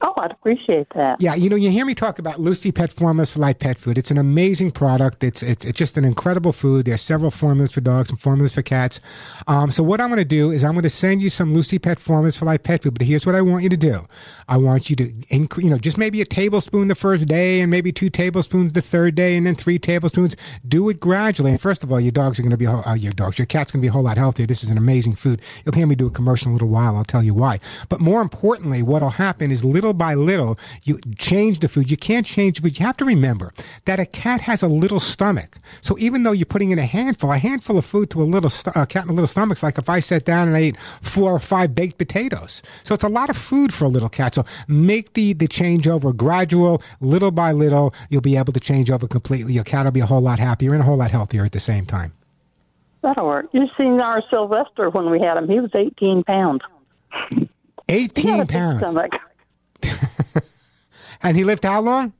Oh, 0.05 0.13
I'd 0.17 0.31
appreciate 0.31 0.87
that. 0.95 1.21
Yeah, 1.21 1.33
you 1.33 1.49
know, 1.49 1.55
you 1.55 1.69
hear 1.69 1.85
me 1.85 1.95
talk 1.95 2.19
about 2.19 2.37
Lucy 2.37 2.73
Pet 2.73 2.91
Formulas 2.91 3.31
for 3.31 3.39
Life 3.39 3.59
pet 3.59 3.77
food. 3.77 3.97
It's 3.97 4.11
an 4.11 4.17
amazing 4.17 4.71
product. 4.71 5.23
It's 5.23 5.41
it's 5.41 5.63
it's 5.63 5.79
just 5.79 5.95
an 5.95 6.03
incredible 6.03 6.51
food. 6.51 6.85
There's 6.85 7.01
several 7.01 7.31
formulas 7.31 7.71
for 7.71 7.79
dogs 7.79 8.09
and 8.09 8.19
formulas 8.19 8.53
for 8.53 8.61
cats. 8.61 8.99
Um, 9.47 9.71
so 9.71 9.81
what 9.81 10.01
I'm 10.01 10.09
going 10.09 10.17
to 10.17 10.25
do 10.25 10.51
is 10.51 10.65
I'm 10.65 10.73
going 10.73 10.83
to 10.83 10.89
send 10.89 11.21
you 11.21 11.29
some 11.29 11.53
Lucy 11.53 11.79
Pet 11.79 12.01
Formulas 12.01 12.35
for 12.35 12.43
Life 12.43 12.63
pet 12.63 12.83
food. 12.83 12.95
But 12.95 13.07
here's 13.07 13.25
what 13.25 13.35
I 13.35 13.41
want 13.41 13.63
you 13.63 13.69
to 13.69 13.77
do. 13.77 14.05
I 14.49 14.57
want 14.57 14.89
you 14.89 14.97
to 14.97 15.13
increase, 15.29 15.63
you 15.63 15.69
know, 15.69 15.77
just 15.77 15.97
maybe 15.97 16.19
a 16.19 16.25
tablespoon 16.25 16.89
the 16.89 16.95
first 16.95 17.25
day, 17.29 17.61
and 17.61 17.71
maybe 17.71 17.93
two 17.93 18.09
tablespoons 18.09 18.73
the 18.73 18.81
third 18.81 19.15
day, 19.15 19.37
and 19.37 19.47
then 19.47 19.55
three 19.55 19.79
tablespoons. 19.79 20.35
Do 20.67 20.89
it 20.89 20.99
gradually. 20.99 21.51
And 21.51 21.61
first 21.61 21.81
of 21.81 21.93
all, 21.93 22.01
your 22.01 22.11
dogs 22.11 22.39
are 22.39 22.43
going 22.43 22.51
to 22.51 22.57
be 22.57 22.67
uh, 22.67 22.93
your 22.93 23.13
dogs, 23.13 23.39
your 23.39 23.45
cat's 23.45 23.71
going 23.71 23.79
to 23.79 23.85
be 23.85 23.87
a 23.87 23.93
whole 23.93 24.03
lot 24.03 24.17
healthier. 24.17 24.47
This 24.47 24.65
is 24.65 24.69
an 24.69 24.77
amazing 24.77 25.15
food. 25.15 25.41
You'll 25.63 25.75
hear 25.75 25.87
me 25.87 25.95
do 25.95 26.07
a 26.07 26.11
commercial 26.11 26.47
in 26.47 26.51
a 26.51 26.55
little 26.55 26.67
while. 26.67 26.97
I'll 26.97 27.05
tell 27.05 27.23
you 27.23 27.33
why. 27.33 27.61
But 27.87 28.01
more 28.01 28.21
importantly, 28.21 28.83
what'll 28.83 29.09
happen 29.09 29.49
is 29.49 29.63
little 29.63 29.92
by 29.93 30.15
little, 30.15 30.57
you 30.83 30.99
change 31.17 31.59
the 31.59 31.67
food. 31.67 31.89
You 31.89 31.97
can't 31.97 32.25
change 32.25 32.57
the 32.57 32.63
food. 32.63 32.79
You 32.79 32.85
have 32.85 32.97
to 32.97 33.05
remember 33.05 33.53
that 33.85 33.99
a 33.99 34.05
cat 34.05 34.41
has 34.41 34.63
a 34.63 34.67
little 34.67 34.99
stomach. 34.99 35.57
So 35.81 35.97
even 35.99 36.23
though 36.23 36.31
you're 36.31 36.45
putting 36.45 36.71
in 36.71 36.79
a 36.79 36.85
handful, 36.85 37.31
a 37.31 37.37
handful 37.37 37.77
of 37.77 37.85
food 37.85 38.09
to 38.11 38.21
a 38.21 38.23
little 38.23 38.49
st- 38.49 38.75
a 38.75 38.85
cat 38.85 39.05
in 39.05 39.09
a 39.09 39.13
little 39.13 39.27
stomach's 39.27 39.63
like 39.63 39.77
if 39.77 39.89
I 39.89 39.99
sat 39.99 40.25
down 40.25 40.47
and 40.47 40.57
I 40.57 40.61
ate 40.61 40.79
four 40.79 41.31
or 41.31 41.39
five 41.39 41.75
baked 41.75 41.97
potatoes. 41.97 42.61
So 42.83 42.93
it's 42.93 43.03
a 43.03 43.09
lot 43.09 43.29
of 43.29 43.37
food 43.37 43.73
for 43.73 43.85
a 43.85 43.89
little 43.89 44.09
cat. 44.09 44.35
So 44.35 44.45
make 44.67 45.13
the 45.13 45.33
the 45.33 45.47
changeover 45.47 46.15
gradual, 46.15 46.81
little 47.01 47.31
by 47.31 47.51
little. 47.51 47.93
You'll 48.09 48.21
be 48.21 48.37
able 48.37 48.53
to 48.53 48.59
change 48.59 48.91
over 48.91 49.07
completely. 49.07 49.53
Your 49.53 49.63
cat 49.63 49.85
will 49.85 49.91
be 49.91 49.99
a 49.99 50.05
whole 50.05 50.21
lot 50.21 50.39
happier 50.39 50.73
and 50.73 50.81
a 50.81 50.85
whole 50.85 50.97
lot 50.97 51.11
healthier 51.11 51.45
at 51.45 51.51
the 51.51 51.59
same 51.59 51.85
time. 51.85 52.13
That'll 53.01 53.27
work. 53.27 53.47
You've 53.51 53.69
seen 53.77 53.99
our 53.99 54.23
Sylvester 54.33 54.89
when 54.89 55.09
we 55.09 55.19
had 55.19 55.37
him? 55.37 55.49
He 55.49 55.59
was 55.59 55.71
18 55.75 56.23
pounds. 56.23 56.61
He 57.31 57.39
had 57.39 57.49
18 57.87 58.33
a 58.33 58.37
big 58.39 58.49
pounds. 58.49 58.93
And 61.23 61.37
he 61.37 61.45
lived 61.45 61.63
how 61.63 61.81
long? 61.81 62.13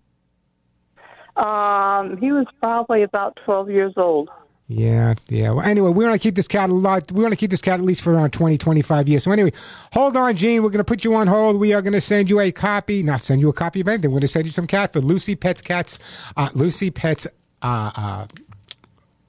Um, 1.36 2.18
he 2.18 2.32
was 2.32 2.46
probably 2.62 3.04
about 3.04 3.38
12 3.44 3.70
years 3.70 3.94
old. 3.98 4.30
Yeah, 4.70 5.16
yeah. 5.28 5.52
Well, 5.52 5.66
anyway, 5.66 5.90
we 5.90 6.06
want 6.06 6.20
to 6.20 6.26
keep 6.26 6.36
this 6.36 6.48
cat 6.48 6.70
a 6.70 6.74
lot. 6.74 7.12
We 7.12 7.22
want 7.22 7.34
to 7.34 7.38
keep 7.38 7.52
this 7.52 7.62
cat 7.62 7.80
at 7.80 7.86
least 7.86 8.02
for 8.02 8.14
around 8.14 8.32
20, 8.32 8.58
25 8.58 9.10
years. 9.10 9.24
So 9.24 9.32
anyway, 9.32 9.52
hold 9.92 10.16
on, 10.16 10.36
Gene. 10.38 10.64
We're 10.64 10.70
going 10.70 10.78
to 10.78 10.86
put 10.86 11.04
you 11.04 11.14
on 11.16 11.28
hold. 11.28 11.60
We 11.60 11.74
are 11.74 11.82
going 11.82 11.94
to 11.94 12.02
send 12.02 12.30
you 12.30 12.40
a 12.40 12.52
copy, 12.52 13.04
not 13.04 13.20
send 13.20 13.42
you 13.42 13.50
a 13.50 13.54
copy 13.54 13.82
of 13.82 13.90
anything. 13.90 14.12
We're 14.12 14.16
going 14.16 14.22
to 14.22 14.28
send 14.30 14.46
you 14.46 14.54
some 14.54 14.68
cat 14.68 14.94
food. 14.94 15.04
Lucy 15.04 15.36
Pets 15.36 15.62
Cats, 15.62 16.00
uh, 16.38 16.50
Lucy 16.54 16.90
Pets, 16.92 17.28
uh, 17.62 17.92
uh, 17.96 18.28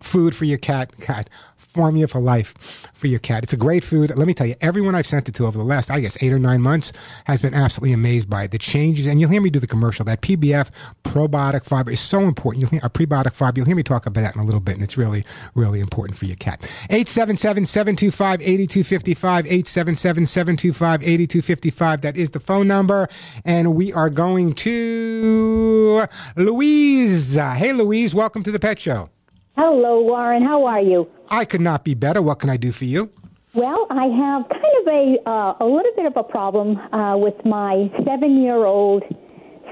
food 0.00 0.36
for 0.36 0.44
your 0.44 0.58
cat, 0.58 0.96
cat 1.00 1.28
formula 1.74 2.08
for 2.08 2.20
life 2.20 2.54
for 2.94 3.08
your 3.08 3.18
cat. 3.18 3.42
It's 3.42 3.52
a 3.52 3.56
great 3.56 3.82
food. 3.82 4.16
Let 4.16 4.28
me 4.28 4.32
tell 4.32 4.46
you, 4.46 4.54
everyone 4.60 4.94
I've 4.94 5.06
sent 5.06 5.28
it 5.28 5.34
to 5.34 5.46
over 5.46 5.58
the 5.58 5.64
last, 5.64 5.90
I 5.90 5.98
guess, 6.00 6.16
eight 6.22 6.32
or 6.32 6.38
nine 6.38 6.62
months 6.62 6.92
has 7.24 7.42
been 7.42 7.52
absolutely 7.52 7.92
amazed 7.92 8.30
by 8.30 8.44
it. 8.44 8.52
The 8.52 8.58
changes, 8.58 9.06
and 9.06 9.20
you'll 9.20 9.30
hear 9.30 9.42
me 9.42 9.50
do 9.50 9.58
the 9.58 9.66
commercial. 9.66 10.04
That 10.04 10.20
PBF 10.22 10.70
probiotic 11.02 11.64
fiber 11.64 11.90
is 11.90 11.98
so 11.98 12.20
important. 12.20 12.62
You'll 12.62 12.70
hear 12.70 12.82
a 12.84 12.90
prebiotic 12.90 13.34
fiber. 13.34 13.58
You'll 13.58 13.66
hear 13.66 13.74
me 13.74 13.82
talk 13.82 14.06
about 14.06 14.20
that 14.22 14.36
in 14.36 14.40
a 14.40 14.44
little 14.44 14.60
bit, 14.60 14.76
and 14.76 14.84
it's 14.84 14.96
really, 14.96 15.24
really 15.54 15.80
important 15.80 16.16
for 16.16 16.26
your 16.26 16.36
cat. 16.36 16.60
877-725-8255, 16.90 19.48
877-725-8255. 19.48 22.02
That 22.02 22.16
is 22.16 22.30
the 22.30 22.40
phone 22.40 22.68
number, 22.68 23.08
and 23.44 23.74
we 23.74 23.92
are 23.92 24.10
going 24.10 24.54
to 24.54 26.06
Louise. 26.36 27.34
Hey, 27.34 27.72
Louise, 27.72 28.14
welcome 28.14 28.44
to 28.44 28.52
the 28.52 28.60
Pet 28.60 28.78
Show. 28.78 29.10
Hello, 29.56 30.00
Warren. 30.00 30.42
How 30.42 30.66
are 30.66 30.80
you? 30.80 31.08
I 31.28 31.44
could 31.44 31.60
not 31.60 31.84
be 31.84 31.94
better. 31.94 32.22
What 32.22 32.38
can 32.40 32.50
I 32.50 32.56
do 32.56 32.72
for 32.72 32.84
you? 32.84 33.10
Well, 33.54 33.86
I 33.90 34.06
have 34.06 34.48
kind 34.48 34.74
of 34.80 34.86
a 34.88 35.16
uh, 35.28 35.54
a 35.60 35.64
little 35.64 35.92
bit 35.96 36.06
of 36.06 36.16
a 36.16 36.24
problem 36.24 36.76
uh, 36.76 37.16
with 37.16 37.34
my 37.44 37.90
seven 38.04 38.42
year 38.42 38.64
old, 38.64 39.04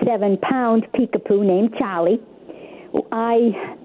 seven 0.04 0.38
pound 0.38 0.86
peekapoo 0.94 1.44
named 1.44 1.74
Charlie. 1.78 2.20
I 3.10 3.76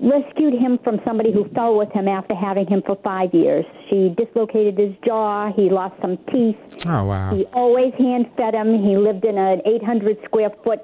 rescued 0.00 0.54
him 0.54 0.78
from 0.82 1.00
somebody 1.06 1.32
who 1.32 1.48
fell 1.50 1.76
with 1.76 1.90
him 1.92 2.08
after 2.08 2.34
having 2.34 2.66
him 2.66 2.82
for 2.84 2.96
five 3.04 3.32
years. 3.34 3.64
She 3.88 4.14
dislocated 4.16 4.78
his 4.78 4.94
jaw. 5.04 5.52
He 5.52 5.70
lost 5.70 5.94
some 6.00 6.16
teeth. 6.32 6.56
Oh, 6.86 7.04
wow. 7.04 7.34
He 7.34 7.44
always 7.52 7.92
hand 7.94 8.26
fed 8.36 8.54
him. 8.54 8.82
He 8.82 8.96
lived 8.96 9.24
in 9.24 9.38
an 9.38 9.62
800 9.64 10.18
square 10.24 10.50
foot 10.64 10.80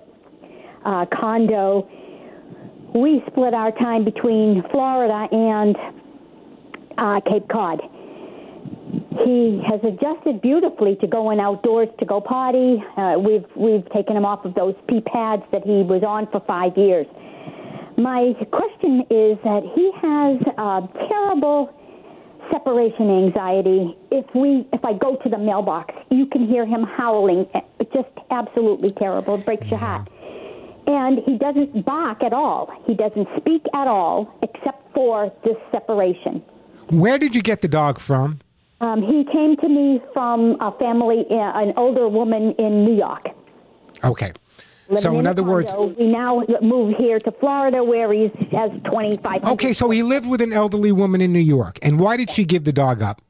uh, 0.84 1.06
condo. 1.06 1.88
We 2.94 3.22
split 3.26 3.54
our 3.54 3.70
time 3.72 4.04
between 4.04 4.62
Florida 4.70 5.28
and 5.30 5.76
uh, 6.96 7.20
Cape 7.30 7.48
Cod. 7.48 7.80
He 9.24 9.62
has 9.66 9.80
adjusted 9.84 10.40
beautifully 10.40 10.96
to 10.96 11.06
going 11.06 11.40
outdoors 11.40 11.88
to 11.98 12.06
go 12.06 12.20
potty. 12.20 12.82
Uh, 12.96 13.18
we've 13.18 13.44
we've 13.54 13.88
taken 13.90 14.16
him 14.16 14.24
off 14.24 14.44
of 14.44 14.54
those 14.54 14.74
pee 14.88 15.00
pads 15.00 15.42
that 15.52 15.64
he 15.64 15.82
was 15.82 16.02
on 16.02 16.30
for 16.30 16.40
five 16.46 16.76
years. 16.76 17.06
My 17.98 18.32
question 18.50 19.00
is 19.10 19.36
that 19.44 19.62
he 19.74 19.90
has 20.00 20.40
uh, 20.56 20.86
terrible 21.08 21.74
separation 22.50 23.10
anxiety. 23.10 23.96
If 24.10 24.24
we 24.34 24.66
if 24.72 24.84
I 24.84 24.94
go 24.94 25.16
to 25.16 25.28
the 25.28 25.38
mailbox, 25.38 25.94
you 26.10 26.26
can 26.26 26.46
hear 26.46 26.64
him 26.64 26.84
howling. 26.84 27.46
It's 27.80 27.92
just 27.92 28.08
absolutely 28.30 28.92
terrible. 28.92 29.34
It 29.34 29.44
breaks 29.44 29.68
your 29.68 29.80
heart. 29.80 30.08
And 30.88 31.18
he 31.26 31.36
doesn't 31.36 31.84
bark 31.84 32.24
at 32.24 32.32
all. 32.32 32.72
He 32.86 32.94
doesn't 32.94 33.28
speak 33.36 33.62
at 33.74 33.86
all, 33.86 34.34
except 34.42 34.92
for 34.94 35.30
this 35.44 35.56
separation. 35.70 36.42
Where 36.88 37.18
did 37.18 37.34
you 37.34 37.42
get 37.42 37.60
the 37.60 37.68
dog 37.68 37.98
from? 37.98 38.40
Um, 38.80 39.02
he 39.02 39.24
came 39.30 39.56
to 39.58 39.68
me 39.68 40.00
from 40.14 40.56
a 40.60 40.72
family, 40.78 41.26
uh, 41.30 41.34
an 41.62 41.74
older 41.76 42.08
woman 42.08 42.52
in 42.52 42.86
New 42.86 42.94
York. 42.96 43.28
Okay. 44.02 44.32
living 44.88 45.02
So, 45.02 45.18
in 45.18 45.26
a 45.26 45.30
other 45.30 45.42
words, 45.42 45.74
we 45.98 46.08
now 46.10 46.42
moved 46.62 46.96
here 46.96 47.18
to 47.20 47.32
Florida, 47.32 47.84
where 47.84 48.10
he 48.12 48.30
has 48.52 48.70
twenty 48.84 49.16
five. 49.18 49.44
okay, 49.44 49.72
so 49.74 49.90
he 49.90 50.02
lived 50.02 50.26
with 50.26 50.40
an 50.40 50.52
elderly 50.52 50.92
woman 50.92 51.20
in 51.20 51.32
New 51.32 51.40
York. 51.40 51.78
And 51.82 52.00
why 52.00 52.16
did 52.16 52.30
she 52.30 52.44
give 52.44 52.64
the 52.64 52.72
dog 52.72 53.02
up? 53.02 53.20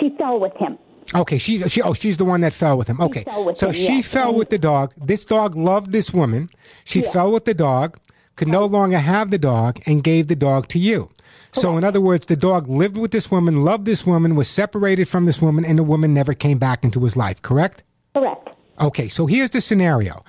She 0.00 0.10
fell 0.16 0.40
with 0.40 0.56
him. 0.56 0.78
Okay, 1.14 1.38
she, 1.38 1.60
she 1.68 1.82
oh 1.82 1.92
she's 1.92 2.16
the 2.16 2.24
one 2.24 2.40
that 2.42 2.54
fell 2.54 2.78
with 2.78 2.88
him. 2.88 3.00
Okay, 3.00 3.24
with 3.44 3.56
so 3.56 3.68
him, 3.68 3.74
she 3.74 3.96
yes. 3.96 4.06
fell 4.08 4.34
with 4.34 4.50
the 4.50 4.58
dog. 4.58 4.94
This 4.96 5.24
dog 5.24 5.54
loved 5.54 5.92
this 5.92 6.12
woman. 6.12 6.48
She 6.84 7.02
Yeah. 7.02 7.10
fell 7.10 7.32
with 7.32 7.44
the 7.44 7.54
dog, 7.54 7.98
could 8.36 8.48
no 8.48 8.64
longer 8.64 8.98
have 8.98 9.30
the 9.30 9.38
dog, 9.38 9.80
and 9.86 10.02
gave 10.02 10.28
the 10.28 10.36
dog 10.36 10.68
to 10.68 10.78
you. 10.78 11.10
So 11.52 11.76
in 11.76 11.84
other 11.84 12.00
words, 12.00 12.26
the 12.26 12.36
dog 12.36 12.66
lived 12.66 12.96
with 12.96 13.10
this 13.10 13.30
woman, 13.30 13.62
loved 13.62 13.84
this 13.84 14.06
woman, 14.06 14.36
was 14.36 14.48
separated 14.48 15.06
from 15.06 15.26
this 15.26 15.42
woman, 15.42 15.64
and 15.66 15.78
the 15.78 15.82
woman 15.82 16.14
never 16.14 16.32
came 16.32 16.58
back 16.58 16.82
into 16.82 17.00
his 17.04 17.14
life. 17.14 17.42
Correct? 17.42 17.82
Correct. 18.14 18.48
Okay, 18.80 19.08
so 19.08 19.26
here's 19.26 19.50
the 19.50 19.60
scenario. 19.60 20.24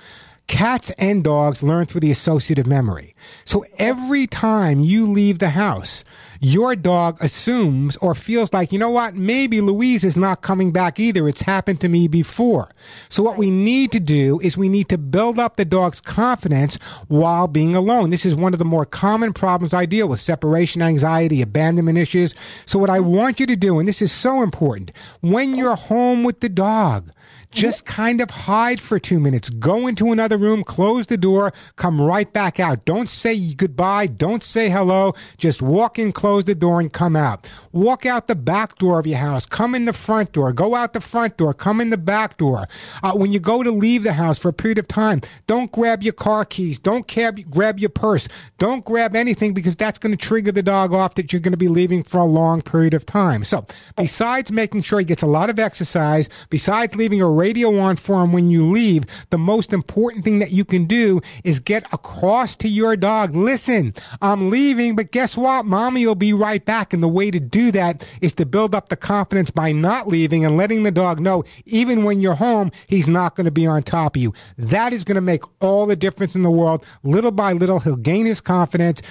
Cats 0.46 0.90
and 0.98 1.24
dogs 1.24 1.62
learn 1.62 1.86
through 1.86 2.02
the 2.02 2.10
associative 2.10 2.66
memory. 2.66 3.14
So 3.44 3.64
every 3.78 4.26
time 4.26 4.78
you 4.78 5.06
leave 5.10 5.38
the 5.38 5.48
house, 5.48 6.04
your 6.38 6.76
dog 6.76 7.16
assumes 7.22 7.96
or 7.96 8.14
feels 8.14 8.52
like, 8.52 8.70
you 8.70 8.78
know 8.78 8.90
what, 8.90 9.14
maybe 9.14 9.62
Louise 9.62 10.04
is 10.04 10.18
not 10.18 10.42
coming 10.42 10.70
back 10.70 11.00
either. 11.00 11.26
It's 11.26 11.40
happened 11.40 11.80
to 11.80 11.88
me 11.88 12.08
before. 12.08 12.74
So 13.08 13.22
what 13.22 13.38
we 13.38 13.50
need 13.50 13.90
to 13.92 14.00
do 14.00 14.38
is 14.40 14.58
we 14.58 14.68
need 14.68 14.90
to 14.90 14.98
build 14.98 15.38
up 15.38 15.56
the 15.56 15.64
dog's 15.64 16.02
confidence 16.02 16.76
while 17.08 17.48
being 17.48 17.74
alone. 17.74 18.10
This 18.10 18.26
is 18.26 18.36
one 18.36 18.52
of 18.52 18.58
the 18.58 18.66
more 18.66 18.84
common 18.84 19.32
problems 19.32 19.72
I 19.72 19.86
deal 19.86 20.08
with 20.08 20.20
separation 20.20 20.82
anxiety, 20.82 21.40
abandonment 21.40 21.96
issues. 21.96 22.34
So 22.66 22.78
what 22.78 22.90
I 22.90 23.00
want 23.00 23.40
you 23.40 23.46
to 23.46 23.56
do, 23.56 23.78
and 23.78 23.88
this 23.88 24.02
is 24.02 24.12
so 24.12 24.42
important, 24.42 24.92
when 25.22 25.54
you're 25.54 25.76
home 25.76 26.22
with 26.22 26.40
the 26.40 26.50
dog, 26.50 27.10
just 27.54 27.86
kind 27.86 28.20
of 28.20 28.30
hide 28.30 28.80
for 28.80 28.98
two 28.98 29.20
minutes. 29.20 29.48
Go 29.48 29.86
into 29.86 30.12
another 30.12 30.36
room, 30.36 30.64
close 30.64 31.06
the 31.06 31.16
door, 31.16 31.52
come 31.76 32.00
right 32.00 32.30
back 32.32 32.60
out. 32.60 32.84
Don't 32.84 33.08
say 33.08 33.54
goodbye. 33.54 34.06
Don't 34.06 34.42
say 34.42 34.68
hello. 34.68 35.14
Just 35.38 35.62
walk 35.62 35.98
in, 35.98 36.12
close 36.12 36.44
the 36.44 36.54
door, 36.54 36.80
and 36.80 36.92
come 36.92 37.16
out. 37.16 37.46
Walk 37.72 38.04
out 38.04 38.26
the 38.26 38.34
back 38.34 38.76
door 38.78 38.98
of 38.98 39.06
your 39.06 39.18
house. 39.18 39.46
Come 39.46 39.74
in 39.74 39.84
the 39.84 39.92
front 39.92 40.32
door. 40.32 40.52
Go 40.52 40.74
out 40.74 40.92
the 40.92 41.00
front 41.00 41.36
door. 41.36 41.54
Come 41.54 41.80
in 41.80 41.90
the 41.90 41.98
back 41.98 42.36
door. 42.36 42.66
Uh, 43.02 43.12
when 43.12 43.32
you 43.32 43.40
go 43.40 43.62
to 43.62 43.70
leave 43.70 44.02
the 44.02 44.12
house 44.12 44.38
for 44.38 44.48
a 44.48 44.52
period 44.52 44.78
of 44.78 44.88
time, 44.88 45.20
don't 45.46 45.70
grab 45.72 46.02
your 46.02 46.12
car 46.12 46.44
keys. 46.44 46.78
Don't 46.78 47.06
cab, 47.06 47.38
grab 47.50 47.78
your 47.78 47.90
purse. 47.90 48.28
Don't 48.58 48.84
grab 48.84 49.14
anything 49.14 49.54
because 49.54 49.76
that's 49.76 49.98
going 49.98 50.16
to 50.16 50.18
trigger 50.18 50.52
the 50.52 50.62
dog 50.62 50.92
off 50.92 51.14
that 51.14 51.32
you're 51.32 51.40
going 51.40 51.52
to 51.52 51.58
be 51.58 51.68
leaving 51.68 52.02
for 52.02 52.18
a 52.18 52.24
long 52.24 52.62
period 52.62 52.94
of 52.94 53.06
time. 53.06 53.44
So, 53.44 53.66
besides 53.96 54.50
making 54.50 54.82
sure 54.82 54.98
he 54.98 55.04
gets 55.04 55.22
a 55.22 55.26
lot 55.26 55.50
of 55.50 55.58
exercise, 55.58 56.28
besides 56.50 56.96
leaving 56.96 57.22
a 57.22 57.28
radio 57.44 57.76
on 57.78 57.96
for 57.96 58.22
him 58.22 58.32
when 58.32 58.48
you 58.48 58.64
leave, 58.70 59.04
the 59.28 59.36
most 59.36 59.74
important 59.74 60.24
thing 60.24 60.38
that 60.38 60.50
you 60.50 60.64
can 60.64 60.86
do 60.86 61.20
is 61.44 61.60
get 61.60 61.84
across 61.92 62.56
to 62.56 62.68
your 62.68 62.96
dog. 62.96 63.36
Listen, 63.36 63.92
I'm 64.22 64.48
leaving, 64.48 64.96
but 64.96 65.10
guess 65.10 65.36
what? 65.36 65.66
Mommy 65.66 66.06
will 66.06 66.14
be 66.14 66.32
right 66.32 66.64
back. 66.64 66.94
And 66.94 67.02
the 67.02 67.08
way 67.08 67.30
to 67.30 67.38
do 67.38 67.70
that 67.72 68.08
is 68.22 68.32
to 68.34 68.46
build 68.46 68.74
up 68.74 68.88
the 68.88 68.96
confidence 68.96 69.50
by 69.50 69.72
not 69.72 70.08
leaving 70.08 70.46
and 70.46 70.56
letting 70.56 70.84
the 70.84 70.90
dog 70.90 71.20
know, 71.20 71.44
even 71.66 72.02
when 72.04 72.22
you're 72.22 72.34
home, 72.34 72.70
he's 72.86 73.08
not 73.08 73.34
going 73.34 73.44
to 73.44 73.50
be 73.50 73.66
on 73.66 73.82
top 73.82 74.16
of 74.16 74.22
you. 74.22 74.32
That 74.56 74.94
is 74.94 75.04
going 75.04 75.16
to 75.16 75.20
make 75.20 75.42
all 75.60 75.84
the 75.84 75.96
difference 75.96 76.34
in 76.34 76.42
the 76.42 76.50
world. 76.50 76.82
Little 77.02 77.30
by 77.30 77.52
little, 77.52 77.80
he'll 77.80 77.96
gain 77.96 78.24
his 78.24 78.40
confidence, 78.40 79.02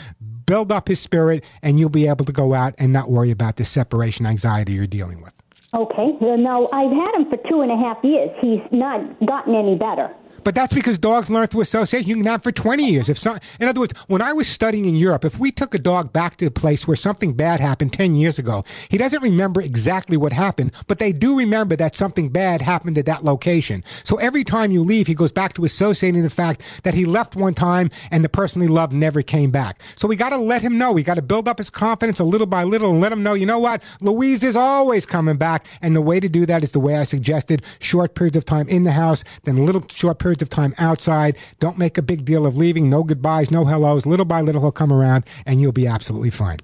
build 0.48 0.72
up 0.72 0.88
his 0.88 1.00
spirit, 1.00 1.44
and 1.62 1.80
you'll 1.80 1.90
be 1.90 2.08
able 2.08 2.26
to 2.26 2.32
go 2.32 2.56
out 2.56 2.74
and 2.80 2.92
not 2.92 3.12
worry 3.12 3.30
about 3.30 3.58
the 3.58 3.64
separation 3.64 4.26
anxiety 4.26 4.74
you're 4.74 4.88
dealing 4.88 5.22
with. 5.22 5.34
Okay. 5.74 6.12
Well, 6.22 6.38
no, 6.38 6.68
I've 6.72 6.92
had 6.92 7.16
him 7.16 7.30
for 7.30 7.38
two 7.50 7.62
and 7.62 7.72
a 7.72 7.78
half 7.78 7.98
years. 8.04 8.30
He's 8.40 8.62
not 8.72 9.02
gotten 9.26 9.56
any 9.56 9.76
better. 9.76 10.14
But 10.44 10.56
that's 10.56 10.74
because 10.74 10.98
dogs 10.98 11.30
learn 11.30 11.48
through 11.48 11.62
association. 11.62 12.10
You 12.10 12.16
can 12.18 12.26
have 12.26 12.44
for 12.44 12.52
20 12.52 12.84
years. 12.84 13.10
If 13.10 13.18
some, 13.18 13.40
in 13.60 13.68
other 13.68 13.80
words, 13.80 13.94
when 14.08 14.22
I 14.22 14.34
was 14.34 14.48
studying 14.48 14.86
in 14.86 14.96
Europe, 14.96 15.26
if 15.26 15.40
we 15.40 15.52
took 15.52 15.74
a 15.74 15.80
dog 15.80 16.14
back 16.14 16.38
to 16.38 16.46
a 16.48 16.52
place 16.52 16.88
where 16.88 16.96
something 16.96 17.34
bad 17.34 17.60
happened 17.60 17.94
10 17.94 18.16
years 18.16 18.40
ago, 18.40 18.64
he 18.90 18.98
doesn't 18.98 19.22
remember 19.22 19.62
exactly 19.62 20.18
what 20.18 20.34
happened, 20.34 20.74
but 20.88 21.00
they 21.00 21.12
do 21.12 21.38
remember 21.38 21.76
that 21.76 21.96
something 21.96 22.30
bad 22.30 22.62
happened 22.62 22.98
at 22.98 23.06
that 23.06 23.24
location. 23.24 23.84
So 24.04 24.18
every 24.18 24.44
time 24.44 24.72
you 24.72 24.84
leave, 24.84 25.08
he 25.08 25.14
goes 25.14 25.32
back 25.32 25.54
to 25.54 25.66
associating 25.66 26.24
the 26.24 26.30
fact 26.30 26.62
that 26.84 26.94
he 26.94 27.06
left 27.06 27.36
one 27.36 27.54
time 27.54 27.90
and 28.12 28.24
the 28.24 28.30
person 28.30 28.62
he 28.62 28.68
loved 28.68 28.94
never 28.94 29.22
came 29.22 29.52
back. 29.52 29.82
So 29.98 30.08
we 30.08 30.16
got 30.16 30.30
to 30.30 30.38
let 30.38 30.62
him 30.62 30.78
know. 30.78 30.92
We 30.92 31.04
got 31.04 31.16
to 31.16 31.22
build 31.22 31.48
up 31.48 31.58
his 31.58 31.70
confidence 31.70 32.20
a 32.20 32.24
little 32.24 32.48
by 32.48 32.64
little 32.64 32.92
and 32.92 33.02
let 33.02 33.12
him 33.12 33.24
know, 33.24 33.34
you 33.34 33.46
know 33.46 33.60
what? 33.60 33.84
Louise 34.02 34.44
is 34.44 34.56
always 34.56 35.06
coming 35.06 35.38
back. 35.38 35.68
And 35.82 35.96
the 35.96 36.02
way 36.02 36.20
to 36.20 36.30
do 36.30 36.46
that 36.46 36.64
is 36.64 36.72
the 36.72 36.80
way 36.80 36.96
I 36.96 37.04
suggested 37.04 37.64
short 37.80 38.16
periods 38.16 38.38
of 38.38 38.46
time 38.46 38.68
in 38.68 38.84
the 38.84 38.92
house, 38.92 39.24
then 39.44 39.66
little 39.66 39.86
short 39.90 40.20
periods 40.20 40.33
of 40.42 40.50
time 40.50 40.74
outside. 40.78 41.38
Don't 41.60 41.78
make 41.78 41.98
a 41.98 42.02
big 42.02 42.26
deal 42.26 42.46
of 42.46 42.58
leaving. 42.58 42.90
No 42.90 43.04
goodbyes, 43.04 43.52
no 43.52 43.66
hellos. 43.66 44.06
Little 44.06 44.26
by 44.26 44.42
little, 44.42 44.62
he'll 44.62 44.72
come 44.72 44.92
around 44.92 45.26
and 45.46 45.62
you'll 45.62 45.72
be 45.72 45.88
absolutely 45.88 46.30
fine. 46.32 46.60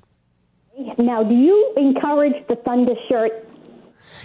Now, 0.97 1.23
do 1.23 1.33
you 1.33 1.73
encourage 1.77 2.35
the 2.47 2.55
Thunder 2.57 2.93
shirt? 3.09 3.48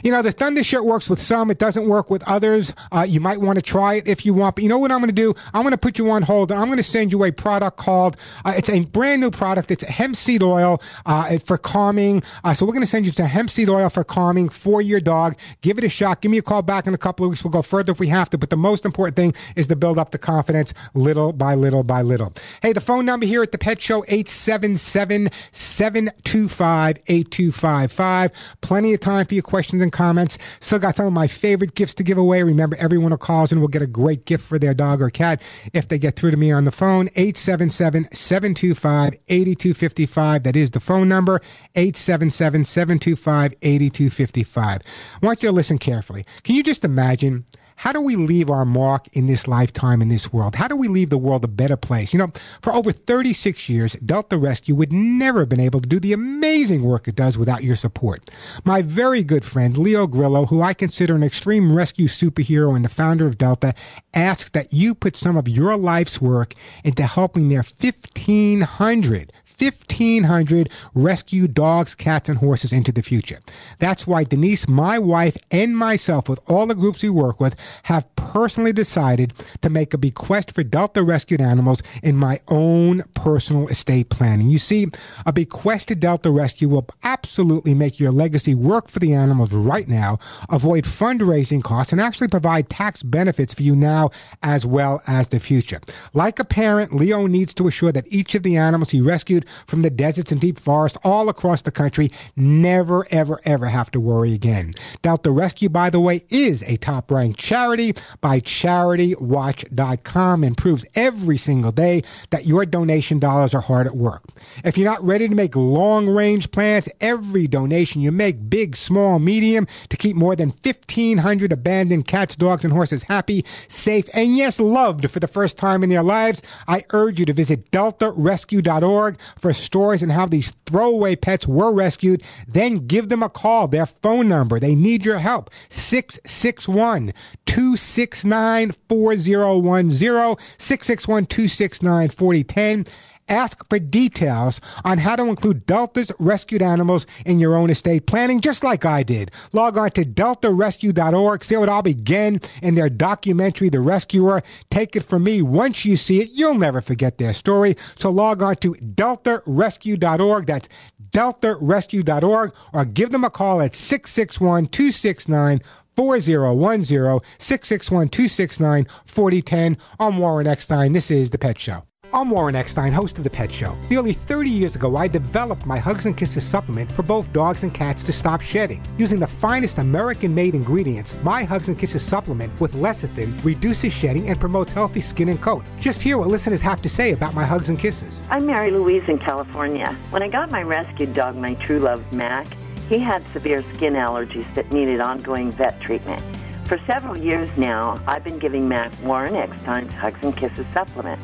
You 0.04 0.10
know, 0.10 0.20
the 0.20 0.34
ThunderShirt 0.34 0.84
works 0.84 1.08
with 1.08 1.18
some. 1.18 1.50
It 1.50 1.56
doesn't 1.56 1.88
work 1.88 2.10
with 2.10 2.22
others. 2.28 2.74
Uh, 2.92 3.06
you 3.08 3.20
might 3.20 3.40
want 3.40 3.56
to 3.56 3.62
try 3.62 3.94
it 3.94 4.06
if 4.06 4.26
you 4.26 4.34
want. 4.34 4.56
But 4.56 4.62
you 4.62 4.68
know 4.68 4.76
what 4.76 4.92
I'm 4.92 4.98
going 4.98 5.08
to 5.08 5.14
do? 5.14 5.32
I'm 5.54 5.62
going 5.62 5.72
to 5.72 5.78
put 5.78 5.98
you 5.98 6.10
on 6.10 6.20
hold 6.20 6.50
and 6.50 6.60
I'm 6.60 6.66
going 6.66 6.76
to 6.76 6.84
send 6.84 7.10
you 7.10 7.24
a 7.24 7.32
product 7.32 7.78
called, 7.78 8.18
uh, 8.44 8.52
it's 8.54 8.68
a 8.68 8.84
brand 8.84 9.22
new 9.22 9.30
product. 9.30 9.70
It's 9.70 9.82
hemp 9.82 10.14
seed 10.14 10.42
oil 10.42 10.82
uh, 11.06 11.38
for 11.38 11.56
calming. 11.56 12.22
Uh, 12.44 12.52
so 12.52 12.66
we're 12.66 12.74
going 12.74 12.82
to 12.82 12.86
send 12.86 13.06
you 13.06 13.12
some 13.12 13.24
hemp 13.24 13.48
seed 13.48 13.70
oil 13.70 13.88
for 13.88 14.04
calming 14.04 14.50
for 14.50 14.82
your 14.82 15.00
dog. 15.00 15.38
Give 15.62 15.78
it 15.78 15.84
a 15.84 15.88
shot. 15.88 16.20
Give 16.20 16.30
me 16.30 16.36
a 16.36 16.42
call 16.42 16.60
back 16.60 16.86
in 16.86 16.92
a 16.92 16.98
couple 16.98 17.24
of 17.24 17.30
weeks. 17.30 17.42
We'll 17.42 17.52
go 17.52 17.62
further 17.62 17.92
if 17.92 17.98
we 17.98 18.08
have 18.08 18.28
to. 18.28 18.36
But 18.36 18.50
the 18.50 18.58
most 18.58 18.84
important 18.84 19.16
thing 19.16 19.32
is 19.56 19.68
to 19.68 19.76
build 19.76 19.98
up 19.98 20.10
the 20.10 20.18
confidence 20.18 20.74
little 20.92 21.32
by 21.32 21.54
little 21.54 21.82
by 21.82 22.02
little. 22.02 22.34
Hey, 22.60 22.74
the 22.74 22.82
phone 22.82 23.06
number 23.06 23.24
here 23.24 23.42
at 23.42 23.52
the 23.52 23.58
Pet 23.58 23.80
Show, 23.80 24.04
877 24.08 25.30
725 25.50 26.98
8255. 27.06 28.56
Plenty 28.60 28.92
of 28.92 29.00
time 29.00 29.24
for 29.24 29.32
your 29.32 29.42
questions 29.42 29.80
and 29.80 29.93
comments. 29.94 30.36
Still 30.60 30.78
got 30.78 30.96
some 30.96 31.06
of 31.06 31.14
my 31.14 31.26
favorite 31.26 31.74
gifts 31.74 31.94
to 31.94 32.02
give 32.02 32.18
away. 32.18 32.42
Remember, 32.42 32.76
everyone 32.76 33.12
who 33.12 33.16
calls 33.16 33.50
in 33.50 33.60
will 33.60 33.68
get 33.68 33.80
a 33.80 33.86
great 33.86 34.26
gift 34.26 34.44
for 34.44 34.58
their 34.58 34.74
dog 34.74 35.00
or 35.00 35.08
cat 35.08 35.40
if 35.72 35.88
they 35.88 35.98
get 35.98 36.16
through 36.16 36.32
to 36.32 36.36
me 36.36 36.52
on 36.52 36.64
the 36.64 36.72
phone. 36.72 37.08
877 37.16 38.08
725 38.12 39.14
8255. 39.28 40.42
That 40.42 40.56
is 40.56 40.70
the 40.72 40.80
phone 40.80 41.08
number. 41.08 41.40
877 41.74 42.64
725 42.64 43.54
8255. 43.62 44.82
I 45.22 45.26
want 45.26 45.42
you 45.42 45.48
to 45.48 45.52
listen 45.52 45.78
carefully. 45.78 46.24
Can 46.42 46.56
you 46.56 46.62
just 46.62 46.84
imagine? 46.84 47.46
How 47.76 47.92
do 47.92 48.00
we 48.00 48.16
leave 48.16 48.50
our 48.50 48.64
mark 48.64 49.08
in 49.12 49.26
this 49.26 49.46
lifetime 49.48 50.00
in 50.00 50.08
this 50.08 50.32
world? 50.32 50.54
How 50.54 50.68
do 50.68 50.76
we 50.76 50.88
leave 50.88 51.10
the 51.10 51.18
world 51.18 51.44
a 51.44 51.48
better 51.48 51.76
place? 51.76 52.12
You 52.12 52.18
know, 52.18 52.32
for 52.62 52.72
over 52.72 52.92
36 52.92 53.68
years, 53.68 53.94
Delta 53.94 54.38
Rescue 54.38 54.74
would 54.74 54.92
never 54.92 55.40
have 55.40 55.48
been 55.48 55.60
able 55.60 55.80
to 55.80 55.88
do 55.88 56.00
the 56.00 56.12
amazing 56.12 56.82
work 56.82 57.08
it 57.08 57.16
does 57.16 57.36
without 57.36 57.64
your 57.64 57.76
support. 57.76 58.30
My 58.64 58.82
very 58.82 59.22
good 59.22 59.44
friend, 59.44 59.76
Leo 59.76 60.06
Grillo, 60.06 60.46
who 60.46 60.62
I 60.62 60.74
consider 60.74 61.14
an 61.14 61.22
extreme 61.22 61.74
rescue 61.74 62.06
superhero 62.06 62.74
and 62.74 62.84
the 62.84 62.88
founder 62.88 63.26
of 63.26 63.38
Delta, 63.38 63.74
asks 64.14 64.50
that 64.50 64.72
you 64.72 64.94
put 64.94 65.16
some 65.16 65.36
of 65.36 65.48
your 65.48 65.76
life's 65.76 66.20
work 66.20 66.54
into 66.84 67.04
helping 67.04 67.48
their 67.48 67.64
1,500 67.80 69.32
1,500 69.58 70.70
rescue 70.94 71.48
dogs, 71.48 71.94
cats, 71.94 72.28
and 72.28 72.38
horses 72.38 72.72
into 72.72 72.92
the 72.92 73.02
future. 73.02 73.38
That's 73.78 74.06
why 74.06 74.24
Denise, 74.24 74.66
my 74.68 74.98
wife, 74.98 75.36
and 75.50 75.76
myself, 75.76 76.28
with 76.28 76.40
all 76.48 76.66
the 76.66 76.74
groups 76.74 77.02
we 77.02 77.10
work 77.10 77.40
with, 77.40 77.54
have 77.84 78.06
personally 78.16 78.72
decided 78.72 79.32
to 79.62 79.70
make 79.70 79.94
a 79.94 79.98
bequest 79.98 80.52
for 80.52 80.62
Delta 80.62 81.02
rescued 81.02 81.40
animals 81.40 81.82
in 82.02 82.16
my 82.16 82.40
own 82.48 83.02
personal 83.14 83.68
estate 83.68 84.08
planning. 84.08 84.48
You 84.48 84.58
see, 84.58 84.86
a 85.26 85.32
bequest 85.32 85.88
to 85.88 85.94
Delta 85.94 86.30
Rescue 86.30 86.68
will 86.68 86.88
absolutely 87.02 87.74
make 87.74 88.00
your 88.00 88.10
legacy 88.10 88.54
work 88.54 88.88
for 88.88 88.98
the 88.98 89.14
animals 89.14 89.52
right 89.52 89.88
now, 89.88 90.18
avoid 90.50 90.84
fundraising 90.84 91.62
costs, 91.62 91.92
and 91.92 92.00
actually 92.00 92.28
provide 92.28 92.68
tax 92.70 93.02
benefits 93.02 93.54
for 93.54 93.62
you 93.62 93.76
now 93.76 94.10
as 94.42 94.66
well 94.66 95.00
as 95.06 95.28
the 95.28 95.40
future. 95.40 95.80
Like 96.12 96.38
a 96.38 96.44
parent, 96.44 96.94
Leo 96.94 97.26
needs 97.26 97.54
to 97.54 97.68
assure 97.68 97.92
that 97.92 98.06
each 98.08 98.34
of 98.34 98.42
the 98.42 98.56
animals 98.56 98.90
he 98.90 99.00
rescued 99.00 99.46
from 99.66 99.82
the 99.82 99.90
deserts 99.90 100.32
and 100.32 100.40
deep 100.40 100.58
forests 100.58 100.98
all 101.04 101.28
across 101.28 101.62
the 101.62 101.70
country 101.70 102.10
never, 102.36 103.06
ever, 103.10 103.40
ever 103.44 103.66
have 103.66 103.90
to 103.92 104.00
worry 104.00 104.34
again. 104.34 104.72
Delta 105.02 105.30
Rescue, 105.30 105.68
by 105.68 105.90
the 105.90 106.00
way, 106.00 106.24
is 106.28 106.62
a 106.62 106.76
top 106.76 107.10
ranked 107.10 107.38
charity 107.38 107.94
by 108.20 108.40
CharityWatch.com 108.40 110.44
and 110.44 110.56
proves 110.56 110.84
every 110.94 111.36
single 111.36 111.72
day 111.72 112.02
that 112.30 112.46
your 112.46 112.66
donation 112.66 113.18
dollars 113.18 113.54
are 113.54 113.60
hard 113.60 113.86
at 113.86 113.96
work. 113.96 114.22
If 114.64 114.76
you're 114.76 114.90
not 114.90 115.04
ready 115.04 115.28
to 115.28 115.34
make 115.34 115.56
long 115.56 116.08
range 116.08 116.50
plans, 116.50 116.88
every 117.00 117.46
donation 117.46 118.00
you 118.00 118.12
make, 118.12 118.48
big, 118.48 118.76
small, 118.76 119.18
medium, 119.18 119.66
to 119.88 119.96
keep 119.96 120.16
more 120.16 120.36
than 120.36 120.50
1,500 120.62 121.52
abandoned 121.52 122.06
cats, 122.06 122.36
dogs, 122.36 122.64
and 122.64 122.72
horses 122.72 123.02
happy, 123.02 123.44
safe, 123.68 124.08
and 124.14 124.36
yes, 124.36 124.60
loved 124.60 125.10
for 125.10 125.20
the 125.20 125.26
first 125.26 125.58
time 125.58 125.82
in 125.82 125.90
their 125.90 126.02
lives, 126.02 126.42
I 126.68 126.84
urge 126.90 127.18
you 127.18 127.26
to 127.26 127.32
visit 127.32 127.70
deltarescue.org 127.70 129.18
for 129.44 129.52
stories 129.52 130.00
and 130.00 130.10
how 130.10 130.24
these 130.24 130.54
throwaway 130.64 131.14
pets 131.14 131.46
were 131.46 131.70
rescued. 131.70 132.22
Then 132.48 132.86
give 132.86 133.10
them 133.10 133.22
a 133.22 133.28
call, 133.28 133.68
their 133.68 133.84
phone 133.84 134.26
number. 134.26 134.58
They 134.58 134.74
need 134.74 135.04
your 135.04 135.18
help. 135.18 135.50
661 135.68 137.12
269 137.44 138.72
4010, 138.88 140.36
661 140.56 141.26
269 141.26 142.08
4010. 142.08 142.86
Ask 143.28 143.66
for 143.70 143.78
details 143.78 144.60
on 144.84 144.98
how 144.98 145.16
to 145.16 145.24
include 145.24 145.66
Delta's 145.66 146.12
rescued 146.18 146.60
animals 146.60 147.06
in 147.24 147.40
your 147.40 147.54
own 147.56 147.70
estate 147.70 148.06
planning, 148.06 148.40
just 148.40 148.62
like 148.62 148.84
I 148.84 149.02
did. 149.02 149.30
Log 149.52 149.78
on 149.78 149.90
to 149.92 150.04
deltarescue.org. 150.04 151.42
See 151.42 151.56
what 151.56 151.70
I'll 151.70 151.82
begin 151.82 152.40
in 152.62 152.74
their 152.74 152.90
documentary, 152.90 153.70
The 153.70 153.80
Rescuer. 153.80 154.42
Take 154.70 154.94
it 154.94 155.04
from 155.04 155.24
me. 155.24 155.40
Once 155.40 155.84
you 155.84 155.96
see 155.96 156.20
it, 156.20 156.30
you'll 156.32 156.58
never 156.58 156.82
forget 156.82 157.16
their 157.16 157.32
story. 157.32 157.76
So 157.96 158.10
log 158.10 158.42
on 158.42 158.56
to 158.56 158.74
deltarescue.org. 158.74 160.46
That's 160.46 160.68
deltarescue.org 161.12 162.54
or 162.72 162.84
give 162.84 163.10
them 163.10 163.24
a 163.24 163.30
call 163.30 163.62
at 163.62 163.74
661 163.74 164.66
269 164.66 165.62
4010 165.96 167.20
661 167.38 168.08
269 168.08 168.86
4010. 169.06 169.78
I'm 170.00 170.18
Warren 170.18 170.46
Eckstein. 170.46 170.92
This 170.92 171.10
is 171.10 171.30
The 171.30 171.38
Pet 171.38 171.58
Show. 171.58 171.84
I'm 172.12 172.30
Warren 172.30 172.54
Eckstein, 172.54 172.92
host 172.92 173.18
of 173.18 173.24
The 173.24 173.30
Pet 173.30 173.50
Show. 173.50 173.76
Nearly 173.90 174.12
30 174.12 174.50
years 174.50 174.76
ago, 174.76 174.96
I 174.96 175.08
developed 175.08 175.66
my 175.66 175.78
Hugs 175.78 176.06
and 176.06 176.16
Kisses 176.16 176.44
supplement 176.44 176.90
for 176.92 177.02
both 177.02 177.32
dogs 177.32 177.62
and 177.62 177.74
cats 177.74 178.02
to 178.04 178.12
stop 178.12 178.40
shedding. 178.40 178.82
Using 178.98 179.18
the 179.18 179.26
finest 179.26 179.78
American 179.78 180.34
made 180.34 180.54
ingredients, 180.54 181.16
my 181.22 181.42
Hugs 181.42 181.66
and 181.68 181.78
Kisses 181.78 182.02
supplement 182.02 182.58
with 182.60 182.74
lecithin 182.74 183.42
reduces 183.44 183.92
shedding 183.92 184.28
and 184.28 184.38
promotes 184.38 184.72
healthy 184.72 185.00
skin 185.00 185.28
and 185.28 185.40
coat. 185.40 185.64
Just 185.80 186.02
hear 186.02 186.18
what 186.18 186.28
listeners 186.28 186.62
have 186.62 186.80
to 186.82 186.88
say 186.88 187.12
about 187.12 187.34
my 187.34 187.44
Hugs 187.44 187.68
and 187.68 187.78
Kisses. 187.78 188.24
I'm 188.30 188.46
Mary 188.46 188.70
Louise 188.70 189.08
in 189.08 189.18
California. 189.18 189.96
When 190.10 190.22
I 190.22 190.28
got 190.28 190.50
my 190.50 190.62
rescued 190.62 191.14
dog, 191.14 191.36
my 191.36 191.54
true 191.54 191.80
love, 191.80 192.04
Mac, 192.12 192.46
he 192.88 192.98
had 192.98 193.24
severe 193.32 193.64
skin 193.74 193.94
allergies 193.94 194.52
that 194.54 194.70
needed 194.70 195.00
ongoing 195.00 195.50
vet 195.52 195.80
treatment. 195.80 196.22
For 196.68 196.78
several 196.86 197.16
years 197.18 197.50
now, 197.56 198.00
I've 198.06 198.24
been 198.24 198.38
giving 198.38 198.68
Mac 198.68 198.92
Warren 199.02 199.34
Eckstein's 199.34 199.92
Hugs 199.94 200.18
and 200.22 200.36
Kisses 200.36 200.66
supplement. 200.72 201.20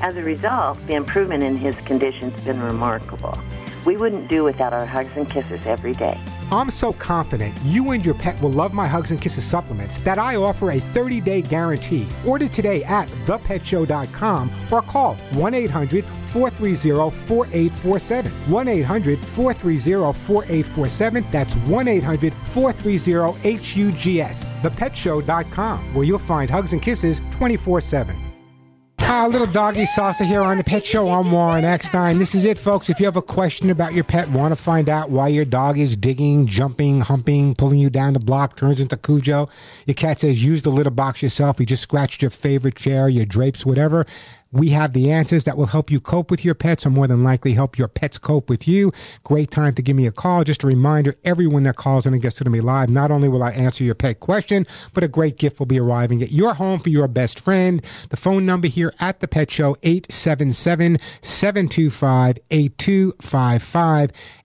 As 0.00 0.16
a 0.16 0.22
result, 0.22 0.78
the 0.86 0.94
improvement 0.94 1.42
in 1.42 1.58
his 1.58 1.76
condition's 1.76 2.40
been 2.42 2.60
remarkable. 2.62 3.38
We 3.84 3.96
wouldn't 3.96 4.28
do 4.28 4.44
without 4.44 4.72
our 4.72 4.86
hugs 4.86 5.10
and 5.14 5.28
kisses 5.28 5.66
every 5.66 5.92
day. 5.92 6.18
I'm 6.50 6.70
so 6.70 6.92
confident 6.94 7.56
you 7.62 7.90
and 7.92 8.04
your 8.04 8.14
pet 8.14 8.40
will 8.42 8.50
love 8.50 8.72
my 8.72 8.88
Hugs 8.88 9.12
and 9.12 9.20
Kisses 9.20 9.44
supplements 9.44 9.98
that 9.98 10.18
I 10.18 10.34
offer 10.36 10.72
a 10.72 10.80
30 10.80 11.20
day 11.20 11.42
guarantee. 11.42 12.08
Order 12.26 12.48
today 12.48 12.82
at 12.84 13.08
thepetshow.com 13.24 14.50
or 14.70 14.82
call 14.82 15.14
1 15.14 15.54
800 15.54 16.04
430 16.04 17.10
4847. 17.10 18.32
1 18.32 18.68
800 18.68 19.18
430 19.20 20.18
4847. 20.18 21.26
That's 21.30 21.56
1 21.56 21.88
800 21.88 22.32
430 22.32 23.54
HUGS. 23.56 24.44
Thepetshow.com, 24.62 25.94
where 25.94 26.04
you'll 26.04 26.18
find 26.18 26.50
Hugs 26.50 26.72
and 26.72 26.82
Kisses 26.82 27.20
24 27.30 27.80
7. 27.80 28.29
Ah, 29.12 29.26
little 29.26 29.48
doggy 29.48 29.86
salsa 29.86 30.24
here 30.24 30.40
on 30.40 30.56
the 30.56 30.62
Pet 30.62 30.86
Show. 30.86 31.10
I'm 31.10 31.32
Warren 31.32 31.64
Eckstein. 31.64 32.20
This 32.20 32.32
is 32.32 32.44
it, 32.44 32.60
folks. 32.60 32.88
If 32.88 33.00
you 33.00 33.06
have 33.06 33.16
a 33.16 33.22
question 33.22 33.68
about 33.68 33.92
your 33.92 34.04
pet, 34.04 34.28
want 34.28 34.52
to 34.52 34.56
find 34.56 34.88
out 34.88 35.10
why 35.10 35.26
your 35.26 35.44
dog 35.44 35.78
is 35.78 35.96
digging, 35.96 36.46
jumping, 36.46 37.00
humping, 37.00 37.56
pulling 37.56 37.80
you 37.80 37.90
down 37.90 38.12
the 38.12 38.20
block, 38.20 38.54
turns 38.54 38.78
into 38.78 38.96
Cujo, 38.96 39.48
your 39.84 39.94
cat 39.94 40.20
says 40.20 40.44
use 40.44 40.62
the 40.62 40.70
litter 40.70 40.90
box 40.90 41.24
yourself, 41.24 41.58
you 41.58 41.66
just 41.66 41.82
scratched 41.82 42.22
your 42.22 42.30
favorite 42.30 42.76
chair, 42.76 43.08
your 43.08 43.26
drapes, 43.26 43.66
whatever. 43.66 44.06
We 44.52 44.70
have 44.70 44.94
the 44.94 45.12
answers 45.12 45.44
that 45.44 45.56
will 45.56 45.66
help 45.66 45.92
you 45.92 46.00
cope 46.00 46.28
with 46.28 46.44
your 46.44 46.56
pets 46.56 46.84
or 46.84 46.90
more 46.90 47.06
than 47.06 47.22
likely 47.22 47.52
help 47.52 47.78
your 47.78 47.86
pets 47.86 48.18
cope 48.18 48.48
with 48.48 48.66
you. 48.66 48.90
Great 49.22 49.52
time 49.52 49.74
to 49.74 49.82
give 49.82 49.94
me 49.94 50.06
a 50.08 50.12
call. 50.12 50.42
Just 50.42 50.64
a 50.64 50.66
reminder, 50.66 51.14
everyone 51.24 51.62
that 51.62 51.76
calls 51.76 52.04
in 52.04 52.14
and 52.14 52.20
gets 52.20 52.36
to 52.38 52.50
me 52.50 52.60
live, 52.60 52.90
not 52.90 53.12
only 53.12 53.28
will 53.28 53.44
I 53.44 53.52
answer 53.52 53.84
your 53.84 53.94
pet 53.94 54.18
question, 54.18 54.66
but 54.92 55.04
a 55.04 55.08
great 55.08 55.38
gift 55.38 55.60
will 55.60 55.66
be 55.66 55.78
arriving 55.78 56.20
at 56.20 56.32
your 56.32 56.54
home 56.54 56.80
for 56.80 56.88
your 56.88 57.06
best 57.06 57.38
friend. 57.38 57.80
The 58.08 58.16
phone 58.16 58.44
number 58.44 58.66
here 58.66 58.92
at 58.98 59.20
the 59.20 59.28
Pet 59.28 59.52
Show, 59.52 59.76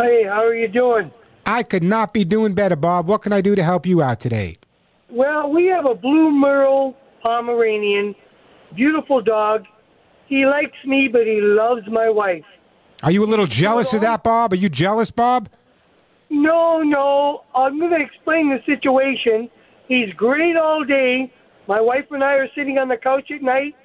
Hey, 0.01 0.26
how 0.26 0.43
are 0.43 0.53
you 0.53 0.68
doing? 0.68 1.09
I 1.46 1.64
could 1.64 1.84
not 1.84 2.14
be 2.14 2.26
doing 2.26 2.54
better, 2.54 2.76
Bob. 2.76 3.08
What 3.08 3.22
can 3.22 3.32
I 3.32 3.41
do 3.41 3.56
to 3.56 3.64
help 3.64 3.86
you 3.86 4.02
out 4.02 4.20
today? 4.20 4.58
Well, 5.10 5.52
we 5.52 5.66
have 5.68 5.86
a 5.88 5.93
blue 5.96 6.32
Merle 6.32 6.96
Pomeranian, 7.24 8.16
beautiful 8.76 9.22
dog. 9.22 9.66
He 10.28 10.46
likes 10.46 10.78
me, 10.86 11.08
but 11.08 11.28
he 11.28 11.39
loves 11.41 11.88
my 11.88 12.10
wife. 12.10 12.46
Are 13.04 13.12
you 13.12 13.24
a 13.24 13.28
little 13.28 13.46
jealous 13.46 13.93
of 13.93 14.02
that, 14.02 14.24
Bob? 14.24 14.54
Are 14.54 14.58
you 14.58 14.70
jealous, 14.70 15.12
Bob? 15.12 15.50
No, 16.30 16.82
no. 16.82 17.43
I'm 17.54 17.80
going 17.80 17.91
to 17.91 18.04
explain 18.04 18.50
the 18.50 18.62
situation. 18.66 19.50
He's 19.88 20.12
great 20.14 20.58
all 20.58 20.84
day. 20.84 21.32
My 21.68 21.80
wife 21.80 22.06
and 22.12 22.24
I 22.24 22.36
are 22.36 22.50
sitting 22.56 22.80
on 22.80 22.88
the 22.88 22.98
couch 22.98 23.30
at 23.32 23.41
night, 23.41 23.76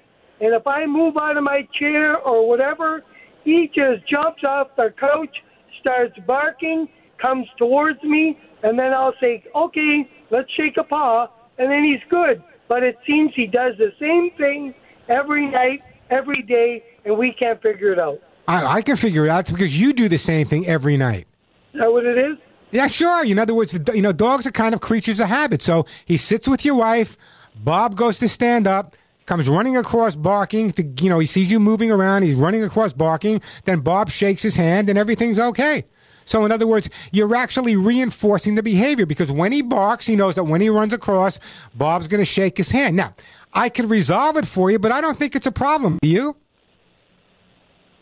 and 0.41 0.55
if 0.55 0.67
I 0.67 0.87
move 0.87 1.17
out 1.21 1.37
of 1.37 1.45
my 1.45 1.69
chair 1.79 2.19
or 2.19 2.49
whatever, 2.49 3.03
he 3.45 3.69
just 3.69 4.07
jumps 4.07 4.43
off 4.45 4.69
the 4.77 4.93
couch, 4.99 5.43
starts 5.81 6.19
barking, 6.27 6.89
comes 7.21 7.47
towards 7.57 8.03
me, 8.03 8.39
and 8.63 8.79
then 8.79 8.95
I'll 8.95 9.15
say, 9.23 9.45
okay, 9.55 10.11
let's 10.31 10.51
shake 10.53 10.77
a 10.77 10.85
paw, 10.85 11.29
and 11.59 11.71
then 11.71 11.85
he's 11.85 12.01
good. 12.09 12.43
But 12.69 12.83
it 12.83 12.97
seems 13.07 13.33
he 13.35 13.47
does 13.47 13.77
the 13.79 13.93
same 13.99 14.31
thing 14.39 14.75
every 15.09 15.49
night, 15.49 15.83
every 16.11 16.43
day, 16.43 16.85
and 17.05 17.19
we 17.19 17.33
can't 17.33 17.61
figure 17.63 17.93
it 17.93 18.01
out. 18.01 18.21
I, 18.47 18.79
I 18.79 18.83
can 18.83 18.97
figure 18.97 19.25
it 19.25 19.31
out 19.31 19.41
it's 19.41 19.53
because 19.53 19.79
you 19.79 19.93
do 19.93 20.09
the 20.09 20.19
same 20.19 20.47
thing 20.47 20.67
every 20.67 20.97
night. 20.97 21.27
Is 21.73 21.81
that 21.81 21.93
what 21.93 22.05
it 22.05 22.19
is? 22.19 22.37
Yeah, 22.73 22.87
sure. 22.87 23.25
In 23.25 23.39
other 23.39 23.55
words, 23.55 23.77
you 23.95 24.03
know, 24.03 24.13
dogs 24.13 24.47
are 24.47 24.53
kind 24.53 24.75
of 24.75 24.81
creatures 24.81 25.21
of 25.21 25.29
habit. 25.29 25.63
So 25.63 25.87
he 26.05 26.17
sits 26.17 26.47
with 26.47 26.65
your 26.65 26.77
wife. 26.77 27.17
Bob 27.57 27.97
goes 27.97 28.19
to 28.21 28.29
stand 28.29 28.67
up, 28.67 28.97
comes 29.27 29.49
running 29.49 29.77
across 29.77 30.15
barking. 30.15 30.71
To, 30.73 30.85
you 31.01 31.11
know, 31.11 31.19
he 31.19 31.27
sees 31.27 31.51
you 31.51 31.61
moving 31.61 31.91
around. 31.91 32.23
He's 32.23 32.37
running 32.37 32.63
across 32.63 32.93
barking. 32.93 33.41
Then 33.65 33.81
Bob 33.81 34.11
shakes 34.11 34.43
his 34.43 34.57
hand, 34.57 34.89
and 34.89 34.99
everything's 34.99 35.39
okay. 35.39 35.85
So, 36.31 36.45
in 36.45 36.53
other 36.53 36.67
words, 36.67 36.89
you're 37.11 37.35
actually 37.35 37.75
reinforcing 37.75 38.55
the 38.55 38.63
behavior 38.63 39.05
because 39.05 39.33
when 39.33 39.51
he 39.51 39.63
barks, 39.63 40.07
he 40.07 40.15
knows 40.15 40.37
that 40.37 40.45
when 40.45 40.61
he 40.61 40.71
runs 40.71 40.93
across, 40.93 41.41
Bob's 41.75 42.07
going 42.07 42.21
to 42.21 42.25
shake 42.25 42.57
his 42.57 42.71
hand. 42.71 42.95
Now, 42.95 43.15
I 43.53 43.69
can 43.69 43.89
resolve 43.89 44.37
it 44.37 44.47
for 44.47 44.71
you, 44.71 44.79
but 44.79 44.93
I 44.93 45.01
don't 45.01 45.19
think 45.19 45.35
it's 45.35 45.47
a 45.47 45.53
problem. 45.53 45.99
Do 46.01 46.09
you? 46.09 46.37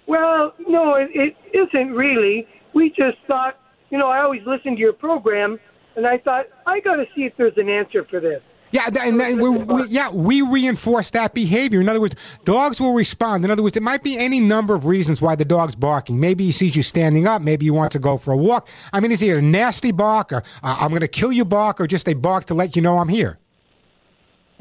Well, 0.07 0.53
no, 0.68 0.97
it, 0.97 1.09
it 1.14 1.37
isn't 1.55 1.93
really. 1.93 2.47
We 2.74 2.91
just 2.91 3.16
thought, 3.31 3.59
you 3.89 3.97
know, 3.97 4.09
I 4.09 4.22
always 4.22 4.43
listen 4.45 4.74
to 4.74 4.79
your 4.79 4.93
program, 4.93 5.59
and 5.97 6.07
I 6.07 6.18
thought 6.18 6.49
I 6.66 6.81
got 6.81 6.97
to 6.97 7.07
see 7.16 7.22
if 7.22 7.33
there's 7.39 7.57
an 7.57 7.70
answer 7.70 8.05
for 8.05 8.20
this. 8.20 8.43
Yeah, 8.71 8.85
th- 8.85 9.07
and, 9.07 9.21
and 9.21 9.41
we, 9.41 9.49
we, 9.49 9.87
yeah, 9.89 10.11
we 10.11 10.43
reinforce 10.43 11.11
that 11.11 11.35
behavior. 11.35 11.81
In 11.81 11.89
other 11.89 12.01
words, 12.01 12.16
dogs 12.45 12.81
will 12.81 12.93
respond. 12.93 13.45
In 13.45 13.51
other 13.51 13.62
words, 13.62 13.77
it 13.77 13.83
might 13.83 14.03
be 14.03 14.19
any 14.19 14.41
number 14.41 14.75
of 14.75 14.87
reasons 14.87 15.23
why 15.23 15.35
the 15.35 15.45
dog's 15.45 15.75
barking. 15.75 16.21
Maybe 16.21 16.45
he 16.45 16.53
sees 16.53 16.77
you 16.77 16.83
standing 16.83 17.27
up. 17.27 17.41
Maybe 17.41 17.66
he 17.66 17.71
wants 17.71 17.95
to 17.95 17.99
go 17.99 18.16
for 18.19 18.33
a 18.33 18.37
walk. 18.37 18.69
I 18.93 19.01
mean, 19.01 19.11
is 19.11 19.21
he 19.21 19.31
a 19.31 19.41
nasty 19.41 19.93
bark, 19.93 20.33
or 20.33 20.43
uh, 20.62 20.79
I'm 20.81 20.91
going 20.91 21.01
to 21.01 21.09
kill 21.09 21.33
you 21.33 21.45
bark, 21.45 21.81
or 21.81 21.87
just 21.87 22.09
a 22.09 22.14
bark 22.14 22.45
to 22.47 22.55
let 22.55 22.77
you 22.77 22.83
know 22.83 22.99
I'm 22.99 23.09
here? 23.09 23.39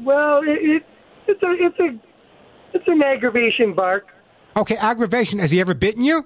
Well, 0.00 0.42
it, 0.42 0.58
it 0.62 0.86
it's 1.26 1.42
a 1.42 1.50
it's 1.52 1.78
a 1.78 1.98
it's 2.74 2.88
an 2.88 3.02
aggravation 3.02 3.74
bark. 3.74 4.06
Okay, 4.56 4.76
aggravation. 4.76 5.38
Has 5.38 5.50
he 5.50 5.60
ever 5.60 5.74
bitten 5.74 6.02
you? 6.02 6.24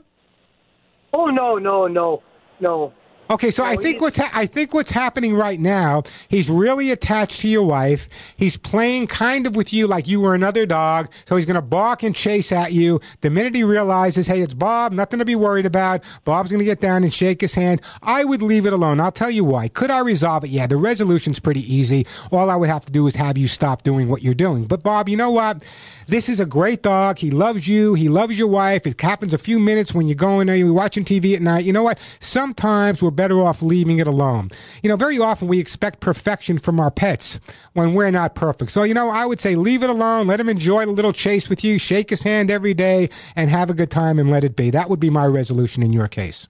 Oh 1.13 1.27
no, 1.27 1.57
no, 1.59 1.87
no, 1.87 2.23
no. 2.61 2.93
Okay, 3.33 3.51
so 3.51 3.65
I 3.65 3.77
think 3.77 4.03
what's 4.03 4.19
ha- 4.19 4.31
I 4.35 4.45
think 4.45 4.75
what's 4.75 4.91
happening 4.91 5.35
right 5.35 5.59
now, 5.59 6.03
he's 6.29 6.51
really 6.51 6.91
attached 6.91 7.41
to 7.41 7.49
your 7.49 7.63
wife. 7.63 8.11
He's 8.37 8.59
playing 8.59 9.07
kind 9.07 9.47
of 9.47 9.57
with 9.57 9.73
you 9.73 9.87
like 9.87 10.07
you 10.07 10.21
were 10.21 10.35
another 10.35 10.67
dog. 10.67 11.11
So 11.25 11.37
he's 11.37 11.47
going 11.47 11.55
to 11.55 11.63
bark 11.63 12.03
and 12.03 12.15
chase 12.15 12.53
at 12.53 12.73
you. 12.73 13.01
The 13.23 13.31
minute 13.31 13.55
he 13.55 13.65
realizes, 13.65 14.27
hey, 14.27 14.43
it's 14.43 14.53
Bob, 14.53 14.93
nothing 14.93 15.19
to 15.19 15.25
be 15.25 15.35
worried 15.35 15.65
about. 15.65 16.05
Bob's 16.27 16.51
going 16.51 16.59
to 16.59 16.67
get 16.67 16.83
down 16.83 17.05
and 17.05 17.15
shake 17.15 17.41
his 17.41 17.55
hand. 17.55 17.81
I 18.03 18.23
would 18.23 18.43
leave 18.43 18.67
it 18.67 18.75
alone. 18.75 19.01
I'll 19.01 19.11
tell 19.11 19.31
you 19.31 19.45
why. 19.45 19.69
Could 19.69 19.91
I 19.91 20.01
resolve 20.01 20.45
it? 20.45 20.51
Yeah, 20.51 20.67
the 20.67 20.77
resolution's 20.77 21.41
pretty 21.41 21.75
easy. 21.75 22.07
All 22.33 22.51
I 22.51 22.57
would 22.57 22.69
have 22.69 22.85
to 22.85 22.93
do 22.93 23.07
is 23.07 23.17
have 23.17 23.39
you 23.39 23.49
stop 23.49 23.83
doing 23.83 24.11
what 24.11 24.23
you're 24.23 24.35
doing. 24.35 24.67
But 24.67 24.83
Bob, 24.83 25.09
you 25.09 25.17
know 25.17 25.31
what? 25.31 25.63
This 26.07 26.29
is 26.29 26.41
a 26.41 26.47
great 26.47 26.83
dog. 26.83 27.19
He 27.19 27.31
loves 27.31 27.67
you. 27.67 27.95
He 27.95 28.09
loves 28.09 28.37
your 28.37 28.49
wife. 28.49 28.87
It 28.87 29.01
happens 29.01 29.33
a 29.33 29.39
few 29.39 29.59
minutes 29.59 29.95
when 29.95 30.07
you're 30.09 30.15
going 30.17 30.49
there, 30.49 30.57
you're 30.57 30.73
watching 30.73 31.05
TV 31.05 31.35
at 31.35 31.41
night. 31.41 31.65
You 31.65 31.73
know 31.73 31.83
what? 31.83 31.99
Sometimes 32.21 33.03
we're 33.03 33.11
better 33.23 33.41
off 33.41 33.63
leaving 33.63 34.01
it 34.01 34.09
alone. 34.09 34.51
You 34.83 34.89
know, 34.89 34.97
very 34.97 35.17
often 35.17 35.47
we 35.47 35.61
expect 35.61 36.01
perfection 36.01 36.59
from 36.59 36.81
our 36.81 36.91
pets 36.91 37.39
when 37.75 37.95
we're 37.95 38.11
not 38.11 38.35
perfect. 38.35 38.73
So, 38.73 38.83
you 38.83 38.95
know, 38.95 39.11
I 39.11 39.27
would 39.27 39.41
say 39.41 39.55
leave 39.55 39.85
it 39.85 39.91
alone. 39.91 40.27
Let 40.27 40.41
him 40.41 40.49
enjoy 40.49 40.87
the 40.87 40.91
little 40.91 41.13
chase 41.13 41.49
with 41.49 41.63
you. 41.63 41.79
Shake 41.79 42.11
his 42.11 42.25
hand 42.25 42.51
every 42.51 42.75
day 42.75 43.11
and 43.37 43.49
have 43.49 43.71
a 43.71 43.75
good 43.75 43.93
time 43.93 44.19
and 44.19 44.29
let 44.29 44.43
it 44.43 44.57
be. 44.57 44.71
That 44.71 44.91
would 44.91 44.99
be 44.99 45.09
my 45.09 45.25
resolution 45.25 45.85
in 45.85 45.93
your 45.93 46.09
case. 46.09 46.49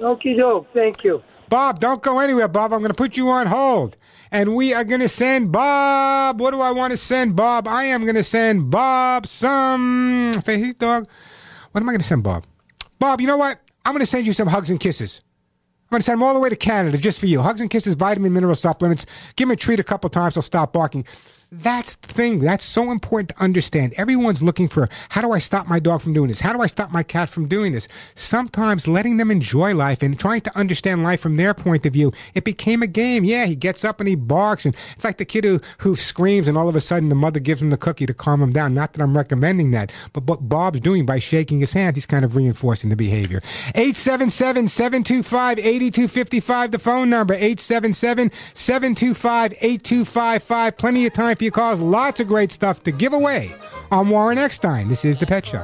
Okie 0.00 0.36
doke. 0.36 0.66
Thank 0.74 1.02
you. 1.02 1.22
Bob, 1.48 1.80
don't 1.80 2.02
go 2.02 2.18
anywhere, 2.18 2.48
Bob. 2.48 2.74
I'm 2.74 2.80
going 2.80 2.90
to 2.90 2.94
put 2.94 3.16
you 3.16 3.30
on 3.30 3.46
hold. 3.46 3.96
And 4.32 4.54
we 4.54 4.74
are 4.74 4.84
going 4.84 5.00
to 5.00 5.08
send 5.08 5.50
Bob. 5.50 6.40
What 6.40 6.50
do 6.50 6.60
I 6.60 6.72
want 6.72 6.90
to 6.90 6.98
send 6.98 7.36
Bob? 7.36 7.66
I 7.66 7.84
am 7.84 8.02
going 8.02 8.16
to 8.16 8.24
send 8.24 8.70
Bob 8.70 9.26
some. 9.26 10.32
Dog. 10.78 11.08
What 11.70 11.80
am 11.80 11.88
I 11.88 11.92
going 11.92 12.00
to 12.00 12.06
send 12.06 12.22
Bob? 12.22 12.44
Bob, 12.98 13.22
you 13.22 13.26
know 13.26 13.38
what? 13.38 13.58
I'm 13.84 13.92
going 13.92 14.00
to 14.00 14.06
send 14.06 14.26
you 14.26 14.32
some 14.32 14.48
hugs 14.48 14.70
and 14.70 14.78
kisses. 14.78 15.22
I'm 15.84 15.96
going 15.96 16.00
to 16.00 16.04
send 16.04 16.20
them 16.20 16.22
all 16.22 16.34
the 16.34 16.40
way 16.40 16.48
to 16.48 16.56
Canada 16.56 16.96
just 16.96 17.20
for 17.20 17.26
you. 17.26 17.42
Hugs 17.42 17.60
and 17.60 17.68
kisses, 17.68 17.94
vitamin, 17.94 18.32
mineral 18.32 18.54
supplements. 18.54 19.04
Give 19.36 19.46
him 19.46 19.52
a 19.52 19.56
treat 19.56 19.80
a 19.80 19.84
couple 19.84 20.08
times. 20.08 20.34
He'll 20.34 20.42
stop 20.42 20.72
barking. 20.72 21.04
That's 21.54 21.96
the 21.96 22.08
thing. 22.08 22.38
That's 22.38 22.64
so 22.64 22.90
important 22.90 23.28
to 23.28 23.44
understand. 23.44 23.92
Everyone's 23.98 24.42
looking 24.42 24.68
for 24.68 24.88
how 25.10 25.20
do 25.20 25.32
I 25.32 25.38
stop 25.38 25.66
my 25.66 25.78
dog 25.78 26.00
from 26.00 26.14
doing 26.14 26.30
this? 26.30 26.40
How 26.40 26.54
do 26.54 26.62
I 26.62 26.66
stop 26.66 26.90
my 26.90 27.02
cat 27.02 27.28
from 27.28 27.46
doing 27.46 27.72
this? 27.72 27.88
Sometimes 28.14 28.88
letting 28.88 29.18
them 29.18 29.30
enjoy 29.30 29.74
life 29.74 30.02
and 30.02 30.18
trying 30.18 30.40
to 30.42 30.58
understand 30.58 31.02
life 31.02 31.20
from 31.20 31.34
their 31.34 31.52
point 31.52 31.84
of 31.84 31.92
view, 31.92 32.10
it 32.32 32.44
became 32.44 32.80
a 32.80 32.86
game. 32.86 33.22
Yeah, 33.24 33.44
he 33.44 33.54
gets 33.54 33.84
up 33.84 34.00
and 34.00 34.08
he 34.08 34.14
barks, 34.14 34.64
and 34.64 34.74
it's 34.96 35.04
like 35.04 35.18
the 35.18 35.26
kid 35.26 35.44
who, 35.44 35.60
who 35.76 35.94
screams, 35.94 36.48
and 36.48 36.56
all 36.56 36.70
of 36.70 36.74
a 36.76 36.80
sudden 36.80 37.10
the 37.10 37.14
mother 37.14 37.38
gives 37.38 37.60
him 37.60 37.68
the 37.68 37.76
cookie 37.76 38.06
to 38.06 38.14
calm 38.14 38.40
him 38.40 38.54
down. 38.54 38.72
Not 38.72 38.94
that 38.94 39.02
I'm 39.02 39.14
recommending 39.14 39.72
that, 39.72 39.92
but 40.14 40.24
what 40.24 40.48
Bob's 40.48 40.80
doing 40.80 41.04
by 41.04 41.18
shaking 41.18 41.60
his 41.60 41.74
hand, 41.74 41.96
he's 41.96 42.06
kind 42.06 42.24
of 42.24 42.34
reinforcing 42.34 42.88
the 42.88 42.96
behavior. 42.96 43.42
877 43.74 44.68
725 44.68 45.58
8255, 45.58 46.70
the 46.70 46.78
phone 46.78 47.10
number 47.10 47.34
877 47.34 48.30
725 48.54 49.52
8255. 49.60 50.76
Plenty 50.78 51.04
of 51.04 51.12
time 51.12 51.36
your 51.42 51.52
calls. 51.52 51.80
Lots 51.80 52.20
of 52.20 52.26
great 52.26 52.50
stuff 52.52 52.82
to 52.84 52.92
give 52.92 53.12
away. 53.12 53.54
I'm 53.90 54.10
Warren 54.10 54.38
Eckstein. 54.38 54.88
This 54.88 55.04
is 55.04 55.18
The 55.18 55.26
Pet 55.26 55.46
Show. 55.46 55.62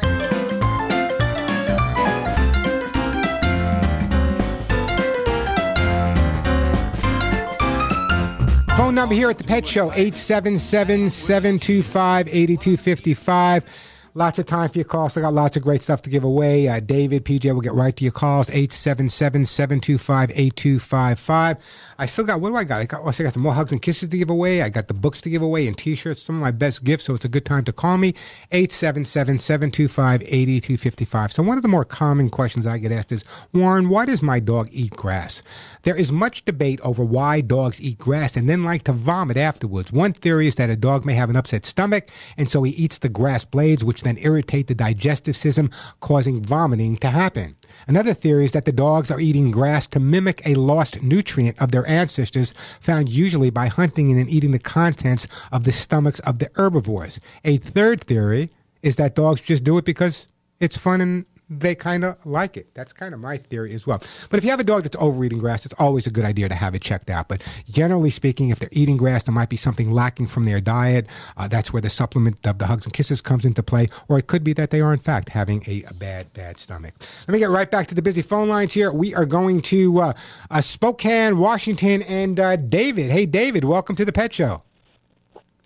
Phone 8.77 8.95
number 8.95 9.15
here 9.15 9.29
at 9.29 9.39
the 9.39 9.45
Pet 9.45 9.67
Show 9.67 9.93
877 9.93 11.11
725 11.11 12.29
8255. 12.29 13.88
Lots 14.19 14.41
of 14.41 14.47
time 14.47 14.69
for 14.69 14.79
your 14.79 14.85
calls. 14.85 15.17
I 15.17 15.21
got 15.21 15.33
lots 15.33 15.57
of 15.57 15.63
great 15.63 15.81
stuff 15.81 16.03
to 16.03 16.11
give 16.11 16.25
away. 16.25 16.67
Uh, 16.67 16.81
David, 16.81 17.25
PJ 17.25 17.45
we'll 17.45 17.61
get 17.61 17.73
right 17.73 17.95
to 17.95 18.03
your 18.03 18.11
calls 18.11 18.51
877 18.51 19.45
725 19.45 20.33
8255. 20.33 21.59
I 22.01 22.07
still 22.07 22.25
got, 22.25 22.41
what 22.41 22.49
do 22.49 22.57
I 22.57 22.65
got? 22.65 22.81
I 22.81 22.87
got, 22.87 23.03
oh, 23.05 23.07
I 23.07 23.11
still 23.13 23.27
got 23.27 23.35
some 23.35 23.45
more 23.45 23.53
hugs 23.53 23.71
and 23.71 23.81
kisses 23.81 24.09
to 24.09 24.19
give 24.19 24.29
away. 24.29 24.63
I 24.63 24.71
got 24.71 24.89
the 24.89 24.95
books 24.95 25.21
to 25.21 25.31
give 25.31 25.41
away 25.41 25.69
and 25.69 25.79
t 25.79 25.95
shirts, 25.95 26.21
some 26.21 26.35
of 26.35 26.43
my 26.43 26.51
best 26.51 26.83
gifts. 26.83 27.05
So 27.05 27.15
it's 27.15 27.27
a 27.27 27.29
good 27.29 27.45
time 27.45 27.63
to 27.67 27.73
call 27.73 27.97
me 27.97 28.09
877 28.51 29.39
725 29.39 30.23
8255. 30.23 31.33
So 31.33 31.45
one 31.45 31.57
of 31.57 31.63
the 31.63 31.69
more 31.69 31.85
common 31.85 32.29
questions 32.29 32.67
I 32.67 32.79
get 32.79 32.91
asked 32.91 33.13
is 33.13 33.25
Warren, 33.55 33.89
why 33.89 34.05
does 34.05 34.21
my 34.21 34.41
dog 34.41 34.69
eat 34.73 34.97
grass? 34.97 35.45
There 35.83 35.95
is 35.95 36.11
much 36.11 36.45
debate 36.45 36.81
over 36.81 37.05
why 37.05 37.41
dogs 37.41 37.81
eat 37.81 37.99
grass 37.99 38.37
and 38.37 38.51
then 38.51 38.65
like 38.65 38.83
to 38.83 38.93
vomit 38.93 39.37
afterwards. 39.37 39.93
One 39.93 40.13
theory 40.13 40.49
is 40.49 40.57
that 40.57 40.71
a 40.71 40.77
dog 40.77 41.05
may 41.05 41.15
have 41.15 41.31
an 41.31 41.37
upset 41.37 41.65
stomach, 41.65 42.09
and 42.37 42.51
so 42.51 42.65
he 42.65 42.73
eats 42.73 42.99
the 42.99 43.09
grass 43.09 43.45
blades, 43.45 43.85
which 43.85 44.08
then 44.09 44.25
irritate 44.25 44.67
the 44.67 44.75
digestive 44.75 45.37
system, 45.37 45.71
causing 46.01 46.43
vomiting 46.43 46.97
to 46.97 47.09
happen. 47.09 47.55
Another 47.87 48.15
theory 48.15 48.47
is 48.47 48.53
that 48.53 48.65
the 48.65 48.73
dogs 48.73 49.11
are 49.11 49.21
eating 49.21 49.51
grass 49.51 49.87
to 49.89 50.01
mimic 50.01 50.45
a 50.47 50.55
lost 50.55 51.03
nutrient 51.03 51.61
of 51.61 51.71
their 51.71 51.87
ancestors, 51.87 52.55
found 52.81 53.09
usually 53.09 53.51
by 53.51 53.69
hunting 53.69 54.11
and 54.19 54.31
eating 54.31 54.53
the 54.53 54.59
contents 54.59 55.29
of 55.53 55.65
the 55.65 55.73
stomachs 55.73 56.21
of 56.21 56.39
the 56.39 56.51
herbivores. 56.55 57.21
A 57.45 57.59
third 57.59 58.01
theory 58.01 58.51
is 58.83 58.97
that 58.97 59.15
dogs 59.15 59.43
just 59.43 59.65
do 59.65 59.77
it 59.79 59.85
because 59.85 60.29
it's 60.61 60.77
fun 60.77 61.01
and 61.01 61.25
they 61.51 61.75
kind 61.75 62.05
of 62.05 62.17
like 62.27 62.57
it. 62.57 62.73
That's 62.75 62.93
kind 62.93 63.15
of 63.15 63.21
my 63.21 63.37
theory 63.37 63.73
as 63.73 63.87
well. 63.87 64.03
But 64.31 64.39
if 64.39 64.45
you 64.45 64.51
have 64.51 64.61
a 64.61 64.65
dog 64.65 64.83
that's 64.83 64.97
overeating 64.99 65.39
grass, 65.39 65.65
it's 65.65 65.75
always 65.79 66.07
a 66.07 66.11
good 66.11 66.25
idea 66.25 66.49
to 66.49 66.55
have 66.55 66.75
it 66.75 66.83
checked 66.83 67.11
out. 67.11 67.29
But 67.29 67.43
generally 67.69 68.11
speaking, 68.11 68.51
if 68.51 68.59
they're 68.59 68.69
eating 68.73 68.97
grass, 68.97 69.23
there 69.25 69.35
might 69.35 69.49
be 69.49 69.57
something 69.57 69.93
lacking 69.93 70.27
from 70.27 70.45
their 70.45 70.61
diet. 70.61 71.07
Uh, 71.37 71.49
that's 71.49 71.73
where 71.73 71.83
the 71.83 71.91
supplement 71.91 72.47
of 72.47 72.59
the 72.59 72.67
hugs 72.67 72.85
and 72.85 72.93
kisses 72.93 73.21
comes 73.21 73.45
into 73.45 73.63
play. 73.63 73.89
Or 74.09 74.19
it 74.19 74.27
could 74.27 74.45
be 74.45 74.53
that 74.55 74.71
they 74.71 74.81
are, 74.81 74.93
in 74.93 74.99
fact, 74.99 75.31
having 75.31 75.63
a, 75.67 75.85
a 75.85 75.95
bad, 75.95 76.33
bad 76.35 76.61
stomach. 76.61 76.95
Let 77.27 77.33
me 77.33 77.39
get 77.39 77.51
right 77.51 77.71
back 77.71 77.87
to 77.89 77.95
the 77.95 78.03
busy 78.03 78.23
phone 78.23 78.49
lines 78.49 78.73
here. 78.73 78.93
We 78.93 79.15
are 79.15 79.27
going 79.27 79.63
to 79.63 80.01
uh, 80.01 80.13
uh, 80.51 80.61
Spokane, 80.61 81.39
Washington, 81.39 82.03
and 82.03 82.39
uh, 82.39 82.57
David. 82.57 83.11
Hey, 83.11 83.27
David, 83.27 83.65
welcome 83.65 83.97
to 83.97 84.05
the 84.05 84.13
Pet 84.13 84.33
Show. 84.33 84.63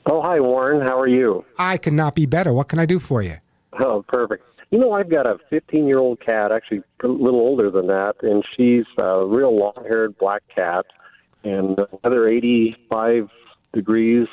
Oh, 0.06 0.20
hi, 0.20 0.40
Warren. 0.40 0.80
How 0.80 0.98
are 0.98 1.06
you? 1.06 1.44
I 1.58 1.76
could 1.76 1.92
not 1.92 2.14
be 2.14 2.26
better. 2.26 2.52
What 2.52 2.68
can 2.68 2.78
I 2.78 2.86
do 2.86 2.98
for 2.98 3.22
you? 3.22 3.36
Oh, 3.80 4.02
perfect. 4.08 4.44
You 4.72 4.78
know, 4.78 4.92
I've 4.92 5.10
got 5.10 5.26
a 5.26 5.36
15 5.50 5.86
year 5.86 5.98
old 5.98 6.18
cat, 6.20 6.50
actually 6.50 6.82
a 7.04 7.06
little 7.06 7.40
older 7.40 7.70
than 7.70 7.88
that, 7.88 8.14
and 8.22 8.42
she's 8.56 8.86
a 8.98 9.24
real 9.26 9.54
long 9.54 9.74
haired 9.86 10.16
black 10.16 10.42
cat, 10.56 10.86
and 11.44 11.76
the 11.76 11.86
weather 12.02 12.26
85 12.26 13.28
degrees. 13.74 14.26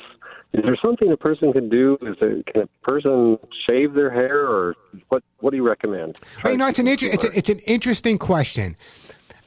Is 0.53 0.63
there 0.63 0.77
something 0.83 1.11
a 1.11 1.17
person 1.17 1.51
can 1.51 1.67
do? 1.67 1.97
Is 2.01 2.15
there, 2.21 2.41
can 2.43 2.63
a 2.63 2.89
person 2.89 3.37
shave 3.69 3.93
their 3.93 4.09
hair, 4.09 4.47
or 4.47 4.75
what? 5.09 5.23
What 5.41 5.51
do 5.51 5.57
you 5.57 5.67
recommend? 5.67 6.17
Well, 6.41 6.53
you 6.53 6.57
know, 6.57 6.69
it's 6.69 6.79
an 6.79 6.87
inter- 6.87 7.07
it's, 7.11 7.23
a, 7.25 7.37
it's 7.37 7.49
an 7.49 7.59
interesting 7.67 8.17
question. 8.17 8.77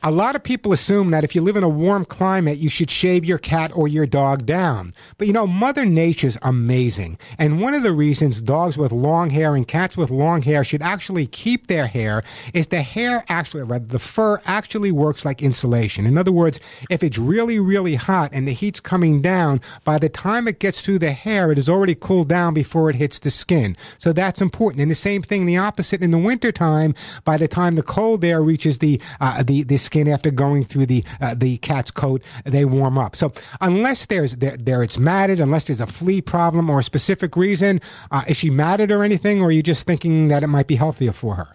A 0.04 0.10
lot 0.10 0.34
of 0.34 0.42
people 0.42 0.72
assume 0.72 1.12
that 1.12 1.22
if 1.22 1.36
you 1.36 1.42
live 1.42 1.54
in 1.54 1.62
a 1.62 1.68
warm 1.68 2.04
climate, 2.04 2.58
you 2.58 2.68
should 2.68 2.90
shave 2.90 3.24
your 3.24 3.38
cat 3.38 3.70
or 3.72 3.86
your 3.86 4.04
dog 4.04 4.44
down. 4.44 4.92
But 5.16 5.28
you 5.28 5.32
know, 5.32 5.46
Mother 5.46 5.86
Nature's 5.86 6.36
amazing. 6.42 7.18
And 7.38 7.60
one 7.60 7.72
of 7.72 7.84
the 7.84 7.92
reasons 7.92 8.42
dogs 8.42 8.76
with 8.76 8.90
long 8.90 9.30
hair 9.30 9.54
and 9.54 9.66
cats 9.66 9.96
with 9.96 10.10
long 10.10 10.42
hair 10.42 10.64
should 10.64 10.82
actually 10.82 11.28
keep 11.28 11.68
their 11.68 11.86
hair 11.86 12.24
is 12.52 12.66
the 12.66 12.82
hair 12.82 13.24
actually, 13.28 13.62
rather, 13.62 13.84
the 13.84 14.00
fur 14.00 14.40
actually 14.44 14.90
works 14.90 15.24
like 15.24 15.40
insulation. 15.40 16.04
In 16.04 16.18
other 16.18 16.32
words, 16.32 16.58
if 16.90 17.04
it's 17.04 17.18
really, 17.18 17.60
really 17.60 17.94
hot 17.94 18.30
and 18.32 18.48
the 18.48 18.52
heat's 18.52 18.80
coming 18.80 19.22
down, 19.22 19.60
by 19.84 19.98
the 19.98 20.08
time 20.08 20.48
it 20.48 20.58
gets 20.58 20.84
through 20.84 20.98
the 20.98 21.12
hair, 21.12 21.52
it 21.52 21.58
has 21.58 21.68
already 21.68 21.94
cooled 21.94 22.28
down 22.28 22.54
before 22.54 22.90
it 22.90 22.96
hits 22.96 23.20
the 23.20 23.30
skin. 23.30 23.76
So 23.98 24.12
that's 24.12 24.42
important. 24.42 24.82
And 24.82 24.90
the 24.90 24.96
same 24.96 25.22
thing, 25.22 25.46
the 25.46 25.58
opposite 25.58 26.02
in 26.02 26.10
the 26.10 26.18
wintertime, 26.18 26.92
by 27.22 27.36
the 27.36 27.46
time 27.46 27.76
the 27.76 27.84
cold 27.84 28.24
air 28.24 28.42
reaches 28.42 28.78
the, 28.78 29.00
uh, 29.20 29.44
the, 29.44 29.62
the 29.62 29.78
skin 29.92 30.08
after 30.08 30.30
going 30.30 30.64
through 30.64 30.86
the 30.86 31.04
uh, 31.20 31.34
the 31.34 31.58
cat's 31.58 31.90
coat, 31.90 32.22
they 32.44 32.64
warm 32.64 32.96
up. 32.98 33.14
So 33.14 33.30
unless 33.60 34.06
there's 34.06 34.36
there, 34.36 34.56
there 34.56 34.82
it's 34.82 34.98
matted, 34.98 35.38
unless 35.38 35.66
there's 35.66 35.82
a 35.82 35.86
flea 35.86 36.22
problem 36.22 36.70
or 36.70 36.78
a 36.78 36.82
specific 36.82 37.36
reason, 37.36 37.80
uh, 38.10 38.24
is 38.26 38.38
she 38.38 38.48
matted 38.48 38.90
or 38.90 39.02
anything, 39.02 39.42
or 39.42 39.48
are 39.48 39.50
you 39.50 39.62
just 39.62 39.86
thinking 39.86 40.28
that 40.28 40.42
it 40.42 40.46
might 40.46 40.66
be 40.66 40.76
healthier 40.76 41.12
for 41.12 41.34
her? 41.34 41.48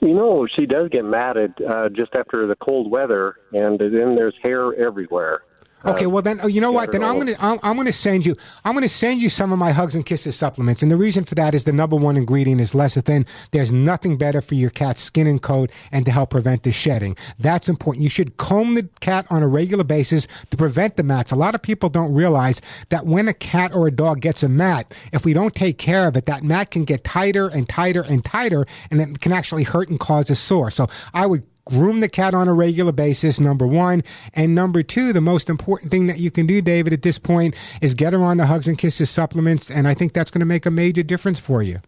You 0.00 0.14
know, 0.14 0.48
she 0.58 0.66
does 0.66 0.88
get 0.88 1.04
matted 1.04 1.52
uh, 1.62 1.88
just 1.90 2.16
after 2.16 2.48
the 2.48 2.56
cold 2.56 2.90
weather, 2.90 3.36
and 3.52 3.78
then 3.78 4.16
there's 4.16 4.34
hair 4.42 4.74
everywhere. 4.74 5.42
Okay, 5.86 6.04
uh, 6.04 6.10
well 6.10 6.22
then, 6.22 6.40
oh, 6.42 6.46
you 6.46 6.60
know 6.60 6.72
what? 6.72 6.92
Then 6.92 7.02
I'm 7.02 7.18
gonna 7.18 7.34
I'm, 7.40 7.58
I'm 7.62 7.76
gonna 7.76 7.92
send 7.92 8.26
you 8.26 8.36
I'm 8.64 8.74
gonna 8.74 8.88
send 8.88 9.20
you 9.22 9.28
some 9.28 9.52
of 9.52 9.58
my 9.58 9.72
Hugs 9.72 9.94
and 9.94 10.04
Kisses 10.04 10.36
supplements, 10.36 10.82
and 10.82 10.90
the 10.90 10.96
reason 10.96 11.24
for 11.24 11.34
that 11.36 11.54
is 11.54 11.64
the 11.64 11.72
number 11.72 11.96
one 11.96 12.16
ingredient 12.16 12.60
is 12.60 12.72
lecithin. 12.72 13.26
There's 13.52 13.72
nothing 13.72 14.16
better 14.16 14.40
for 14.40 14.54
your 14.54 14.70
cat's 14.70 15.00
skin 15.00 15.26
and 15.26 15.40
coat 15.40 15.70
and 15.92 16.04
to 16.04 16.10
help 16.12 16.30
prevent 16.30 16.62
the 16.64 16.72
shedding. 16.72 17.16
That's 17.38 17.68
important. 17.68 18.02
You 18.02 18.10
should 18.10 18.36
comb 18.36 18.74
the 18.74 18.88
cat 19.00 19.26
on 19.30 19.42
a 19.42 19.48
regular 19.48 19.84
basis 19.84 20.26
to 20.50 20.56
prevent 20.56 20.96
the 20.96 21.02
mats. 21.02 21.32
A 21.32 21.36
lot 21.36 21.54
of 21.54 21.62
people 21.62 21.88
don't 21.88 22.12
realize 22.12 22.60
that 22.90 23.06
when 23.06 23.28
a 23.28 23.34
cat 23.34 23.74
or 23.74 23.86
a 23.86 23.90
dog 23.90 24.20
gets 24.20 24.42
a 24.42 24.48
mat, 24.48 24.92
if 25.12 25.24
we 25.24 25.32
don't 25.32 25.54
take 25.54 25.78
care 25.78 26.06
of 26.06 26.16
it, 26.16 26.26
that 26.26 26.42
mat 26.42 26.70
can 26.70 26.84
get 26.84 27.04
tighter 27.04 27.48
and 27.48 27.68
tighter 27.68 28.02
and 28.02 28.24
tighter, 28.24 28.66
and 28.90 29.00
it 29.00 29.20
can 29.20 29.32
actually 29.32 29.62
hurt 29.62 29.88
and 29.88 29.98
cause 29.98 30.28
a 30.30 30.34
sore. 30.34 30.70
So 30.70 30.88
I 31.14 31.26
would 31.26 31.42
groom 31.70 32.00
the 32.00 32.08
cat 32.08 32.34
on 32.34 32.48
a 32.48 32.52
regular 32.54 32.92
basis, 32.92 33.40
number 33.40 33.66
one. 33.66 34.02
And 34.34 34.54
number 34.54 34.82
two, 34.82 35.12
the 35.12 35.20
most 35.20 35.48
important 35.48 35.90
thing 35.90 36.06
that 36.08 36.18
you 36.18 36.30
can 36.30 36.46
do, 36.46 36.60
David, 36.60 36.92
at 36.92 37.02
this 37.02 37.18
point 37.18 37.54
is 37.80 37.94
get 37.94 38.12
her 38.12 38.22
on 38.22 38.36
the 38.36 38.46
Hugs 38.46 38.68
and 38.68 38.76
Kisses 38.76 39.08
supplements. 39.08 39.70
And 39.70 39.88
I 39.88 39.94
think 39.94 40.12
that's 40.12 40.30
going 40.30 40.40
to 40.40 40.46
make 40.46 40.66
a 40.66 40.70
major 40.70 41.02
difference 41.02 41.40
for 41.40 41.62
you. 41.62 41.78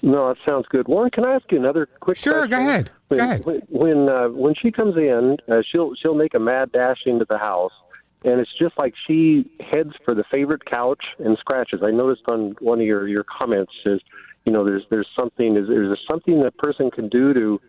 No, 0.00 0.28
that 0.28 0.36
sounds 0.48 0.66
good. 0.70 0.86
Warren, 0.86 1.10
can 1.10 1.26
I 1.26 1.34
ask 1.34 1.44
you 1.50 1.58
another 1.58 1.86
quick 2.00 2.16
Sure, 2.16 2.46
question? 2.46 2.50
go 2.50 2.58
ahead. 2.58 2.90
When, 3.08 3.18
Go 3.18 3.24
ahead. 3.24 3.44
When 3.44 3.62
when, 3.68 4.08
uh, 4.08 4.28
when 4.28 4.54
she 4.54 4.70
comes 4.70 4.96
in, 4.96 5.36
uh, 5.50 5.62
she'll 5.72 5.94
she'll 5.96 6.14
make 6.14 6.34
a 6.34 6.38
mad 6.38 6.70
dash 6.72 6.98
into 7.06 7.26
the 7.28 7.38
house, 7.38 7.72
and 8.24 8.38
it's 8.38 8.52
just 8.60 8.78
like 8.78 8.94
she 9.08 9.50
heads 9.72 9.90
for 10.04 10.14
the 10.14 10.22
favorite 10.32 10.64
couch 10.66 11.02
and 11.18 11.36
scratches. 11.38 11.80
I 11.84 11.90
noticed 11.90 12.22
on 12.30 12.54
one 12.60 12.80
of 12.80 12.86
your 12.86 13.08
your 13.08 13.24
comments 13.24 13.72
is, 13.86 14.00
you 14.46 14.52
know, 14.52 14.64
there's 14.64 14.84
there's 14.90 15.08
something 15.18 15.56
is 15.56 15.66
there's 15.68 15.98
something 16.08 16.42
that 16.42 16.56
person 16.58 16.92
can 16.92 17.08
do 17.08 17.34
to 17.34 17.60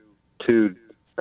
to 0.47 0.75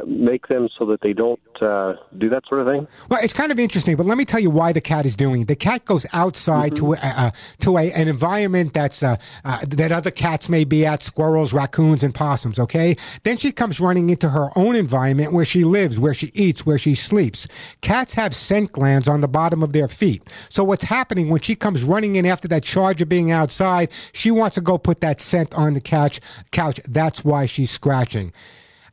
make 0.07 0.47
them 0.49 0.69
so 0.79 0.87
that 0.87 1.01
they 1.01 1.13
don't 1.13 1.41
uh, 1.61 1.95
do 2.19 2.29
that 2.29 2.45
sort 2.49 2.61
of 2.61 2.67
thing. 2.67 2.87
Well, 3.09 3.21
it's 3.23 3.33
kind 3.33 3.51
of 3.51 3.59
interesting, 3.59 3.97
but 3.97 4.07
let 4.07 4.19
me 4.19 4.25
tell 4.25 4.41
you 4.41 4.51
why 4.51 4.73
the 4.73 4.81
cat 4.81 5.07
is 5.07 5.17
doing 5.17 5.43
it. 5.43 5.49
The 5.49 5.57
cat 5.57 5.85
goes 5.85 6.07
outside 6.13 6.77
to 6.77 6.95
a, 6.95 6.99
uh, 7.03 7.31
to 7.61 7.79
a, 7.79 7.93
an 7.93 8.09
environment 8.09 8.75
that's 8.75 9.03
uh, 9.03 9.17
uh, 9.45 9.65
that 9.69 9.93
other 9.93 10.11
cats 10.11 10.49
may 10.49 10.65
be 10.65 10.87
at, 10.87 11.03
squirrels, 11.03 11.53
raccoons, 11.53 12.03
and 12.03 12.15
possums. 12.15 12.59
Okay, 12.59 12.97
then 13.25 13.37
she 13.37 13.53
comes 13.53 13.81
running 13.81 14.11
into 14.11 14.29
her 14.29 14.51
own 14.57 14.77
environment 14.77 15.33
where 15.33 15.45
she 15.45 15.65
lives, 15.65 15.99
where 15.99 16.15
she 16.15 16.31
eats, 16.35 16.65
where 16.65 16.79
she 16.79 16.95
sleeps. 16.95 17.49
Cats 17.81 18.15
have 18.15 18.35
scent 18.35 18.73
glands 18.73 19.09
on 19.09 19.21
the 19.21 19.29
bottom 19.29 19.63
of 19.63 19.73
their 19.73 19.89
feet. 19.89 20.23
So 20.49 20.65
what's 20.65 20.85
happening 20.85 21.29
when 21.29 21.41
she 21.41 21.55
comes 21.55 21.83
running 21.85 22.17
in 22.17 22.27
after 22.27 22.49
that 22.49 22.63
charge 22.63 23.03
of 23.03 23.09
being 23.09 23.31
outside? 23.31 23.91
She 24.13 24.31
wants 24.31 24.55
to 24.55 24.61
go 24.61 24.79
put 24.79 25.01
that 25.01 25.21
scent 25.21 25.55
on 25.55 25.75
the 25.75 25.81
couch. 25.81 26.21
Couch. 26.53 26.81
That's 26.87 27.25
why 27.25 27.47
she's 27.47 27.71
scratching. 27.71 28.33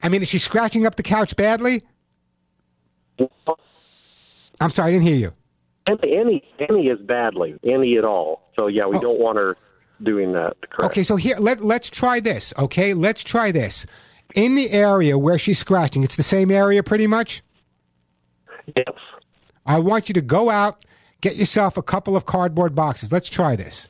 I 0.01 0.09
mean, 0.09 0.21
is 0.21 0.27
she 0.27 0.37
scratching 0.37 0.85
up 0.85 0.95
the 0.95 1.03
couch 1.03 1.35
badly? 1.35 1.83
I'm 4.59 4.69
sorry, 4.69 4.89
I 4.89 4.91
didn't 4.91 5.07
hear 5.07 5.15
you. 5.15 5.33
Annie, 5.87 6.17
Annie, 6.17 6.43
Annie 6.67 6.87
is 6.87 6.99
badly, 6.99 7.55
Annie 7.63 7.97
at 7.97 8.05
all. 8.05 8.49
So 8.57 8.67
yeah, 8.67 8.85
we 8.85 8.97
oh. 8.97 9.01
don't 9.01 9.19
want 9.19 9.37
her 9.37 9.55
doing 10.03 10.33
that. 10.33 10.57
Correct. 10.69 10.91
Okay, 10.91 11.03
so 11.03 11.15
here 11.15 11.37
let 11.37 11.63
let's 11.63 11.89
try 11.89 12.19
this. 12.19 12.53
Okay, 12.57 12.93
let's 12.93 13.23
try 13.23 13.51
this. 13.51 13.85
In 14.33 14.55
the 14.55 14.71
area 14.71 15.17
where 15.17 15.37
she's 15.37 15.59
scratching, 15.59 16.03
it's 16.03 16.15
the 16.15 16.23
same 16.23 16.51
area 16.51 16.83
pretty 16.83 17.07
much. 17.07 17.43
Yes. 18.75 18.95
I 19.65 19.79
want 19.79 20.09
you 20.09 20.13
to 20.13 20.21
go 20.21 20.49
out, 20.49 20.83
get 21.21 21.35
yourself 21.35 21.77
a 21.77 21.83
couple 21.83 22.15
of 22.17 22.25
cardboard 22.25 22.75
boxes. 22.75 23.11
Let's 23.11 23.29
try 23.29 23.55
this. 23.55 23.87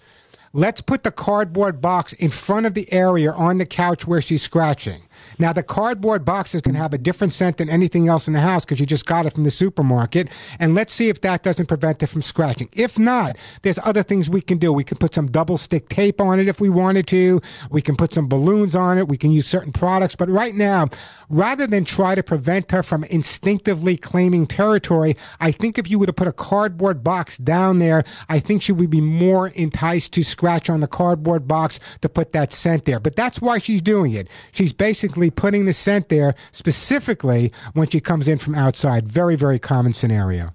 Let's 0.54 0.82
put 0.82 1.04
the 1.04 1.12
cardboard 1.12 1.82
box 1.82 2.14
in 2.14 2.30
front 2.30 2.66
of 2.66 2.74
the 2.74 2.92
area 2.94 3.32
on 3.32 3.58
the 3.58 3.66
couch 3.66 4.08
where 4.08 4.22
she's 4.22 4.42
scratching. 4.42 5.02
Now, 5.40 5.54
the 5.54 5.64
cardboard 5.64 6.26
boxes 6.26 6.62
can 6.62 6.76
have 6.76 6.94
a 6.94 6.98
different 6.98 7.34
scent 7.34 7.58
than 7.58 7.70
anything 7.70 8.08
else 8.08 8.28
in 8.28 8.34
the 8.34 8.40
house 8.40 8.66
because 8.66 8.80
you 8.80 8.86
just 8.86 9.06
got 9.06 9.26
it 9.26 9.34
from 9.34 9.44
the 9.44 9.52
supermarket. 9.52 10.30
And 10.60 10.76
let's 10.76 10.94
see 10.94 11.10
if 11.10 11.22
that 11.22 11.44
doesn't 11.44 11.68
prevent 11.68 12.02
it 12.04 12.08
from 12.08 12.22
scratching. 12.22 12.70
If 12.74 12.98
not, 12.98 13.38
there's 13.62 13.80
other 13.80 14.04
things 14.04 14.30
we 14.30 14.42
can 14.42 14.58
do. 14.58 14.72
We 14.72 14.84
can 14.84 14.98
put 14.98 15.14
some 15.14 15.28
double 15.28 15.58
stick 15.58 15.90
tape 15.90 16.22
on 16.22 16.40
it 16.40 16.48
if 16.48 16.60
we 16.60 16.70
wanted 16.70 17.08
to. 17.08 17.42
We 17.70 17.82
can 17.82 17.96
put 17.96 18.14
some 18.14 18.28
balloons 18.28 18.76
on 18.76 18.98
it. 18.98 19.08
We 19.08 19.18
can 19.18 19.32
use 19.32 19.46
certain 19.46 19.72
products. 19.72 20.16
But 20.16 20.30
right 20.30 20.56
now, 20.56 20.88
rather 21.30 21.68
than 21.68 21.86
try 21.86 22.16
to 22.16 22.24
prevent 22.24 22.72
her 22.72 22.84
from 22.84 23.04
instinctively 23.06 23.98
claiming 23.98 24.48
territory, 24.48 25.16
I 25.40 25.52
think 25.52 25.78
if 25.78 25.90
you 25.90 26.00
were 26.00 26.06
to 26.06 26.14
put 26.14 26.28
a 26.28 26.34
cardboard 26.34 27.04
box 27.04 27.38
down 27.38 27.80
there, 27.80 28.04
I 28.30 28.40
think 28.40 28.62
she 28.62 28.72
would 28.72 28.90
be 28.90 29.02
more 29.02 29.50
enticed 29.50 30.14
to 30.14 30.24
scratch 30.24 30.70
on 30.70 30.80
the 30.80 30.88
cardboard 30.88 31.48
box 31.48 31.80
to 32.02 32.10
put 32.10 32.32
that 32.34 32.54
scent 32.54 32.86
there. 32.86 33.00
But 33.00 33.16
that's 33.16 33.42
why 33.42 33.60
she's 33.60 33.82
doing 33.82 34.14
it. 34.14 34.30
She's 34.52 34.74
basically 34.74 35.25
putting 35.30 35.66
the 35.66 35.74
scent 35.74 36.10
there 36.10 36.36
specifically 36.52 37.52
when 37.74 37.88
she 37.88 38.00
comes 38.00 38.28
in 38.28 38.38
from 38.38 38.56
outside. 38.56 39.08
Very, 39.08 39.36
very 39.36 39.60
common 39.60 39.94
scenario. 39.94 40.52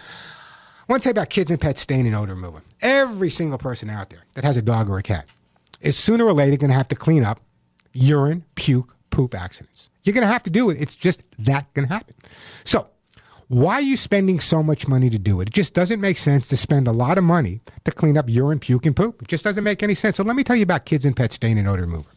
I 0.88 0.92
want 0.92 1.02
to 1.02 1.08
say 1.08 1.10
about 1.10 1.28
kids 1.28 1.50
and 1.50 1.60
pets 1.60 1.82
stain 1.82 2.06
and 2.06 2.16
odor 2.16 2.34
remover. 2.34 2.62
Every 2.80 3.28
single 3.28 3.58
person 3.58 3.90
out 3.90 4.08
there 4.08 4.24
that 4.34 4.44
has 4.44 4.56
a 4.56 4.62
dog 4.62 4.88
or 4.88 4.98
a 4.98 5.02
cat 5.02 5.26
is 5.80 5.96
sooner 5.96 6.24
or 6.24 6.32
later 6.32 6.56
going 6.56 6.70
to 6.70 6.76
have 6.76 6.88
to 6.88 6.96
clean 6.96 7.24
up 7.24 7.40
urine, 7.92 8.44
puke, 8.54 8.96
poop 9.10 9.34
accidents. 9.34 9.87
You're 10.04 10.14
going 10.14 10.26
to 10.26 10.32
have 10.32 10.42
to 10.44 10.50
do 10.50 10.70
it. 10.70 10.80
It's 10.80 10.94
just 10.94 11.22
that 11.40 11.72
going 11.74 11.88
to 11.88 11.92
happen. 11.92 12.14
So, 12.64 12.88
why 13.48 13.74
are 13.74 13.80
you 13.80 13.96
spending 13.96 14.40
so 14.40 14.62
much 14.62 14.86
money 14.86 15.08
to 15.08 15.18
do 15.18 15.40
it? 15.40 15.48
It 15.48 15.54
just 15.54 15.72
doesn't 15.72 16.00
make 16.00 16.18
sense 16.18 16.48
to 16.48 16.56
spend 16.56 16.86
a 16.86 16.92
lot 16.92 17.16
of 17.16 17.24
money 17.24 17.60
to 17.84 17.90
clean 17.90 18.18
up 18.18 18.28
urine, 18.28 18.58
puke, 18.58 18.86
and 18.86 18.94
poop. 18.94 19.22
It 19.22 19.28
just 19.28 19.44
doesn't 19.44 19.64
make 19.64 19.82
any 19.82 19.94
sense. 19.94 20.16
So, 20.18 20.22
let 20.22 20.36
me 20.36 20.44
tell 20.44 20.56
you 20.56 20.62
about 20.62 20.84
Kids 20.84 21.04
and 21.04 21.16
Pet 21.16 21.32
Stain 21.32 21.58
and 21.58 21.68
Odor 21.68 21.82
Remover. 21.82 22.10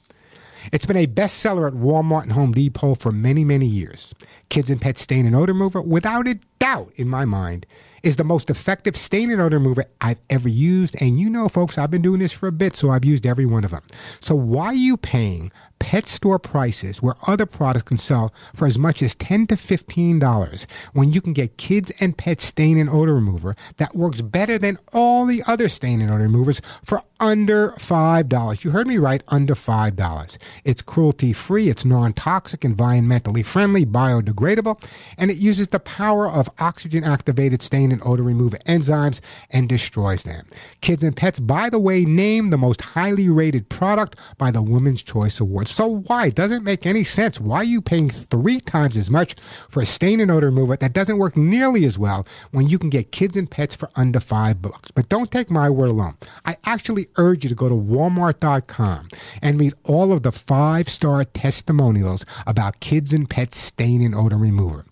It's 0.72 0.86
been 0.86 0.98
a 0.98 1.08
bestseller 1.08 1.68
at 1.68 1.74
Walmart 1.74 2.24
and 2.24 2.34
Home 2.34 2.52
Depot 2.52 2.96
for 2.96 3.12
many, 3.12 3.44
many 3.44 3.66
years. 3.66 4.14
Kids 4.50 4.70
and 4.70 4.80
Pet 4.80 4.98
Stain 4.98 5.26
and 5.26 5.36
Odor 5.36 5.54
Remover, 5.54 5.82
without 5.82 6.28
a 6.28 6.40
doubt 6.62 6.94
in 6.96 7.10
my 7.10 7.26
mind, 7.26 7.66
is 8.04 8.16
the 8.16 8.24
most 8.24 8.50
effective 8.50 8.96
stain 8.96 9.32
and 9.32 9.42
odor 9.42 9.58
remover 9.58 9.86
I've 10.00 10.22
ever 10.30 10.48
used. 10.48 10.96
And 11.02 11.20
you 11.20 11.30
know, 11.30 11.50
folks, 11.50 11.78
I've 11.78 11.92
been 11.92 12.02
doing 12.02 12.20
this 12.20 12.32
for 12.32 12.48
a 12.48 12.52
bit, 12.52 12.76
so 12.76 12.92
I've 12.92 13.06
used 13.06 13.26
every 13.26 13.46
one 13.46 13.64
of 13.64 13.72
them. 13.72 13.84
So 14.20 14.36
why 14.36 14.68
are 14.68 14.74
you 14.74 14.96
paying 14.96 15.52
pet 15.82 16.08
store 16.08 16.38
prices 16.38 17.02
where 17.02 17.16
other 17.26 17.48
products 17.48 17.84
can 17.84 17.98
sell 17.98 18.32
for 18.56 18.68
as 18.68 18.78
much 18.78 19.02
as 19.02 19.16
10 19.16 19.48
to 19.48 19.56
$15 19.56 20.68
when 20.94 21.12
you 21.12 21.20
can 21.22 21.34
get 21.34 21.58
kids 21.58 21.92
and 22.00 22.16
pet 22.16 22.40
stain 22.40 22.78
and 22.78 22.88
odor 22.88 23.16
remover 23.16 23.56
that 23.78 23.96
works 23.96 24.22
better 24.22 24.60
than 24.60 24.78
all 24.94 25.26
the 25.26 25.44
other 25.48 25.68
stain 25.68 26.00
and 26.00 26.12
odor 26.12 26.22
removers 26.22 26.62
for 26.84 27.02
under 27.20 27.72
$5. 27.72 28.64
You 28.64 28.72
heard 28.72 28.88
me 28.88 29.00
right, 29.00 29.24
under 29.30 29.56
$5. 29.56 30.38
It's 30.64 30.84
cruelty 30.84 31.34
free, 31.34 31.70
it's 31.70 31.84
non 31.84 32.14
toxic, 32.14 32.62
environmentally 32.62 33.44
friendly, 33.44 33.86
biodegradable, 33.86 34.84
and 35.18 35.32
it 35.32 35.38
uses 35.38 35.70
the 35.70 35.80
power 35.80 36.30
of 36.30 36.48
oxygen 36.60 37.04
activated 37.04 37.62
stain 37.62 37.92
and 37.92 38.02
odor 38.06 38.24
remover 38.24 38.58
enzymes 38.68 39.20
and 39.50 39.70
destroys 39.70 40.24
them. 40.24 40.46
Kids 40.82 41.04
and 41.04 41.16
Pets, 41.16 41.40
by 41.40 41.70
the 41.70 41.80
way, 41.80 42.06
named 42.06 42.52
the 42.52 42.58
most 42.58 42.82
highly 42.82 43.30
rated 43.30 43.70
product 43.70 44.16
by 44.38 44.52
the 44.52 44.62
Women's 44.62 45.04
Choice 45.04 45.40
Awards. 45.40 45.72
So 45.72 45.88
why? 46.08 46.30
Doesn't 46.30 46.64
make 46.64 46.86
any 46.86 47.04
sense. 47.04 47.40
Why 47.40 47.58
are 47.58 47.64
you 47.64 47.82
paying 47.82 48.10
three 48.10 48.60
times 48.60 48.98
as 48.98 49.10
much 49.10 49.36
for 49.70 49.82
a 49.82 49.86
stain 49.86 50.20
and 50.20 50.32
odor 50.32 50.48
remover 50.48 50.78
that 50.78 50.94
doesn't 50.94 51.18
work 51.18 51.38
nearly 51.38 51.86
as 51.86 51.98
well 51.98 52.26
when 52.52 52.68
you 52.68 52.80
can 52.80 52.90
get 52.90 53.12
kids 53.12 53.38
and 53.38 53.50
pets 53.50 53.76
for 53.76 53.90
under 53.96 54.20
five 54.20 54.62
bucks? 54.62 54.92
But 54.92 55.10
don't 55.10 55.32
take 55.32 55.50
my 55.50 55.70
word 55.70 55.90
alone. 55.90 56.16
I 56.46 56.58
actually 56.66 57.08
urge 57.18 57.44
you 57.44 57.50
to 57.50 57.56
go 57.56 57.70
to 57.70 57.76
walmart.com 57.76 59.10
and 59.42 59.60
read 59.60 59.74
all 59.84 60.12
of 60.12 60.24
the 60.24 60.32
five 60.32 60.90
star 60.90 61.24
testimonials 61.24 62.26
about 62.48 62.80
kids 62.80 63.14
and 63.14 63.30
pets 63.30 63.58
stain 63.58 64.02
and 64.02 64.16
odor 64.16 64.38
remover. 64.38 64.86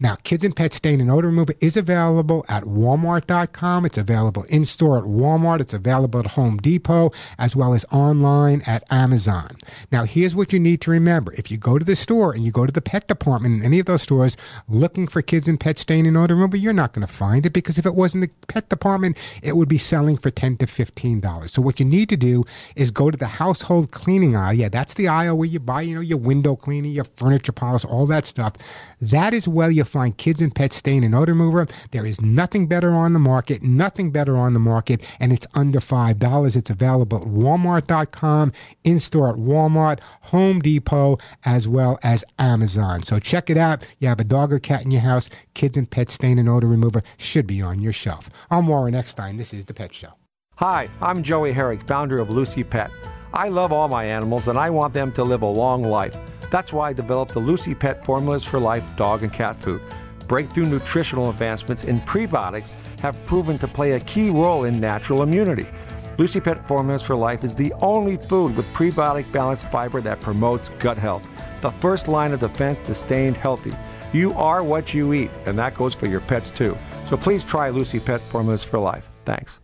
Now, 0.00 0.16
Kids 0.22 0.44
and 0.44 0.54
Pet 0.54 0.72
Stain 0.72 1.00
and 1.00 1.10
Odor 1.10 1.26
Remover 1.26 1.54
is 1.60 1.76
available 1.76 2.44
at 2.48 2.62
walmart.com. 2.62 3.84
It's 3.84 3.98
available 3.98 4.44
in 4.44 4.64
store 4.64 4.98
at 4.98 5.04
Walmart. 5.04 5.60
It's 5.60 5.74
available 5.74 6.20
at 6.20 6.26
Home 6.26 6.58
Depot 6.58 7.10
as 7.38 7.56
well 7.56 7.74
as 7.74 7.84
online 7.90 8.62
at 8.66 8.84
Amazon. 8.92 9.56
Now, 9.90 10.04
here's 10.04 10.36
what 10.36 10.52
you 10.52 10.60
need 10.60 10.80
to 10.82 10.92
remember. 10.92 11.32
If 11.32 11.50
you 11.50 11.56
go 11.56 11.78
to 11.78 11.84
the 11.84 11.96
store 11.96 12.32
and 12.32 12.44
you 12.44 12.52
go 12.52 12.64
to 12.64 12.72
the 12.72 12.80
pet 12.80 13.08
department 13.08 13.56
in 13.56 13.64
any 13.64 13.80
of 13.80 13.86
those 13.86 14.02
stores 14.02 14.36
looking 14.68 15.08
for 15.08 15.20
Kids 15.20 15.48
and 15.48 15.58
Pet 15.58 15.78
Stain 15.78 16.06
and 16.06 16.16
Odor 16.16 16.36
Remover, 16.36 16.56
you're 16.56 16.72
not 16.72 16.92
going 16.92 17.06
to 17.06 17.12
find 17.12 17.44
it 17.44 17.52
because 17.52 17.76
if 17.76 17.84
it 17.84 17.96
was 17.96 18.14
in 18.14 18.20
the 18.20 18.30
pet 18.46 18.68
department, 18.68 19.16
it 19.42 19.56
would 19.56 19.68
be 19.68 19.78
selling 19.78 20.16
for 20.16 20.30
10 20.30 20.58
to 20.58 20.66
$15. 20.66 21.50
So 21.50 21.60
what 21.60 21.80
you 21.80 21.86
need 21.86 22.08
to 22.10 22.16
do 22.16 22.44
is 22.76 22.92
go 22.92 23.10
to 23.10 23.18
the 23.18 23.26
household 23.26 23.90
cleaning 23.90 24.36
aisle. 24.36 24.54
Yeah, 24.54 24.68
that's 24.68 24.94
the 24.94 25.08
aisle 25.08 25.36
where 25.36 25.48
you 25.48 25.58
buy, 25.58 25.82
you 25.82 25.96
know, 25.96 26.00
your 26.00 26.18
window 26.18 26.54
cleaning, 26.54 26.92
your 26.92 27.04
furniture 27.04 27.50
polish, 27.52 27.84
all 27.84 28.06
that 28.06 28.26
stuff. 28.26 28.52
That 29.00 29.34
is 29.34 29.48
where 29.48 29.70
you 29.70 29.84
find 29.88 30.16
kids 30.16 30.40
and 30.40 30.54
pet 30.54 30.72
stain 30.72 31.02
and 31.04 31.14
odor 31.14 31.32
remover. 31.32 31.66
There 31.90 32.06
is 32.06 32.20
nothing 32.20 32.66
better 32.66 32.92
on 32.92 33.12
the 33.12 33.18
market, 33.18 33.62
nothing 33.62 34.10
better 34.10 34.36
on 34.36 34.52
the 34.52 34.60
market, 34.60 35.02
and 35.20 35.32
it's 35.32 35.46
under 35.54 35.80
$5. 35.80 36.56
It's 36.56 36.70
available 36.70 37.18
at 37.18 37.28
walmart.com, 37.28 38.52
in 38.84 38.98
store 39.00 39.30
at 39.30 39.36
Walmart, 39.36 40.00
Home 40.22 40.60
Depot, 40.60 41.18
as 41.44 41.66
well 41.66 41.98
as 42.02 42.24
Amazon. 42.38 43.02
So 43.02 43.18
check 43.18 43.50
it 43.50 43.56
out. 43.56 43.86
You 43.98 44.08
have 44.08 44.20
a 44.20 44.24
dog 44.24 44.52
or 44.52 44.58
cat 44.58 44.84
in 44.84 44.90
your 44.90 45.00
house, 45.00 45.28
kids 45.54 45.76
and 45.76 45.90
pet 45.90 46.10
stain 46.10 46.38
and 46.38 46.48
odor 46.48 46.66
remover 46.66 47.02
should 47.16 47.46
be 47.46 47.62
on 47.62 47.80
your 47.80 47.92
shelf. 47.92 48.30
I'm 48.50 48.66
Warren 48.66 48.94
Eckstein. 48.94 49.36
This 49.36 49.52
is 49.52 49.64
The 49.64 49.74
Pet 49.74 49.94
Show. 49.94 50.12
Hi, 50.56 50.88
I'm 51.00 51.22
Joey 51.22 51.52
Herrick, 51.52 51.80
founder 51.82 52.18
of 52.18 52.30
Lucy 52.30 52.64
Pet. 52.64 52.90
I 53.32 53.48
love 53.48 53.72
all 53.72 53.88
my 53.88 54.04
animals 54.04 54.48
and 54.48 54.58
I 54.58 54.70
want 54.70 54.94
them 54.94 55.12
to 55.12 55.22
live 55.22 55.42
a 55.42 55.46
long 55.46 55.82
life. 55.84 56.16
That's 56.50 56.72
why 56.72 56.90
I 56.90 56.92
developed 56.92 57.34
the 57.34 57.40
Lucy 57.40 57.74
Pet 57.74 58.04
Formulas 58.04 58.44
for 58.44 58.58
Life 58.58 58.84
dog 58.96 59.22
and 59.22 59.32
cat 59.32 59.56
food. 59.56 59.80
Breakthrough 60.26 60.66
nutritional 60.66 61.30
advancements 61.30 61.84
in 61.84 62.00
prebiotics 62.02 62.74
have 63.00 63.22
proven 63.26 63.56
to 63.58 63.68
play 63.68 63.92
a 63.92 64.00
key 64.00 64.30
role 64.30 64.64
in 64.64 64.80
natural 64.80 65.22
immunity. 65.22 65.66
Lucy 66.18 66.40
Pet 66.40 66.66
Formulas 66.66 67.02
for 67.02 67.14
Life 67.14 67.44
is 67.44 67.54
the 67.54 67.72
only 67.80 68.16
food 68.16 68.56
with 68.56 68.66
prebiotic 68.72 69.30
balanced 69.32 69.70
fiber 69.70 70.00
that 70.00 70.20
promotes 70.20 70.70
gut 70.80 70.98
health, 70.98 71.26
the 71.60 71.70
first 71.70 72.08
line 72.08 72.32
of 72.32 72.40
defense 72.40 72.80
to 72.82 72.94
staying 72.94 73.34
healthy. 73.34 73.72
You 74.12 74.32
are 74.34 74.62
what 74.62 74.92
you 74.92 75.12
eat, 75.12 75.30
and 75.46 75.58
that 75.58 75.74
goes 75.74 75.94
for 75.94 76.06
your 76.06 76.20
pets 76.20 76.50
too. 76.50 76.76
So 77.06 77.16
please 77.16 77.44
try 77.44 77.70
Lucy 77.70 78.00
Pet 78.00 78.20
Formulas 78.20 78.64
for 78.64 78.78
Life. 78.78 79.08
Thanks. 79.24 79.60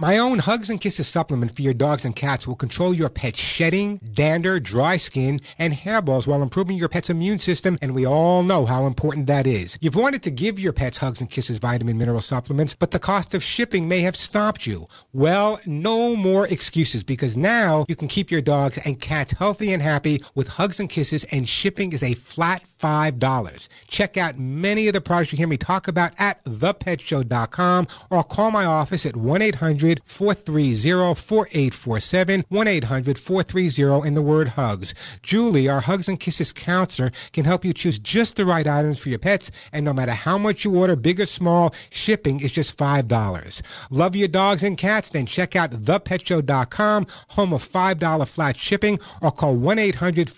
My 0.00 0.18
own 0.18 0.38
Hugs 0.38 0.70
and 0.70 0.80
Kisses 0.80 1.08
supplement 1.08 1.56
for 1.56 1.62
your 1.62 1.74
dogs 1.74 2.04
and 2.04 2.14
cats 2.14 2.46
will 2.46 2.54
control 2.54 2.94
your 2.94 3.08
pet's 3.08 3.40
shedding, 3.40 3.96
dander, 4.14 4.60
dry 4.60 4.96
skin, 4.96 5.40
and 5.58 5.74
hairballs 5.74 6.24
while 6.24 6.40
improving 6.40 6.76
your 6.76 6.88
pet's 6.88 7.10
immune 7.10 7.40
system, 7.40 7.76
and 7.82 7.96
we 7.96 8.06
all 8.06 8.44
know 8.44 8.64
how 8.64 8.86
important 8.86 9.26
that 9.26 9.44
is. 9.44 9.76
You've 9.80 9.96
wanted 9.96 10.22
to 10.22 10.30
give 10.30 10.56
your 10.56 10.72
pets 10.72 10.98
Hugs 10.98 11.20
and 11.20 11.28
Kisses 11.28 11.58
vitamin 11.58 11.98
mineral 11.98 12.20
supplements, 12.20 12.76
but 12.76 12.92
the 12.92 13.00
cost 13.00 13.34
of 13.34 13.42
shipping 13.42 13.88
may 13.88 13.98
have 14.02 14.14
stopped 14.14 14.68
you. 14.68 14.86
Well, 15.12 15.58
no 15.66 16.14
more 16.14 16.46
excuses 16.46 17.02
because 17.02 17.36
now 17.36 17.84
you 17.88 17.96
can 17.96 18.06
keep 18.06 18.30
your 18.30 18.40
dogs 18.40 18.78
and 18.84 19.00
cats 19.00 19.32
healthy 19.32 19.72
and 19.72 19.82
happy 19.82 20.22
with 20.36 20.46
Hugs 20.46 20.78
and 20.78 20.88
Kisses, 20.88 21.24
and 21.32 21.48
shipping 21.48 21.92
is 21.92 22.04
a 22.04 22.14
flat 22.14 22.62
$5. 22.78 23.68
Check 23.88 24.16
out 24.16 24.38
many 24.38 24.88
of 24.88 24.92
the 24.92 25.00
products 25.00 25.32
you 25.32 25.38
hear 25.38 25.48
me 25.48 25.56
talk 25.56 25.88
about 25.88 26.12
at 26.18 26.42
thepetshow.com 26.44 27.86
or 28.10 28.22
call 28.24 28.50
my 28.50 28.64
office 28.64 29.04
at 29.06 29.16
1 29.16 29.42
800 29.42 30.00
430 30.04 31.14
4847. 31.14 32.44
1 32.48 32.68
800 32.68 33.18
430 33.18 34.06
in 34.06 34.14
the 34.14 34.22
word 34.22 34.48
hugs. 34.48 34.94
Julie, 35.22 35.68
our 35.68 35.80
Hugs 35.80 36.08
and 36.08 36.18
Kisses 36.18 36.52
counselor, 36.52 37.10
can 37.32 37.44
help 37.44 37.64
you 37.64 37.72
choose 37.72 37.98
just 37.98 38.36
the 38.36 38.46
right 38.46 38.66
items 38.66 38.98
for 38.98 39.08
your 39.08 39.18
pets, 39.18 39.50
and 39.72 39.84
no 39.84 39.92
matter 39.92 40.12
how 40.12 40.38
much 40.38 40.64
you 40.64 40.76
order, 40.76 40.96
big 40.96 41.20
or 41.20 41.26
small, 41.26 41.74
shipping 41.90 42.40
is 42.40 42.52
just 42.52 42.76
$5. 42.76 43.62
Love 43.90 44.16
your 44.16 44.28
dogs 44.28 44.62
and 44.62 44.78
cats? 44.78 45.10
Then 45.10 45.26
check 45.26 45.56
out 45.56 45.70
thepetshow.com, 45.70 47.06
home 47.30 47.52
of 47.52 47.62
$5 47.66 48.28
flat 48.28 48.56
shipping, 48.56 48.98
or 49.22 49.30
call 49.30 49.54
1 49.54 49.78
800 49.78 50.28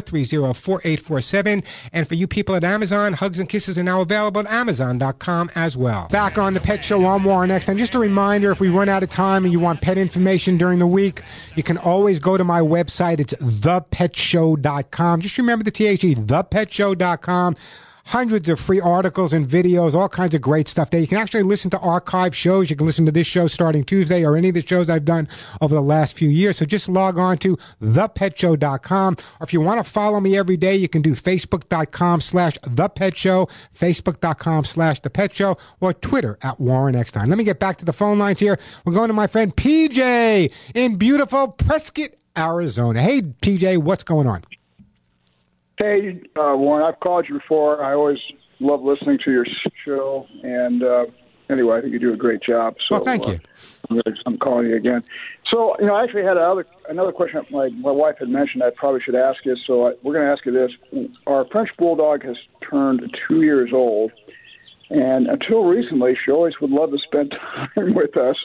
430 0.00 0.46
HUGS, 0.46 0.68
1 0.68 0.80
800 0.84 0.94
430 0.94 0.98
430-4847. 0.98 1.64
And 1.92 2.08
for 2.08 2.14
you 2.14 2.26
people 2.26 2.54
at 2.54 2.64
Amazon, 2.64 3.12
Hugs 3.14 3.38
and 3.38 3.48
Kisses 3.48 3.78
are 3.78 3.82
now 3.82 4.00
available 4.00 4.40
at 4.40 4.46
Amazon.com 4.46 5.50
as 5.54 5.76
well. 5.76 6.08
Back 6.08 6.38
on 6.38 6.54
the 6.54 6.60
Pet 6.60 6.84
Show 6.84 7.04
on 7.04 7.24
Warren 7.24 7.50
Eckstein. 7.50 7.72
And 7.72 7.80
just 7.80 7.94
a 7.94 7.98
reminder, 7.98 8.50
if 8.50 8.60
we 8.60 8.68
run 8.68 8.88
out 8.88 9.02
of 9.02 9.08
time 9.08 9.44
and 9.44 9.52
you 9.52 9.60
want 9.60 9.80
pet 9.80 9.98
information 9.98 10.56
during 10.58 10.78
the 10.78 10.86
week, 10.86 11.22
you 11.54 11.62
can 11.62 11.78
always 11.78 12.18
go 12.18 12.36
to 12.36 12.44
my 12.44 12.60
website. 12.60 13.20
It's 13.20 13.34
thepetshow.com. 13.34 15.20
Just 15.20 15.38
remember 15.38 15.64
the 15.64 15.70
T-H-E, 15.70 16.14
thepetshow.com 16.14 17.56
hundreds 18.08 18.48
of 18.48 18.58
free 18.58 18.80
articles 18.80 19.34
and 19.34 19.46
videos, 19.46 19.94
all 19.94 20.08
kinds 20.08 20.34
of 20.34 20.40
great 20.40 20.66
stuff 20.66 20.90
there. 20.90 20.98
You 20.98 21.06
can 21.06 21.18
actually 21.18 21.42
listen 21.42 21.70
to 21.70 21.78
archive 21.80 22.34
shows. 22.34 22.70
You 22.70 22.76
can 22.76 22.86
listen 22.86 23.04
to 23.04 23.12
this 23.12 23.26
show 23.26 23.46
starting 23.46 23.84
Tuesday 23.84 24.24
or 24.24 24.34
any 24.34 24.48
of 24.48 24.54
the 24.54 24.66
shows 24.66 24.88
I've 24.88 25.04
done 25.04 25.28
over 25.60 25.74
the 25.74 25.82
last 25.82 26.16
few 26.16 26.30
years. 26.30 26.56
So 26.56 26.64
just 26.64 26.88
log 26.88 27.18
on 27.18 27.36
to 27.38 27.56
thepetshow.com. 27.82 29.16
Or 29.40 29.44
if 29.44 29.52
you 29.52 29.60
want 29.60 29.84
to 29.84 29.90
follow 29.90 30.20
me 30.20 30.38
every 30.38 30.56
day, 30.56 30.74
you 30.74 30.88
can 30.88 31.02
do 31.02 31.12
facebook.com 31.12 32.22
slash 32.22 32.56
thepetshow, 32.60 33.50
facebook.com 33.78 34.64
slash 34.64 35.02
thepetshow, 35.02 35.60
or 35.80 35.92
Twitter 35.92 36.38
at 36.40 36.58
Warren 36.58 36.96
Eckstein. 36.96 37.28
Let 37.28 37.36
me 37.36 37.44
get 37.44 37.60
back 37.60 37.76
to 37.76 37.84
the 37.84 37.92
phone 37.92 38.18
lines 38.18 38.40
here. 38.40 38.58
We're 38.86 38.94
going 38.94 39.08
to 39.08 39.14
my 39.14 39.26
friend 39.26 39.54
PJ 39.54 40.52
in 40.74 40.96
beautiful 40.96 41.48
Prescott, 41.48 42.10
Arizona. 42.36 43.02
Hey, 43.02 43.20
PJ, 43.20 43.78
what's 43.78 44.04
going 44.04 44.26
on? 44.26 44.44
Hey, 45.78 46.20
uh, 46.36 46.56
Warren, 46.56 46.84
I've 46.84 46.98
called 47.00 47.28
you 47.28 47.38
before. 47.38 47.84
I 47.84 47.94
always 47.94 48.18
love 48.58 48.82
listening 48.82 49.18
to 49.24 49.30
your 49.30 49.46
show. 49.84 50.26
And 50.42 50.82
uh, 50.82 51.06
anyway, 51.48 51.78
I 51.78 51.80
think 51.80 51.92
you 51.92 52.00
do 52.00 52.12
a 52.12 52.16
great 52.16 52.42
job. 52.42 52.74
So, 52.88 52.96
well, 52.96 53.04
thank 53.04 53.26
uh, 53.26 53.36
you. 53.90 54.02
I'm, 54.26 54.38
calling 54.38 54.66
you 54.66 54.76
again. 54.76 55.04
So, 55.52 55.76
you 55.78 55.86
know, 55.86 55.94
I 55.94 56.02
actually 56.02 56.24
had 56.24 56.36
another 56.36 56.66
another 56.88 57.12
question 57.12 57.42
my 57.50 57.68
my 57.68 57.92
wife 57.92 58.16
had 58.18 58.28
mentioned. 58.28 58.62
I 58.62 58.70
probably 58.70 59.00
should 59.00 59.14
ask 59.14 59.44
you. 59.44 59.56
So 59.66 59.86
I, 59.86 59.92
we're 60.02 60.14
going 60.14 60.26
to 60.26 60.32
ask 60.32 60.44
you 60.44 60.52
this: 60.52 61.10
Our 61.26 61.46
French 61.46 61.70
bulldog 61.78 62.24
has 62.24 62.36
turned 62.68 63.16
two 63.26 63.42
years 63.42 63.70
old, 63.72 64.12
and 64.90 65.26
until 65.28 65.64
recently, 65.64 66.18
she 66.22 66.30
always 66.30 66.60
would 66.60 66.70
love 66.70 66.90
to 66.90 66.98
spend 66.98 67.30
time 67.74 67.94
with 67.94 68.16
us. 68.16 68.36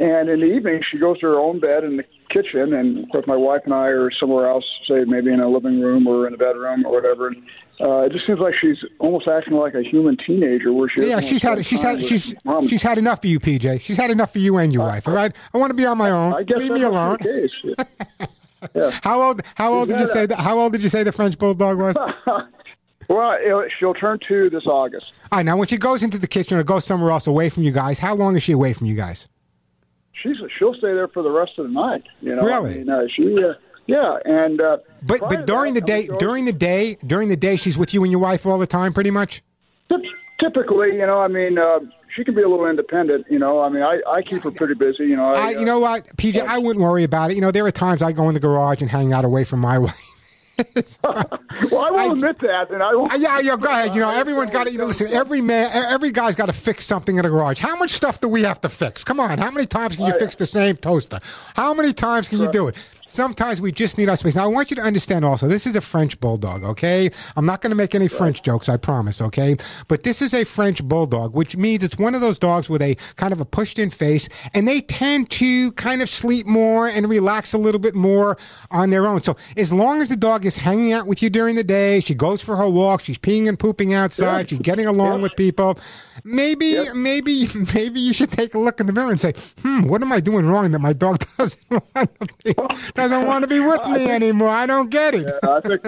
And 0.00 0.28
in 0.28 0.40
the 0.40 0.46
evening, 0.46 0.82
she 0.90 0.98
goes 0.98 1.20
to 1.20 1.26
her 1.26 1.38
own 1.38 1.60
bed 1.60 1.84
in 1.84 1.98
the 1.98 2.04
kitchen, 2.42 2.74
and 2.74 3.04
of 3.04 3.10
course, 3.10 3.26
my 3.26 3.36
wife 3.36 3.62
and 3.64 3.72
I 3.74 3.86
are 3.88 4.10
somewhere 4.18 4.46
else, 4.46 4.64
say 4.88 5.04
maybe 5.06 5.32
in 5.32 5.40
a 5.40 5.48
living 5.48 5.80
room 5.80 6.06
or 6.06 6.26
in 6.26 6.34
a 6.34 6.36
bedroom 6.36 6.84
or 6.84 6.92
whatever. 6.92 7.28
And, 7.28 7.36
uh, 7.80 8.00
it 8.00 8.12
just 8.12 8.26
seems 8.26 8.38
like 8.40 8.54
she's 8.60 8.78
almost 8.98 9.26
acting 9.28 9.54
like 9.54 9.74
a 9.74 9.82
human 9.82 10.16
teenager, 10.16 10.72
where 10.72 10.88
she 10.88 11.08
Yeah, 11.08 11.20
she's 11.20 11.42
had 11.42 11.64
she's 11.64 11.82
had 11.82 12.04
she's 12.04 12.34
mom. 12.44 12.66
she's 12.68 12.82
had 12.82 12.98
enough 12.98 13.20
for 13.20 13.28
you, 13.28 13.38
PJ. 13.40 13.80
She's 13.80 13.96
had 13.96 14.10
enough 14.10 14.32
for 14.32 14.38
you 14.40 14.58
and 14.58 14.72
your 14.72 14.84
wife. 14.86 15.06
All 15.08 15.14
right, 15.14 15.34
I 15.54 15.58
want 15.58 15.70
to 15.70 15.74
be 15.74 15.86
on 15.86 15.96
my 15.98 16.10
own. 16.10 16.34
I 16.34 16.42
guess 16.42 16.58
Leave 16.60 16.72
me 16.72 16.82
alone. 16.82 17.16
Yeah. 18.74 18.90
How 19.02 19.20
old? 19.22 19.42
How 19.56 19.74
old 19.74 19.90
did 19.90 20.00
you 20.00 20.06
say? 20.06 20.24
a- 20.24 20.26
that? 20.28 20.38
How 20.40 20.58
old 20.58 20.72
did 20.72 20.82
you 20.82 20.88
say 20.88 21.02
the 21.02 21.12
French 21.12 21.36
bulldog 21.38 21.78
was? 21.78 21.96
Well, 23.06 23.36
she'll 23.78 23.92
turn 23.92 24.18
two 24.26 24.48
this 24.48 24.66
August. 24.66 25.12
All 25.30 25.38
right. 25.38 25.42
now 25.44 25.58
when 25.58 25.68
she 25.68 25.76
goes 25.76 26.02
into 26.02 26.16
the 26.16 26.26
kitchen 26.26 26.56
or 26.56 26.64
goes 26.64 26.86
somewhere 26.86 27.10
else 27.10 27.26
away 27.26 27.50
from 27.50 27.62
you 27.62 27.70
guys, 27.70 27.98
how 27.98 28.14
long 28.14 28.34
is 28.34 28.42
she 28.42 28.52
away 28.52 28.72
from 28.72 28.86
you 28.86 28.94
guys? 28.94 29.28
She's 30.24 30.36
she'll 30.58 30.74
stay 30.74 30.92
there 30.94 31.06
for 31.08 31.22
the 31.22 31.30
rest 31.30 31.52
of 31.58 31.66
the 31.66 31.72
night. 31.72 32.02
You 32.20 32.34
know, 32.34 32.42
Really? 32.42 32.74
I 32.74 32.78
mean, 32.78 32.88
uh, 32.90 33.02
she, 33.14 33.36
uh, 33.36 33.52
yeah, 33.86 34.16
and 34.24 34.60
uh, 34.60 34.78
But 35.02 35.20
but 35.20 35.46
during 35.46 35.74
the 35.74 35.82
day, 35.82 36.08
during 36.18 36.46
the 36.46 36.52
day, 36.52 36.96
during 37.06 37.28
the 37.28 37.36
day, 37.36 37.56
she's 37.56 37.76
with 37.76 37.92
you 37.92 38.02
and 38.02 38.10
your 38.10 38.20
wife 38.20 38.46
all 38.46 38.58
the 38.58 38.66
time, 38.66 38.92
pretty 38.94 39.10
much. 39.10 39.42
Typically, 40.40 40.88
you 40.96 41.06
know, 41.06 41.20
I 41.20 41.28
mean, 41.28 41.58
uh, 41.58 41.78
she 42.14 42.24
can 42.24 42.34
be 42.34 42.42
a 42.42 42.48
little 42.48 42.66
independent. 42.66 43.26
You 43.30 43.38
know, 43.38 43.60
I 43.60 43.68
mean, 43.68 43.82
I, 43.82 44.00
I 44.10 44.20
keep 44.20 44.42
her 44.42 44.50
pretty 44.50 44.74
busy. 44.74 45.04
You 45.04 45.16
know, 45.16 45.26
I, 45.26 45.34
I, 45.34 45.50
you 45.50 45.64
know 45.64 45.78
what, 45.78 46.06
PJ, 46.16 46.40
I 46.40 46.58
wouldn't 46.58 46.82
worry 46.84 47.04
about 47.04 47.30
it. 47.30 47.34
You 47.34 47.40
know, 47.40 47.52
there 47.52 47.64
are 47.64 47.70
times 47.70 48.02
I 48.02 48.12
go 48.12 48.28
in 48.28 48.34
the 48.34 48.40
garage 48.40 48.82
and 48.82 48.90
hang 48.90 49.12
out 49.12 49.24
away 49.24 49.44
from 49.44 49.60
my 49.60 49.78
wife. 49.86 50.13
well, 51.02 51.84
I 51.84 51.90
will 51.90 52.12
admit 52.12 52.38
that, 52.40 52.70
and 52.70 52.82
I 52.82 52.94
won't. 52.94 53.12
Uh, 53.12 53.16
yeah, 53.16 53.40
yeah, 53.40 53.56
go 53.56 53.68
ahead. 53.68 53.94
You 53.94 54.00
know, 54.00 54.10
everyone's 54.10 54.50
got 54.50 54.64
to, 54.64 54.72
you 54.72 54.78
know, 54.78 54.86
listen, 54.86 55.08
every 55.08 55.40
man, 55.40 55.70
every 55.72 56.12
guy's 56.12 56.34
got 56.34 56.46
to 56.46 56.52
fix 56.52 56.84
something 56.84 57.16
in 57.16 57.22
the 57.22 57.28
garage. 57.28 57.58
How 57.58 57.76
much 57.76 57.90
stuff 57.92 58.20
do 58.20 58.28
we 58.28 58.42
have 58.42 58.60
to 58.62 58.68
fix? 58.68 59.02
Come 59.04 59.20
on, 59.20 59.38
how 59.38 59.50
many 59.50 59.66
times 59.66 59.96
can 59.96 60.06
you 60.06 60.18
fix 60.18 60.36
the 60.36 60.46
same 60.46 60.76
toaster? 60.76 61.18
How 61.54 61.74
many 61.74 61.92
times 61.92 62.28
can 62.28 62.38
you 62.38 62.48
do 62.48 62.68
it? 62.68 62.76
Sometimes 63.06 63.60
we 63.60 63.70
just 63.70 63.98
need 63.98 64.08
our 64.08 64.16
space. 64.16 64.34
Now, 64.34 64.44
I 64.44 64.46
want 64.46 64.70
you 64.70 64.76
to 64.76 64.82
understand 64.82 65.24
also, 65.26 65.46
this 65.46 65.66
is 65.66 65.76
a 65.76 65.80
French 65.82 66.18
bulldog, 66.20 66.64
okay? 66.64 67.10
I'm 67.36 67.44
not 67.44 67.60
going 67.60 67.70
to 67.70 67.76
make 67.76 67.94
any 67.94 68.08
French 68.08 68.42
jokes, 68.42 68.68
I 68.68 68.78
promise, 68.78 69.20
okay? 69.20 69.56
But 69.88 70.04
this 70.04 70.22
is 70.22 70.32
a 70.32 70.44
French 70.44 70.82
bulldog, 70.82 71.34
which 71.34 71.54
means 71.56 71.84
it's 71.84 71.98
one 71.98 72.14
of 72.14 72.22
those 72.22 72.38
dogs 72.38 72.70
with 72.70 72.80
a 72.80 72.94
kind 73.16 73.32
of 73.32 73.40
a 73.40 73.44
pushed 73.44 73.78
in 73.78 73.90
face, 73.90 74.28
and 74.54 74.66
they 74.66 74.80
tend 74.80 75.30
to 75.32 75.72
kind 75.72 76.00
of 76.00 76.08
sleep 76.08 76.46
more 76.46 76.88
and 76.88 77.06
relax 77.08 77.52
a 77.52 77.58
little 77.58 77.78
bit 77.78 77.94
more 77.94 78.38
on 78.70 78.88
their 78.88 79.06
own. 79.06 79.22
So, 79.22 79.36
as 79.56 79.70
long 79.72 80.00
as 80.00 80.08
the 80.08 80.16
dog 80.16 80.46
is 80.46 80.56
hanging 80.56 80.92
out 80.94 81.06
with 81.06 81.22
you 81.22 81.28
during 81.28 81.56
the 81.56 81.64
day, 81.64 82.00
she 82.00 82.14
goes 82.14 82.40
for 82.40 82.56
her 82.56 82.68
walk, 82.68 83.02
she's 83.02 83.18
peeing 83.18 83.48
and 83.48 83.58
pooping 83.58 83.92
outside, 83.92 84.48
she's 84.48 84.58
getting 84.60 84.86
along 84.86 85.20
with 85.20 85.36
people, 85.36 85.78
maybe, 86.24 86.82
maybe, 86.94 87.46
maybe 87.74 88.00
you 88.00 88.14
should 88.14 88.30
take 88.30 88.54
a 88.54 88.58
look 88.58 88.80
in 88.80 88.86
the 88.86 88.92
mirror 88.94 89.10
and 89.10 89.20
say, 89.20 89.34
hmm, 89.62 89.82
what 89.82 90.00
am 90.00 90.10
I 90.10 90.20
doing 90.20 90.46
wrong 90.46 90.70
that 90.72 90.78
my 90.78 90.94
dog 90.94 91.22
doesn't 91.38 91.70
want 91.70 92.10
to 92.20 92.28
be, 92.44 92.54
doesn't 92.94 93.26
want 93.26 93.42
to 93.42 93.48
be 93.48 93.60
with 93.60 93.84
me 93.86 94.08
anymore? 94.10 94.48
I 94.48 94.66
don't 94.66 94.90
get 94.90 95.14
it. 95.14 95.26
Yeah, 95.26 95.50
I 95.50 95.60
think 95.60 95.84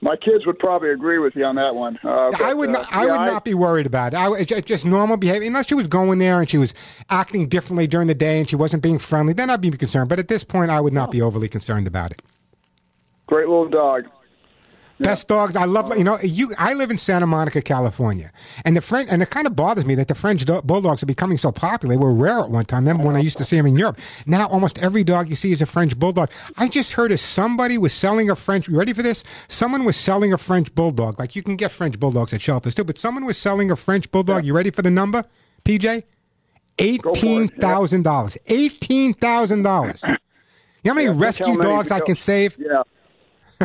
my 0.00 0.16
kids 0.16 0.46
would 0.46 0.58
probably 0.58 0.90
agree 0.90 1.18
with 1.18 1.34
you 1.34 1.44
on 1.44 1.56
that 1.56 1.74
one. 1.74 1.98
Uh, 2.04 2.28
I 2.28 2.30
but, 2.38 2.56
would 2.56 2.68
uh, 2.70 2.72
not. 2.72 2.94
I 2.94 3.06
yeah, 3.06 3.18
would 3.18 3.26
not 3.26 3.44
be 3.44 3.54
worried 3.54 3.86
about 3.86 4.12
it. 4.12 4.16
I, 4.16 4.44
just- 4.44 4.66
just 4.66 4.84
normal 4.84 5.16
behavior. 5.16 5.46
Unless 5.46 5.68
she 5.68 5.74
was 5.74 5.86
going 5.86 6.18
there 6.18 6.38
and 6.40 6.48
she 6.48 6.58
was 6.58 6.74
acting 7.10 7.48
differently 7.48 7.86
during 7.86 8.06
the 8.06 8.14
day 8.14 8.38
and 8.38 8.48
she 8.48 8.56
wasn't 8.56 8.82
being 8.82 8.98
friendly, 8.98 9.32
then 9.32 9.50
I'd 9.50 9.60
be 9.60 9.70
concerned. 9.70 10.08
But 10.08 10.18
at 10.18 10.28
this 10.28 10.44
point, 10.44 10.70
I 10.70 10.80
would 10.80 10.92
not 10.92 11.10
be 11.10 11.20
overly 11.20 11.48
concerned 11.48 11.86
about 11.86 12.12
it. 12.12 12.22
Great 13.26 13.48
little 13.48 13.68
dog. 13.68 14.06
Best 14.98 15.28
dogs. 15.28 15.56
I 15.56 15.64
love. 15.66 15.94
You 15.96 16.04
know, 16.04 16.18
you. 16.22 16.54
I 16.58 16.72
live 16.72 16.90
in 16.90 16.96
Santa 16.96 17.26
Monica, 17.26 17.60
California, 17.60 18.32
and 18.64 18.74
the 18.76 18.80
French. 18.80 19.08
And 19.10 19.22
it 19.22 19.28
kind 19.28 19.46
of 19.46 19.54
bothers 19.54 19.84
me 19.84 19.94
that 19.96 20.08
the 20.08 20.14
French 20.14 20.44
do- 20.46 20.62
bulldogs 20.62 21.02
are 21.02 21.06
becoming 21.06 21.36
so 21.36 21.52
popular. 21.52 21.94
They 21.94 21.98
were 21.98 22.14
rare 22.14 22.40
at 22.40 22.50
one 22.50 22.64
time. 22.64 22.84
Remember 22.84 23.06
when 23.06 23.14
I 23.16 23.20
used 23.20 23.36
to 23.38 23.44
see 23.44 23.56
them 23.56 23.66
in 23.66 23.76
Europe? 23.76 23.98
Now 24.24 24.46
almost 24.48 24.78
every 24.78 25.04
dog 25.04 25.28
you 25.28 25.36
see 25.36 25.52
is 25.52 25.60
a 25.60 25.66
French 25.66 25.98
bulldog. 25.98 26.30
I 26.56 26.68
just 26.68 26.94
heard 26.94 27.12
of 27.12 27.20
somebody 27.20 27.76
was 27.76 27.92
selling 27.92 28.30
a 28.30 28.36
French. 28.36 28.68
You 28.68 28.78
ready 28.78 28.94
for 28.94 29.02
this? 29.02 29.22
Someone 29.48 29.84
was 29.84 29.96
selling 29.96 30.32
a 30.32 30.38
French 30.38 30.74
bulldog. 30.74 31.18
Like 31.18 31.36
you 31.36 31.42
can 31.42 31.56
get 31.56 31.72
French 31.72 32.00
bulldogs 32.00 32.32
at 32.32 32.40
shelters 32.40 32.74
too, 32.74 32.84
but 32.84 32.96
someone 32.96 33.26
was 33.26 33.36
selling 33.36 33.70
a 33.70 33.76
French 33.76 34.10
bulldog. 34.10 34.44
You 34.46 34.54
ready 34.54 34.70
for 34.70 34.80
the 34.82 34.90
number, 34.90 35.24
PJ? 35.64 36.04
Eighteen 36.78 37.48
thousand 37.48 38.02
dollars. 38.02 38.36
Eighteen 38.46 39.14
thousand 39.14 39.62
dollars. 39.62 40.02
You 40.06 40.12
know 40.84 40.90
how 40.90 40.94
many 40.94 41.06
Yeah, 41.06 41.14
rescue 41.24 41.56
dogs 41.56 41.90
I 41.90 42.00
can 42.00 42.16
save? 42.16 42.56
Yeah, 42.58 42.82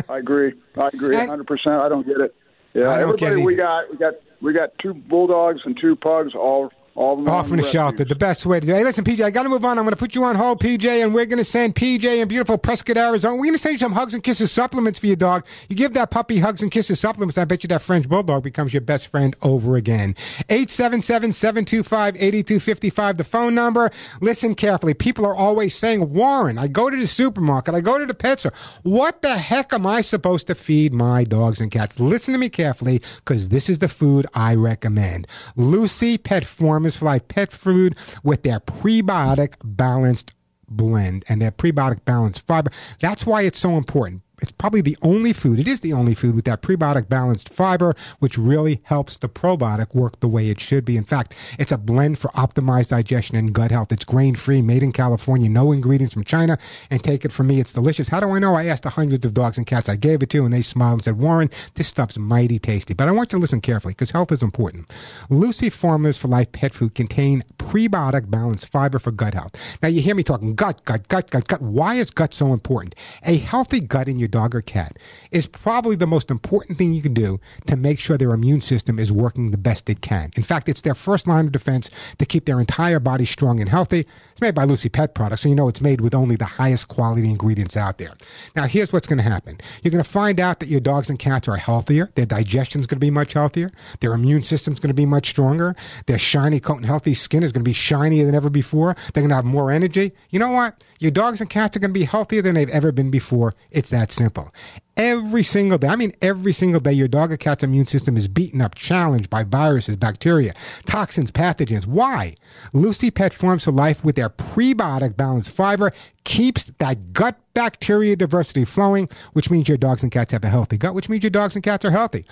I 0.08 0.18
agree. 0.18 0.54
I 0.76 0.88
agree, 0.88 1.16
hundred 1.16 1.46
percent. 1.46 1.82
I 1.82 1.88
don't 1.88 2.06
get 2.06 2.20
it. 2.20 2.34
Yeah, 2.74 2.90
I 2.90 2.98
don't 2.98 3.18
get 3.18 3.32
everybody 3.32 3.46
we 3.46 3.54
got, 3.56 3.90
we 3.90 3.98
got, 3.98 4.14
we 4.40 4.52
got 4.52 4.78
two 4.78 4.94
bulldogs 4.94 5.60
and 5.64 5.78
two 5.78 5.94
pugs, 5.94 6.34
all, 6.34 6.72
them 6.94 7.26
Off 7.28 7.46
on 7.46 7.52
the 7.52 7.56
rescue. 7.62 7.72
shelter. 7.72 8.04
The 8.04 8.14
best 8.14 8.44
way 8.44 8.60
to 8.60 8.66
do 8.66 8.72
it. 8.72 8.76
Hey, 8.76 8.84
listen, 8.84 9.02
PJ, 9.04 9.24
I 9.24 9.30
got 9.30 9.44
to 9.44 9.48
move 9.48 9.64
on. 9.64 9.78
I'm 9.78 9.84
going 9.84 9.94
to 9.94 9.98
put 9.98 10.14
you 10.14 10.24
on 10.24 10.34
hold, 10.36 10.60
PJ, 10.60 10.84
and 11.02 11.14
we're 11.14 11.24
going 11.26 11.38
to 11.38 11.44
send 11.44 11.74
PJ 11.74 12.04
in 12.20 12.28
beautiful 12.28 12.58
Prescott, 12.58 12.96
Arizona. 12.98 13.34
We're 13.34 13.44
going 13.44 13.54
to 13.54 13.58
send 13.58 13.72
you 13.72 13.78
some 13.78 13.92
hugs 13.92 14.12
and 14.14 14.22
kisses 14.22 14.52
supplements 14.52 14.98
for 14.98 15.06
your 15.06 15.16
dog. 15.16 15.46
You 15.70 15.76
give 15.76 15.94
that 15.94 16.10
puppy 16.10 16.38
hugs 16.38 16.60
and 16.62 16.70
kisses 16.70 17.00
supplements, 17.00 17.38
I 17.38 17.44
bet 17.46 17.62
you 17.62 17.68
that 17.68 17.80
French 17.80 18.06
bulldog 18.08 18.42
becomes 18.42 18.74
your 18.74 18.82
best 18.82 19.08
friend 19.08 19.34
over 19.42 19.76
again. 19.76 20.14
877-725-8255, 20.50 23.16
the 23.16 23.24
phone 23.24 23.54
number. 23.54 23.90
Listen 24.20 24.54
carefully. 24.54 24.92
People 24.94 25.24
are 25.24 25.34
always 25.34 25.74
saying, 25.74 26.12
Warren, 26.12 26.58
I 26.58 26.68
go 26.68 26.90
to 26.90 26.96
the 26.96 27.06
supermarket, 27.06 27.74
I 27.74 27.80
go 27.80 27.98
to 27.98 28.04
the 28.06 28.12
pet 28.14 28.40
store. 28.40 28.52
What 28.82 29.22
the 29.22 29.38
heck 29.38 29.72
am 29.72 29.86
I 29.86 30.02
supposed 30.02 30.46
to 30.48 30.54
feed 30.54 30.92
my 30.92 31.24
dogs 31.24 31.58
and 31.60 31.70
cats? 31.70 31.98
Listen 31.98 32.34
to 32.34 32.38
me 32.38 32.50
carefully, 32.50 33.00
because 33.16 33.48
this 33.48 33.70
is 33.70 33.78
the 33.78 33.88
food 33.88 34.26
I 34.34 34.54
recommend. 34.54 35.26
Lucy 35.56 36.18
Pet 36.18 36.44
Formulas 36.44 36.81
for 36.90 37.04
Life 37.06 37.28
Pet 37.28 37.52
Food 37.52 37.96
with 38.22 38.42
their 38.42 38.60
prebiotic 38.60 39.54
balanced 39.64 40.32
blend 40.68 41.24
and 41.28 41.40
their 41.40 41.52
prebiotic 41.52 42.04
balanced 42.04 42.46
fiber. 42.46 42.70
That's 43.00 43.26
why 43.26 43.42
it's 43.42 43.58
so 43.58 43.76
important. 43.76 44.22
It's 44.40 44.52
probably 44.52 44.80
the 44.80 44.96
only 45.02 45.32
food, 45.32 45.60
it 45.60 45.68
is 45.68 45.80
the 45.80 45.92
only 45.92 46.14
food 46.14 46.34
with 46.34 46.46
that 46.46 46.62
prebiotic 46.62 47.08
balanced 47.08 47.52
fiber, 47.52 47.94
which 48.18 48.38
really 48.38 48.80
helps 48.84 49.16
the 49.16 49.28
probiotic 49.28 49.94
work 49.94 50.18
the 50.20 50.28
way 50.28 50.48
it 50.48 50.58
should 50.58 50.84
be. 50.84 50.96
In 50.96 51.04
fact, 51.04 51.34
it's 51.58 51.70
a 51.70 51.78
blend 51.78 52.18
for 52.18 52.28
optimized 52.30 52.88
digestion 52.88 53.36
and 53.36 53.52
gut 53.52 53.70
health. 53.70 53.92
It's 53.92 54.04
grain 54.04 54.34
free, 54.34 54.60
made 54.60 54.82
in 54.82 54.90
California, 54.90 55.48
no 55.48 55.70
ingredients 55.70 56.14
from 56.14 56.24
China. 56.24 56.58
And 56.90 57.02
take 57.04 57.24
it 57.24 57.32
from 57.32 57.46
me, 57.46 57.60
it's 57.60 57.72
delicious. 57.72 58.08
How 58.08 58.20
do 58.20 58.30
I 58.30 58.38
know? 58.40 58.54
I 58.54 58.66
asked 58.66 58.82
the 58.82 58.90
hundreds 58.90 59.24
of 59.24 59.34
dogs 59.34 59.58
and 59.58 59.66
cats 59.66 59.88
I 59.88 59.96
gave 59.96 60.22
it 60.22 60.30
to, 60.30 60.44
and 60.44 60.52
they 60.52 60.62
smiled 60.62 60.94
and 60.94 61.04
said, 61.04 61.18
Warren, 61.18 61.50
this 61.74 61.86
stuff's 61.86 62.18
mighty 62.18 62.58
tasty. 62.58 62.94
But 62.94 63.08
I 63.08 63.12
want 63.12 63.32
you 63.32 63.38
to 63.38 63.40
listen 63.40 63.60
carefully 63.60 63.92
because 63.92 64.10
health 64.10 64.32
is 64.32 64.42
important. 64.42 64.90
Lucy 65.30 65.70
Formulas 65.70 66.18
for 66.18 66.28
Life 66.28 66.50
pet 66.52 66.74
food 66.74 66.94
contain 66.94 67.44
prebiotic 67.58 68.30
balanced 68.30 68.70
fiber 68.70 68.98
for 68.98 69.12
gut 69.12 69.34
health. 69.34 69.54
Now, 69.82 69.88
you 69.88 70.00
hear 70.00 70.14
me 70.14 70.24
talking 70.24 70.54
gut, 70.54 70.84
gut, 70.84 71.06
gut, 71.08 71.30
gut, 71.30 71.46
gut. 71.46 71.62
Why 71.62 71.94
is 71.94 72.10
gut 72.10 72.34
so 72.34 72.52
important? 72.52 72.96
A 73.24 73.36
healthy 73.36 73.80
gut 73.80 74.08
in 74.08 74.18
your 74.18 74.31
dog 74.32 74.56
or 74.56 74.62
cat 74.62 74.96
is 75.30 75.46
probably 75.46 75.94
the 75.94 76.06
most 76.06 76.30
important 76.30 76.76
thing 76.76 76.92
you 76.92 77.02
can 77.02 77.14
do 77.14 77.38
to 77.66 77.76
make 77.76 78.00
sure 78.00 78.18
their 78.18 78.32
immune 78.32 78.60
system 78.60 78.98
is 78.98 79.12
working 79.12 79.52
the 79.52 79.56
best 79.56 79.88
it 79.88 80.00
can. 80.00 80.32
In 80.36 80.42
fact, 80.42 80.68
it's 80.68 80.80
their 80.80 80.96
first 80.96 81.28
line 81.28 81.46
of 81.46 81.52
defense 81.52 81.90
to 82.18 82.26
keep 82.26 82.46
their 82.46 82.58
entire 82.58 82.98
body 82.98 83.24
strong 83.24 83.60
and 83.60 83.68
healthy. 83.68 84.06
It's 84.32 84.40
made 84.40 84.54
by 84.54 84.64
Lucy 84.64 84.88
Pet 84.88 85.14
Products, 85.14 85.42
so 85.42 85.48
you 85.48 85.54
know 85.54 85.68
it's 85.68 85.80
made 85.80 86.00
with 86.00 86.14
only 86.14 86.34
the 86.34 86.44
highest 86.44 86.88
quality 86.88 87.30
ingredients 87.30 87.76
out 87.76 87.98
there. 87.98 88.12
Now, 88.56 88.64
here's 88.64 88.92
what's 88.92 89.06
going 89.06 89.18
to 89.18 89.30
happen. 89.30 89.60
You're 89.82 89.92
going 89.92 90.02
to 90.02 90.10
find 90.10 90.40
out 90.40 90.60
that 90.60 90.68
your 90.68 90.80
dogs 90.80 91.08
and 91.10 91.18
cats 91.18 91.46
are 91.48 91.56
healthier. 91.56 92.10
Their 92.14 92.26
digestion's 92.26 92.86
going 92.86 92.98
to 92.98 93.06
be 93.06 93.10
much 93.10 93.34
healthier. 93.34 93.70
Their 94.00 94.14
immune 94.14 94.42
system's 94.42 94.80
going 94.80 94.88
to 94.88 94.94
be 94.94 95.06
much 95.06 95.28
stronger. 95.28 95.76
Their 96.06 96.18
shiny 96.18 96.60
coat 96.60 96.78
and 96.78 96.86
healthy 96.86 97.14
skin 97.14 97.42
is 97.42 97.52
going 97.52 97.64
to 97.64 97.68
be 97.68 97.74
shinier 97.74 98.24
than 98.24 98.34
ever 98.34 98.50
before. 98.50 98.96
They're 99.12 99.22
going 99.22 99.28
to 99.28 99.36
have 99.36 99.44
more 99.44 99.70
energy. 99.70 100.12
You 100.30 100.38
know 100.38 100.50
what? 100.50 100.82
Your 101.00 101.10
dogs 101.10 101.40
and 101.40 101.50
cats 101.50 101.76
are 101.76 101.80
going 101.80 101.92
to 101.92 101.98
be 101.98 102.04
healthier 102.04 102.42
than 102.42 102.54
they've 102.54 102.68
ever 102.70 102.92
been 102.92 103.10
before. 103.10 103.54
It's 103.70 103.90
that 103.90 104.11
simple. 104.12 104.50
Every 104.96 105.42
single 105.42 105.78
day, 105.78 105.88
I 105.88 105.96
mean, 105.96 106.12
every 106.20 106.52
single 106.52 106.80
day, 106.80 106.92
your 106.92 107.08
dog 107.08 107.32
or 107.32 107.36
cat's 107.36 107.62
immune 107.62 107.86
system 107.86 108.16
is 108.16 108.28
beaten 108.28 108.60
up, 108.60 108.74
challenged 108.74 109.30
by 109.30 109.42
viruses, 109.42 109.96
bacteria, 109.96 110.52
toxins, 110.84 111.30
pathogens. 111.30 111.86
Why? 111.86 112.34
Lucy 112.72 113.10
Pet 113.10 113.32
Formulas 113.32 113.64
for 113.64 113.72
Life 113.72 114.04
with 114.04 114.16
their 114.16 114.28
prebiotic 114.28 115.16
balanced 115.16 115.50
fiber 115.50 115.92
keeps 116.24 116.66
that 116.78 117.12
gut 117.14 117.38
bacteria 117.54 118.16
diversity 118.16 118.64
flowing, 118.64 119.08
which 119.32 119.50
means 119.50 119.66
your 119.66 119.78
dogs 119.78 120.02
and 120.02 120.12
cats 120.12 120.32
have 120.32 120.44
a 120.44 120.48
healthy 120.48 120.76
gut, 120.76 120.94
which 120.94 121.08
means 121.08 121.22
your 121.22 121.30
dogs 121.30 121.54
and 121.54 121.64
cats 121.64 121.84
are 121.84 121.90
healthy. 121.90 122.26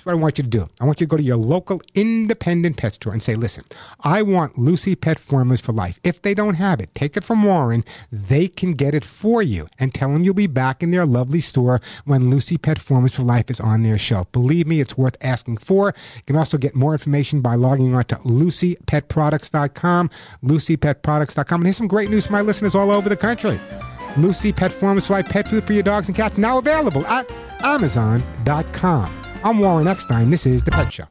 That's 0.00 0.06
what 0.06 0.12
I 0.12 0.22
want 0.22 0.38
you 0.38 0.44
to 0.44 0.48
do. 0.48 0.66
I 0.80 0.86
want 0.86 0.98
you 0.98 1.06
to 1.06 1.10
go 1.10 1.18
to 1.18 1.22
your 1.22 1.36
local 1.36 1.82
independent 1.94 2.78
pet 2.78 2.94
store 2.94 3.12
and 3.12 3.22
say, 3.22 3.34
listen, 3.34 3.64
I 4.00 4.22
want 4.22 4.56
Lucy 4.56 4.96
Pet 4.96 5.20
Formulas 5.20 5.60
for 5.60 5.74
life. 5.74 6.00
If 6.02 6.22
they 6.22 6.32
don't 6.32 6.54
have 6.54 6.80
it, 6.80 6.94
take 6.94 7.18
it 7.18 7.22
from 7.22 7.44
Warren. 7.44 7.84
They 8.10 8.48
can 8.48 8.72
get 8.72 8.94
it 8.94 9.04
for 9.04 9.42
you 9.42 9.66
and 9.78 9.92
tell 9.92 10.10
them 10.10 10.24
you'll 10.24 10.32
be 10.32 10.46
back 10.46 10.82
in 10.82 10.90
their 10.90 11.04
lovely 11.04 11.42
store 11.42 11.82
when 12.06 12.30
Lucy 12.30 12.56
Pet 12.56 12.78
Formulas 12.78 13.14
for 13.14 13.24
life 13.24 13.50
is 13.50 13.60
on 13.60 13.82
their 13.82 13.98
shelf. 13.98 14.32
Believe 14.32 14.66
me, 14.66 14.80
it's 14.80 14.96
worth 14.96 15.18
asking 15.20 15.58
for. 15.58 15.92
You 16.16 16.22
can 16.26 16.36
also 16.36 16.56
get 16.56 16.74
more 16.74 16.92
information 16.92 17.40
by 17.40 17.56
logging 17.56 17.94
on 17.94 18.04
to 18.04 18.16
lucypetproducts.com, 18.16 20.10
lucypetproducts.com. 20.42 21.60
And 21.60 21.66
here's 21.66 21.76
some 21.76 21.88
great 21.88 22.08
news 22.08 22.26
for 22.26 22.32
my 22.32 22.40
listeners 22.40 22.74
all 22.74 22.90
over 22.90 23.10
the 23.10 23.18
country. 23.18 23.60
Lucy 24.16 24.50
Pet 24.50 24.72
Formulas 24.72 25.08
for 25.08 25.12
Life 25.12 25.28
pet 25.28 25.46
food 25.46 25.66
for 25.66 25.74
your 25.74 25.82
dogs 25.82 26.08
and 26.08 26.16
cats 26.16 26.38
now 26.38 26.56
available 26.56 27.06
at 27.06 27.30
amazon.com. 27.62 29.29
I'm 29.42 29.58
Warren 29.58 29.88
Eckstein. 29.88 30.28
This 30.28 30.44
is 30.44 30.62
The 30.62 30.70
Pet 30.70 30.92
Show. 30.92 31.04